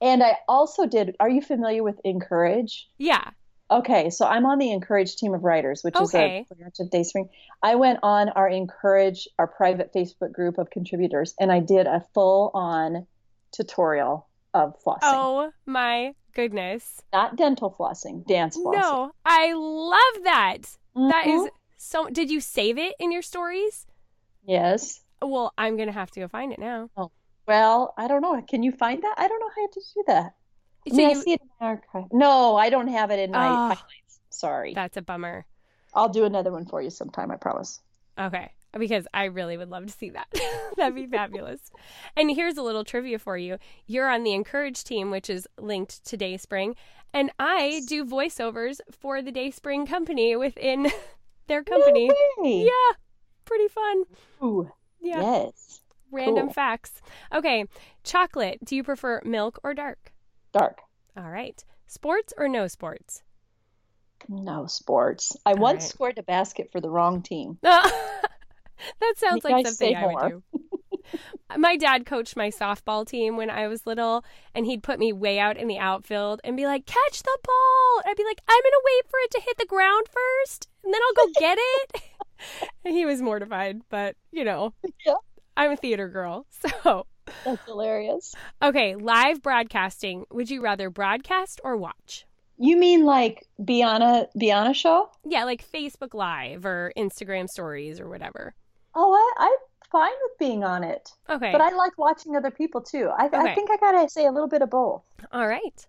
and 0.02 0.24
I 0.24 0.38
also 0.48 0.86
did. 0.88 1.16
Are 1.20 1.30
you 1.30 1.42
familiar 1.42 1.84
with 1.84 2.00
Encourage? 2.04 2.88
Yeah. 2.98 3.30
Okay, 3.72 4.12
so 4.12 4.26
I'm 4.28 4.46
on 4.46 4.60
the 4.60 4.72
Encourage 4.72 5.16
team 5.16 5.34
of 5.34 5.44
writers, 5.44 5.82
which 5.84 5.96
Okay. 5.96 6.42
is 6.42 6.52
a 6.52 6.56
branch 6.56 6.76
of 6.80 6.90
Dayspring. 6.92 7.30
I 7.64 7.76
went 7.76 8.00
on 8.04 8.30
our 8.30 8.48
Encourage, 8.48 9.28
our 9.40 9.48
private 9.48 9.92
Facebook 9.94 10.32
group 10.34 10.60
of 10.60 10.70
contributors, 10.70 11.34
and 11.40 11.52
I 11.52 11.62
did 11.62 11.88
a 11.88 12.02
full-on 12.14 13.08
tutorial 13.52 14.28
of 14.54 14.76
flossing. 14.86 15.00
Oh 15.04 15.52
my 15.66 16.14
goodness. 16.34 17.02
Not 17.12 17.38
dental 17.38 17.72
flossing, 17.78 18.26
dance 18.28 18.56
flossing. 18.56 18.74
No, 18.82 19.12
I 19.26 19.54
love 19.54 20.24
that. 20.24 20.78
That 20.96 21.26
Mhm. 21.26 21.46
is 21.48 21.52
so. 21.78 22.08
Did 22.08 22.30
you 22.30 22.40
save 22.42 22.78
it 22.78 22.96
in 23.00 23.12
your 23.12 23.22
stories? 23.24 23.88
Yes. 24.44 25.02
Well, 25.22 25.54
I'm 25.58 25.76
gonna 25.76 25.92
have 25.92 26.12
to 26.12 26.20
go 26.20 26.28
find 26.28 26.54
it 26.54 26.60
now. 26.60 26.90
Oh, 26.96 27.12
Well, 27.48 27.94
I 27.98 28.08
don't 28.08 28.22
know. 28.22 28.42
Can 28.42 28.64
you 28.64 28.72
find 28.72 29.02
that? 29.04 29.16
I 29.18 29.28
don't 29.28 29.40
know 29.40 29.50
how 29.56 29.68
to 29.68 29.82
do 29.96 30.04
that. 30.08 30.36
I 30.88 30.90
So 30.92 30.96
mean, 30.98 31.10
I 31.10 31.14
see 31.22 31.34
it 31.34 31.42
in 31.42 31.50
my 31.60 31.68
archive. 31.68 32.06
No, 32.12 32.56
I 32.56 32.70
don't 32.70 32.88
have 32.88 33.12
it 33.12 33.20
in 33.20 33.32
my 33.32 33.50
Oh. 33.50 33.56
highlights. 33.58 34.20
Sorry. 34.30 34.74
that's 34.74 34.98
a 34.98 35.02
bummer. 35.02 35.46
I'll 35.94 36.10
do 36.10 36.26
another 36.26 36.52
one 36.52 36.66
for 36.66 36.82
you 36.82 36.90
sometime, 36.90 37.32
I 37.32 37.38
promise. 37.38 37.80
Okay, 38.20 38.52
because 38.78 39.08
I 39.14 39.26
really 39.26 39.56
would 39.58 39.70
love 39.70 39.86
to 39.88 39.94
see 39.94 40.10
that. 40.10 40.28
That'd 40.78 40.96
be 40.96 41.08
fabulous. 41.08 41.72
And 42.18 42.30
here's 42.32 42.58
a 42.58 42.62
little 42.62 42.84
trivia 42.84 43.18
for 43.20 43.38
you. 43.38 43.58
You're 43.88 44.10
on 44.10 44.24
the 44.24 44.34
Encourage 44.34 44.84
team, 44.84 45.10
which 45.10 45.30
is 45.30 45.48
linked 45.58 46.04
to 46.06 46.18
Dayspring, 46.18 46.76
and 47.14 47.32
I 47.40 47.82
do 47.88 48.04
voiceovers 48.06 48.80
for 48.92 49.22
the 49.22 49.32
Dayspring 49.32 49.86
company 49.86 50.36
within 50.36 50.92
their 51.48 51.64
company. 51.64 52.10
No. 52.10 52.16
Yeah, 52.44 52.98
pretty 53.46 53.70
fun. 53.70 54.04
Ooh, 54.44 54.70
Yeah, 55.00 55.22
Yes. 55.22 55.82
random 56.12 56.48
cool. 56.48 56.54
facts. 56.54 57.02
Okay, 57.34 57.66
chocolate. 58.04 58.60
Do 58.66 58.76
you 58.76 58.84
prefer 58.84 59.22
milk 59.24 59.60
or 59.64 59.74
dark? 59.74 60.12
Dark. 60.58 60.80
All 61.18 61.30
right. 61.30 61.62
Sports 61.86 62.34
or 62.38 62.48
no 62.48 62.68
sports? 62.68 63.24
No 64.30 64.68
sports. 64.68 65.36
I 65.46 65.52
All 65.52 65.58
once 65.58 65.84
right. 65.84 65.90
scored 65.90 66.18
a 66.18 66.24
basket 66.24 66.70
for 66.72 66.80
the 66.80 66.90
wrong 66.90 67.22
team. 67.22 67.58
that 67.62 67.92
sounds 69.18 69.44
You 69.44 69.50
like 69.52 69.66
guys 69.66 69.78
something 69.78 69.96
I 69.98 70.06
would 70.06 70.30
do. 70.30 70.44
my 71.58 71.76
dad 71.76 72.06
coached 72.06 72.38
my 72.38 72.50
softball 72.50 73.06
team 73.06 73.36
when 73.36 73.50
I 73.50 73.68
was 73.68 73.86
little, 73.86 74.24
and 74.56 74.66
he'd 74.66 74.82
put 74.82 74.98
me 74.98 75.12
way 75.12 75.40
out 75.40 75.58
in 75.58 75.68
the 75.68 75.78
outfield 75.78 76.40
and 76.46 76.56
be 76.56 76.66
like, 76.66 76.86
"Catch 76.86 77.24
the 77.24 77.38
ball!" 77.44 78.02
And 78.04 78.10
I'd 78.12 78.18
be 78.18 78.24
like, 78.24 78.42
"I'm 78.48 78.62
gonna 78.64 78.84
wait 78.86 79.10
for 79.10 79.20
it 79.26 79.32
to 79.32 79.42
hit 79.42 79.58
the 79.58 79.66
ground 79.66 80.08
first, 80.08 80.70
and 80.86 80.94
then 80.94 81.02
I'll 81.06 81.26
go 81.26 81.32
get 81.38 81.58
it." 81.60 82.02
and 82.86 82.94
he 82.94 83.06
was 83.06 83.22
mortified, 83.22 83.82
but 83.90 84.16
you 84.32 84.46
know, 84.46 84.74
Yeah. 85.06 85.16
I'm 85.58 85.72
a 85.72 85.78
theater 85.78 86.08
girl, 86.08 86.46
so 86.50 87.06
That's 87.44 87.64
hilarious. 87.66 88.34
okay. 88.62 88.96
Live 88.96 89.42
broadcasting. 89.42 90.26
Would 90.32 90.50
you 90.50 90.62
rather 90.62 90.90
broadcast 90.90 91.60
or 91.64 91.78
watch? 91.78 92.26
You 92.58 92.78
mean 92.78 93.04
like 93.06 93.46
be 93.64 93.84
on 93.84 94.02
a 94.02 94.28
be 94.38 94.52
on 94.52 94.68
a 94.68 94.74
show? 94.74 95.10
Yeah, 95.26 95.44
like 95.44 95.66
Facebook 95.70 96.14
Live 96.14 96.66
or 96.66 96.94
Instagram 96.98 97.50
Stories 97.50 98.00
or 98.00 98.08
whatever. 98.08 98.54
Oh, 98.94 99.12
I, 99.14 99.44
I'm 99.46 99.58
fine 99.92 100.14
with 100.24 100.38
being 100.40 100.64
on 100.64 100.84
it. 100.84 101.10
Okay. 101.30 101.52
But 101.52 101.60
I 101.62 101.72
like 101.76 101.98
watching 101.98 102.36
other 102.36 102.52
people 102.52 102.80
too. 102.82 103.10
I, 103.18 103.26
Okay. 103.26 103.38
I 103.38 103.54
think 103.56 103.70
I 103.72 103.78
gotta 103.78 104.10
say 104.10 104.26
a 104.26 104.32
little 104.32 104.48
bit 104.48 104.62
of 104.62 104.70
both. 104.70 105.04
All 105.34 105.48
right. 105.48 105.86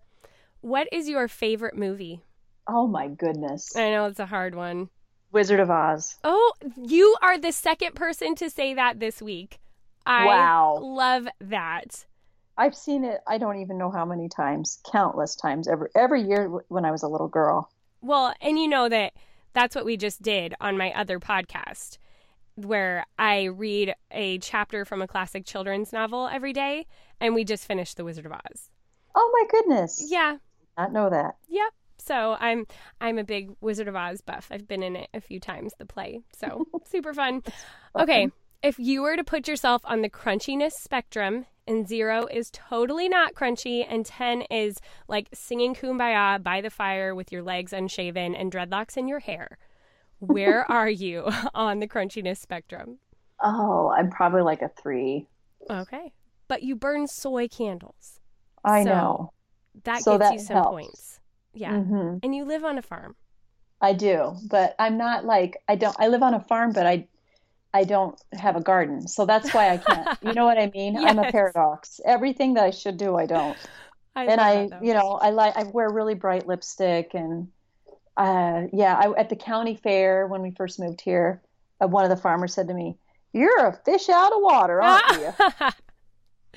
What 0.61 0.87
is 0.91 1.07
your 1.07 1.27
favorite 1.29 1.77
movie? 1.77 2.21
Oh 2.67 2.85
my 2.87 3.07
goodness. 3.07 3.75
I 3.77 3.91
know 3.91 4.05
it's 4.07 4.19
a 4.19 4.25
hard 4.25 4.53
one. 4.53 4.89
Wizard 5.31 5.59
of 5.61 5.69
Oz. 5.69 6.17
Oh, 6.25 6.53
you 6.75 7.15
are 7.21 7.37
the 7.37 7.51
second 7.53 7.95
person 7.95 8.35
to 8.35 8.49
say 8.49 8.73
that 8.73 8.99
this 8.99 9.21
week. 9.21 9.59
I 10.07 10.25
Wow. 10.25 10.79
love 10.81 11.27
that. 11.41 12.05
I've 12.57 12.75
seen 12.75 13.03
it. 13.03 13.21
I 13.27 13.37
don't 13.37 13.57
even 13.59 13.77
know 13.77 13.91
how 13.91 14.05
many 14.05 14.29
times, 14.29 14.79
countless 14.91 15.35
times, 15.35 15.67
every 15.67 15.89
every 15.95 16.21
year 16.21 16.47
when 16.69 16.85
I 16.85 16.91
was 16.91 17.03
a 17.03 17.07
little 17.07 17.27
girl. 17.27 17.69
Well, 18.01 18.33
and 18.41 18.57
you 18.57 18.67
know 18.67 18.89
that 18.89 19.13
that's 19.53 19.75
what 19.75 19.85
we 19.85 19.97
just 19.97 20.21
did 20.21 20.55
on 20.61 20.77
my 20.77 20.91
other 20.93 21.19
podcast, 21.19 21.97
where 22.55 23.05
I 23.19 23.43
read 23.45 23.93
a 24.11 24.39
chapter 24.39 24.85
from 24.85 25.01
a 25.01 25.07
classic 25.07 25.45
children's 25.45 25.91
novel 25.93 26.27
every 26.27 26.53
day, 26.53 26.87
and 27.19 27.35
we 27.35 27.43
just 27.43 27.65
finished 27.65 27.97
The 27.97 28.05
Wizard 28.05 28.25
of 28.25 28.31
Oz. 28.31 28.69
Oh 29.13 29.29
my 29.33 29.47
goodness! 29.51 30.07
Yeah, 30.09 30.37
Not 30.77 30.93
know 30.93 31.09
that. 31.09 31.35
Yep. 31.49 31.73
So 31.99 32.37
I'm 32.39 32.65
I'm 33.01 33.17
a 33.19 33.23
big 33.23 33.51
Wizard 33.61 33.87
of 33.87 33.95
Oz 33.95 34.21
buff. 34.21 34.47
I've 34.51 34.67
been 34.67 34.83
in 34.83 34.95
it 34.95 35.09
a 35.13 35.19
few 35.21 35.39
times, 35.39 35.73
the 35.77 35.85
play. 35.85 36.21
So 36.33 36.65
super 36.85 37.13
fun. 37.13 37.43
Okay. 37.95 38.31
If 38.61 38.77
you 38.79 39.01
were 39.01 39.15
to 39.15 39.23
put 39.23 39.47
yourself 39.47 39.81
on 39.85 40.01
the 40.01 40.09
crunchiness 40.09 40.73
spectrum 40.73 41.45
and 41.67 41.87
zero 41.87 42.25
is 42.27 42.49
totally 42.51 43.09
not 43.09 43.33
crunchy 43.33 43.85
and 43.87 44.05
10 44.05 44.43
is 44.43 44.77
like 45.07 45.29
singing 45.33 45.73
kumbaya 45.75 46.41
by 46.41 46.61
the 46.61 46.69
fire 46.69 47.13
with 47.15 47.31
your 47.31 47.41
legs 47.43 47.73
unshaven 47.73 48.35
and 48.35 48.51
dreadlocks 48.51 48.95
in 48.97 49.07
your 49.07 49.19
hair, 49.19 49.57
where 50.19 50.65
are 50.71 50.89
you 50.89 51.29
on 51.55 51.79
the 51.79 51.87
crunchiness 51.87 52.39
spectrum? 52.39 52.99
Oh, 53.41 53.89
I'm 53.89 54.11
probably 54.11 54.43
like 54.43 54.61
a 54.61 54.69
three. 54.69 55.27
Okay. 55.69 56.13
But 56.47 56.63
you 56.63 56.75
burn 56.75 57.07
soy 57.07 57.47
candles. 57.47 58.19
I 58.63 58.83
So, 58.83 58.83
know. 58.83 59.33
That 59.83 60.05
So 60.05 60.17
gives 60.17 60.19
that 60.19 60.31
you 60.31 60.39
some 60.39 60.61
helps. 60.61 60.63
points. 60.63 61.19
Yeah. 61.53 61.79
hmm 61.85 62.17
And 62.23 62.35
you 62.35 62.45
live 62.45 62.63
on 62.65 62.77
a 62.77 62.81
farm. 62.81 63.15
I 63.81 63.93
do, 63.93 64.37
but 64.43 64.75
I'm 64.79 64.97
not 64.97 65.25
like 65.25 65.57
I 65.67 65.75
don't. 65.75 65.95
I 65.99 66.07
live 66.07 66.23
on 66.23 66.33
a 66.33 66.39
farm, 66.39 66.73
but 66.73 66.85
I 66.87 67.07
I 67.73 67.83
don't 67.83 68.19
have 68.33 68.55
a 68.55 68.61
garden, 68.61 69.07
so 69.07 69.25
that's 69.25 69.53
why 69.53 69.69
I 69.71 69.77
can't. 69.77 70.07
You 70.21 70.33
know 70.33 70.45
what 70.45 70.57
I 70.57 70.71
mean? 70.73 70.97
I'm 71.05 71.19
a 71.19 71.31
paradox. 71.31 71.99
Everything 72.05 72.53
that 72.55 72.63
I 72.63 72.71
should 72.71 72.97
do, 72.97 73.15
I 73.15 73.25
don't. 73.25 73.57
I 74.15 74.23
and 74.25 74.41
I, 74.41 74.67
that, 74.69 74.83
you 74.83 74.93
know, 74.93 75.19
I 75.21 75.29
like 75.29 75.55
I 75.55 75.63
wear 75.63 75.89
really 75.89 76.15
bright 76.15 76.47
lipstick 76.47 77.13
and 77.13 77.49
uh 78.15 78.63
yeah, 78.73 78.95
I 78.95 79.11
at 79.19 79.29
the 79.29 79.35
county 79.35 79.75
fair 79.75 80.25
when 80.27 80.41
we 80.41 80.51
first 80.51 80.79
moved 80.79 81.01
here, 81.01 81.41
uh, 81.81 81.87
one 81.87 82.03
of 82.03 82.09
the 82.09 82.17
farmers 82.17 82.53
said 82.53 82.67
to 82.67 82.73
me, 82.73 82.97
"You're 83.33 83.67
a 83.67 83.79
fish 83.85 84.09
out 84.09 84.33
of 84.33 84.41
water, 84.41 84.81
aren't 84.81 85.03
you?" 85.11 85.33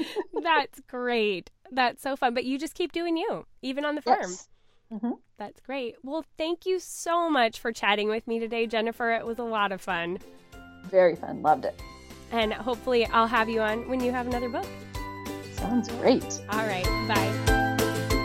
That's 0.43 0.81
great. 0.89 1.51
That's 1.71 2.03
so 2.03 2.17
fun. 2.17 2.35
But 2.35 2.45
you 2.45 2.59
just 2.59 2.75
keep 2.75 2.93
doing 2.93 3.17
you, 3.17 3.47
even 3.63 3.85
on 3.85 3.95
the 3.95 4.03
farm. 4.03 4.19
Yes. 4.21 4.49
hmm 4.91 5.13
That's 5.39 5.61
great. 5.61 5.97
Well, 6.03 6.25
thank 6.39 6.65
you 6.67 6.79
so 6.79 7.29
much 7.29 7.61
for 7.61 7.73
chatting 7.73 8.09
with 8.09 8.27
me 8.27 8.39
today, 8.39 8.67
Jennifer. 8.67 9.11
It 9.11 9.27
was 9.27 9.39
a 9.39 9.45
lot 9.45 9.73
of 9.73 9.81
fun. 9.81 10.19
Very 10.91 11.17
fun. 11.17 11.43
Loved 11.43 11.65
it. 11.65 11.81
And 12.33 12.53
hopefully, 12.53 13.07
I'll 13.07 13.27
have 13.27 13.49
you 13.49 13.61
on 13.61 13.89
when 13.89 14.01
you 14.01 14.13
have 14.13 14.27
another 14.27 14.49
book. 14.49 14.67
Sounds 15.53 15.89
great. 15.89 16.41
All 16.51 16.67
right. 16.67 16.85
Bye. 17.09 17.60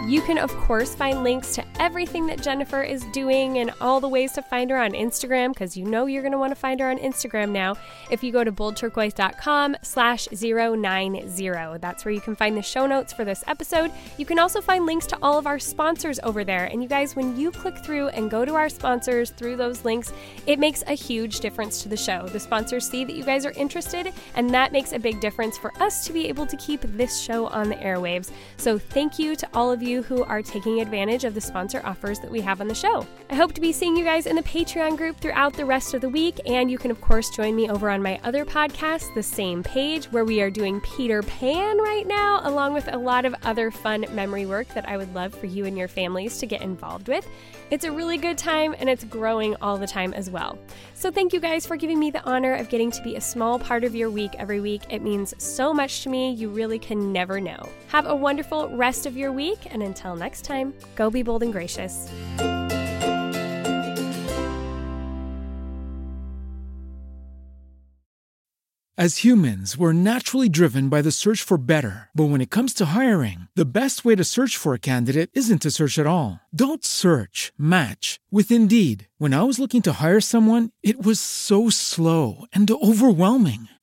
You 0.08 0.22
can, 0.22 0.38
of 0.38 0.56
course, 0.58 0.93
find 0.93 1.24
links 1.24 1.56
to 1.56 1.66
everything 1.80 2.28
that 2.28 2.39
Jennifer 2.39 2.84
is 2.84 3.03
doing 3.06 3.58
and 3.58 3.72
all 3.82 3.99
the 3.99 4.08
ways 4.08 4.34
to 4.34 4.43
find 4.43 4.70
her 4.70 4.78
on 4.78 4.91
Instagram, 4.91 5.51
because 5.51 5.76
you 5.76 5.84
know 5.84 6.06
you're 6.06 6.22
going 6.22 6.32
to 6.32 6.38
want 6.38 6.51
to 6.51 6.56
find 6.56 6.80
her 6.80 6.91
on 6.91 6.99
Instagram 6.99 7.49
now. 7.49 7.76
If 8.12 8.24
you 8.24 8.32
go 8.32 8.43
to 8.43 8.51
boldturquoise.com 8.51 9.78
slash 9.82 10.28
090, 10.32 11.78
that's 11.80 12.06
where 12.06 12.14
you 12.14 12.22
can 12.22 12.36
find 12.36 12.56
the 12.56 12.62
show 12.62 12.86
notes 12.86 13.14
for 13.14 13.26
this 13.26 13.43
episode. 13.47 13.91
You 14.20 14.28
can 14.28 14.38
also 14.38 14.62
find 14.62 14.86
links 14.86 15.08
to 15.08 15.18
all 15.24 15.39
of 15.39 15.47
our 15.47 15.58
sponsors 15.58 16.20
over 16.22 16.43
there. 16.43 16.66
And 16.66 16.84
you 16.84 16.88
guys, 16.88 17.16
when 17.16 17.36
you 17.36 17.49
click 17.49 17.80
through 17.80 18.10
and 18.10 18.30
go 18.30 18.45
to 18.45 18.53
our 18.53 18.70
sponsors 18.70 19.32
through 19.32 19.56
those 19.56 19.84
links, 19.86 20.14
it 20.45 20.60
makes 20.60 20.84
a 20.86 20.93
huge 20.93 21.39
difference 21.39 21.82
to 21.82 21.89
the 21.89 21.97
show. 21.97 22.28
The 22.28 22.39
sponsors 22.39 22.88
see 22.88 23.06
that 23.06 23.16
you 23.16 23.24
guys 23.24 23.43
are 23.43 23.53
interested, 23.53 24.14
and 24.36 24.51
that 24.51 24.72
makes 24.72 24.93
a 24.93 24.99
big 24.99 25.20
difference 25.20 25.58
for 25.58 25.74
us 25.82 26.06
to 26.06 26.14
be 26.14 26.28
able 26.28 26.45
to 26.45 26.58
keep 26.58 26.82
this 26.82 27.20
show 27.20 27.47
on 27.47 27.70
the 27.70 27.76
airwaves. 27.78 28.30
So 28.58 28.78
thank 28.78 29.18
you 29.18 29.36
to 29.36 29.49
all 29.56 29.72
of 29.72 29.82
you 29.82 29.94
who 30.01 30.23
are 30.23 30.41
taking 30.41 30.81
advantage 30.81 31.23
of 31.23 31.33
the 31.33 31.41
sponsor 31.41 31.81
offers 31.83 32.19
that 32.19 32.31
we 32.31 32.41
have 32.41 32.61
on 32.61 32.67
the 32.67 32.75
show. 32.75 33.05
I 33.29 33.35
hope 33.35 33.53
to 33.53 33.61
be 33.61 33.71
seeing 33.71 33.95
you 33.95 34.03
guys 34.03 34.25
in 34.25 34.35
the 34.35 34.43
Patreon 34.43 34.97
group 34.97 35.19
throughout 35.19 35.53
the 35.53 35.65
rest 35.65 35.93
of 35.93 36.01
the 36.01 36.09
week, 36.09 36.39
and 36.45 36.69
you 36.69 36.77
can, 36.77 36.91
of 36.91 37.01
course, 37.01 37.29
join 37.29 37.55
me 37.55 37.69
over 37.69 37.89
on 37.89 38.01
my 38.01 38.19
other 38.23 38.45
podcast, 38.45 39.13
The 39.13 39.23
Same 39.23 39.63
Page, 39.63 40.05
where 40.05 40.25
we 40.25 40.41
are 40.41 40.49
doing 40.49 40.81
Peter 40.81 41.21
Pan 41.21 41.77
right 41.77 42.07
now, 42.07 42.41
along 42.43 42.73
with 42.73 42.91
a 42.93 42.97
lot 42.97 43.25
of 43.25 43.35
other 43.43 43.71
fun 43.71 44.05
memory 44.11 44.45
work 44.45 44.67
that 44.69 44.87
I 44.87 44.97
would 44.97 45.13
love 45.13 45.33
for 45.33 45.45
you 45.45 45.65
and 45.65 45.77
your 45.77 45.87
families 45.87 46.37
to 46.39 46.45
get 46.45 46.61
involved 46.61 47.07
with. 47.07 47.27
It's 47.71 47.83
a 47.83 47.91
really 47.91 48.17
good 48.17 48.37
time 48.37 48.75
and 48.77 48.87
it's 48.87 49.03
growing 49.03 49.55
all 49.55 49.77
the 49.77 49.87
time 49.87 50.13
as 50.13 50.29
well. 50.29 50.59
So, 50.93 51.09
thank 51.09 51.33
you 51.33 51.39
guys 51.39 51.65
for 51.65 51.75
giving 51.75 51.99
me 51.99 52.11
the 52.11 52.23
honor 52.23 52.53
of 52.53 52.69
getting 52.69 52.91
to 52.91 53.01
be 53.01 53.15
a 53.15 53.21
small 53.21 53.57
part 53.57 53.83
of 53.83 53.95
your 53.95 54.09
week 54.09 54.31
every 54.37 54.61
week. 54.61 54.83
It 54.89 55.01
means 55.01 55.33
so 55.37 55.73
much 55.73 56.03
to 56.03 56.09
me, 56.09 56.31
you 56.31 56.49
really 56.49 56.77
can 56.77 57.11
never 57.11 57.41
know. 57.41 57.67
Have 57.87 58.05
a 58.05 58.15
wonderful 58.15 58.69
rest 58.69 59.05
of 59.05 59.17
your 59.17 59.31
week, 59.31 59.59
and 59.71 59.81
until 59.86 60.15
next 60.15 60.43
time, 60.43 60.73
go 60.95 61.09
be 61.09 61.23
bold 61.23 61.43
and 61.43 61.51
gracious. 61.51 62.09
As 68.97 69.25
humans, 69.25 69.75
we're 69.77 69.91
naturally 69.91 70.47
driven 70.47 70.88
by 70.88 71.01
the 71.01 71.11
search 71.11 71.41
for 71.41 71.57
better. 71.57 72.07
But 72.15 72.29
when 72.29 72.39
it 72.39 72.49
comes 72.49 72.73
to 72.75 72.95
hiring, 72.95 73.49
the 73.53 73.71
best 73.79 74.05
way 74.05 74.15
to 74.15 74.23
search 74.23 74.55
for 74.55 74.73
a 74.73 74.79
candidate 74.79 75.29
isn't 75.33 75.63
to 75.63 75.71
search 75.71 75.99
at 75.99 76.07
all. 76.07 76.39
Don't 76.55 76.86
search, 76.86 77.51
match 77.57 78.21
with 78.31 78.51
Indeed. 78.51 79.09
When 79.17 79.33
I 79.33 79.43
was 79.43 79.59
looking 79.59 79.81
to 79.81 80.01
hire 80.01 80.21
someone, 80.21 80.69
it 80.81 81.05
was 81.05 81.19
so 81.19 81.69
slow 81.69 82.45
and 82.53 82.71
overwhelming. 82.71 83.67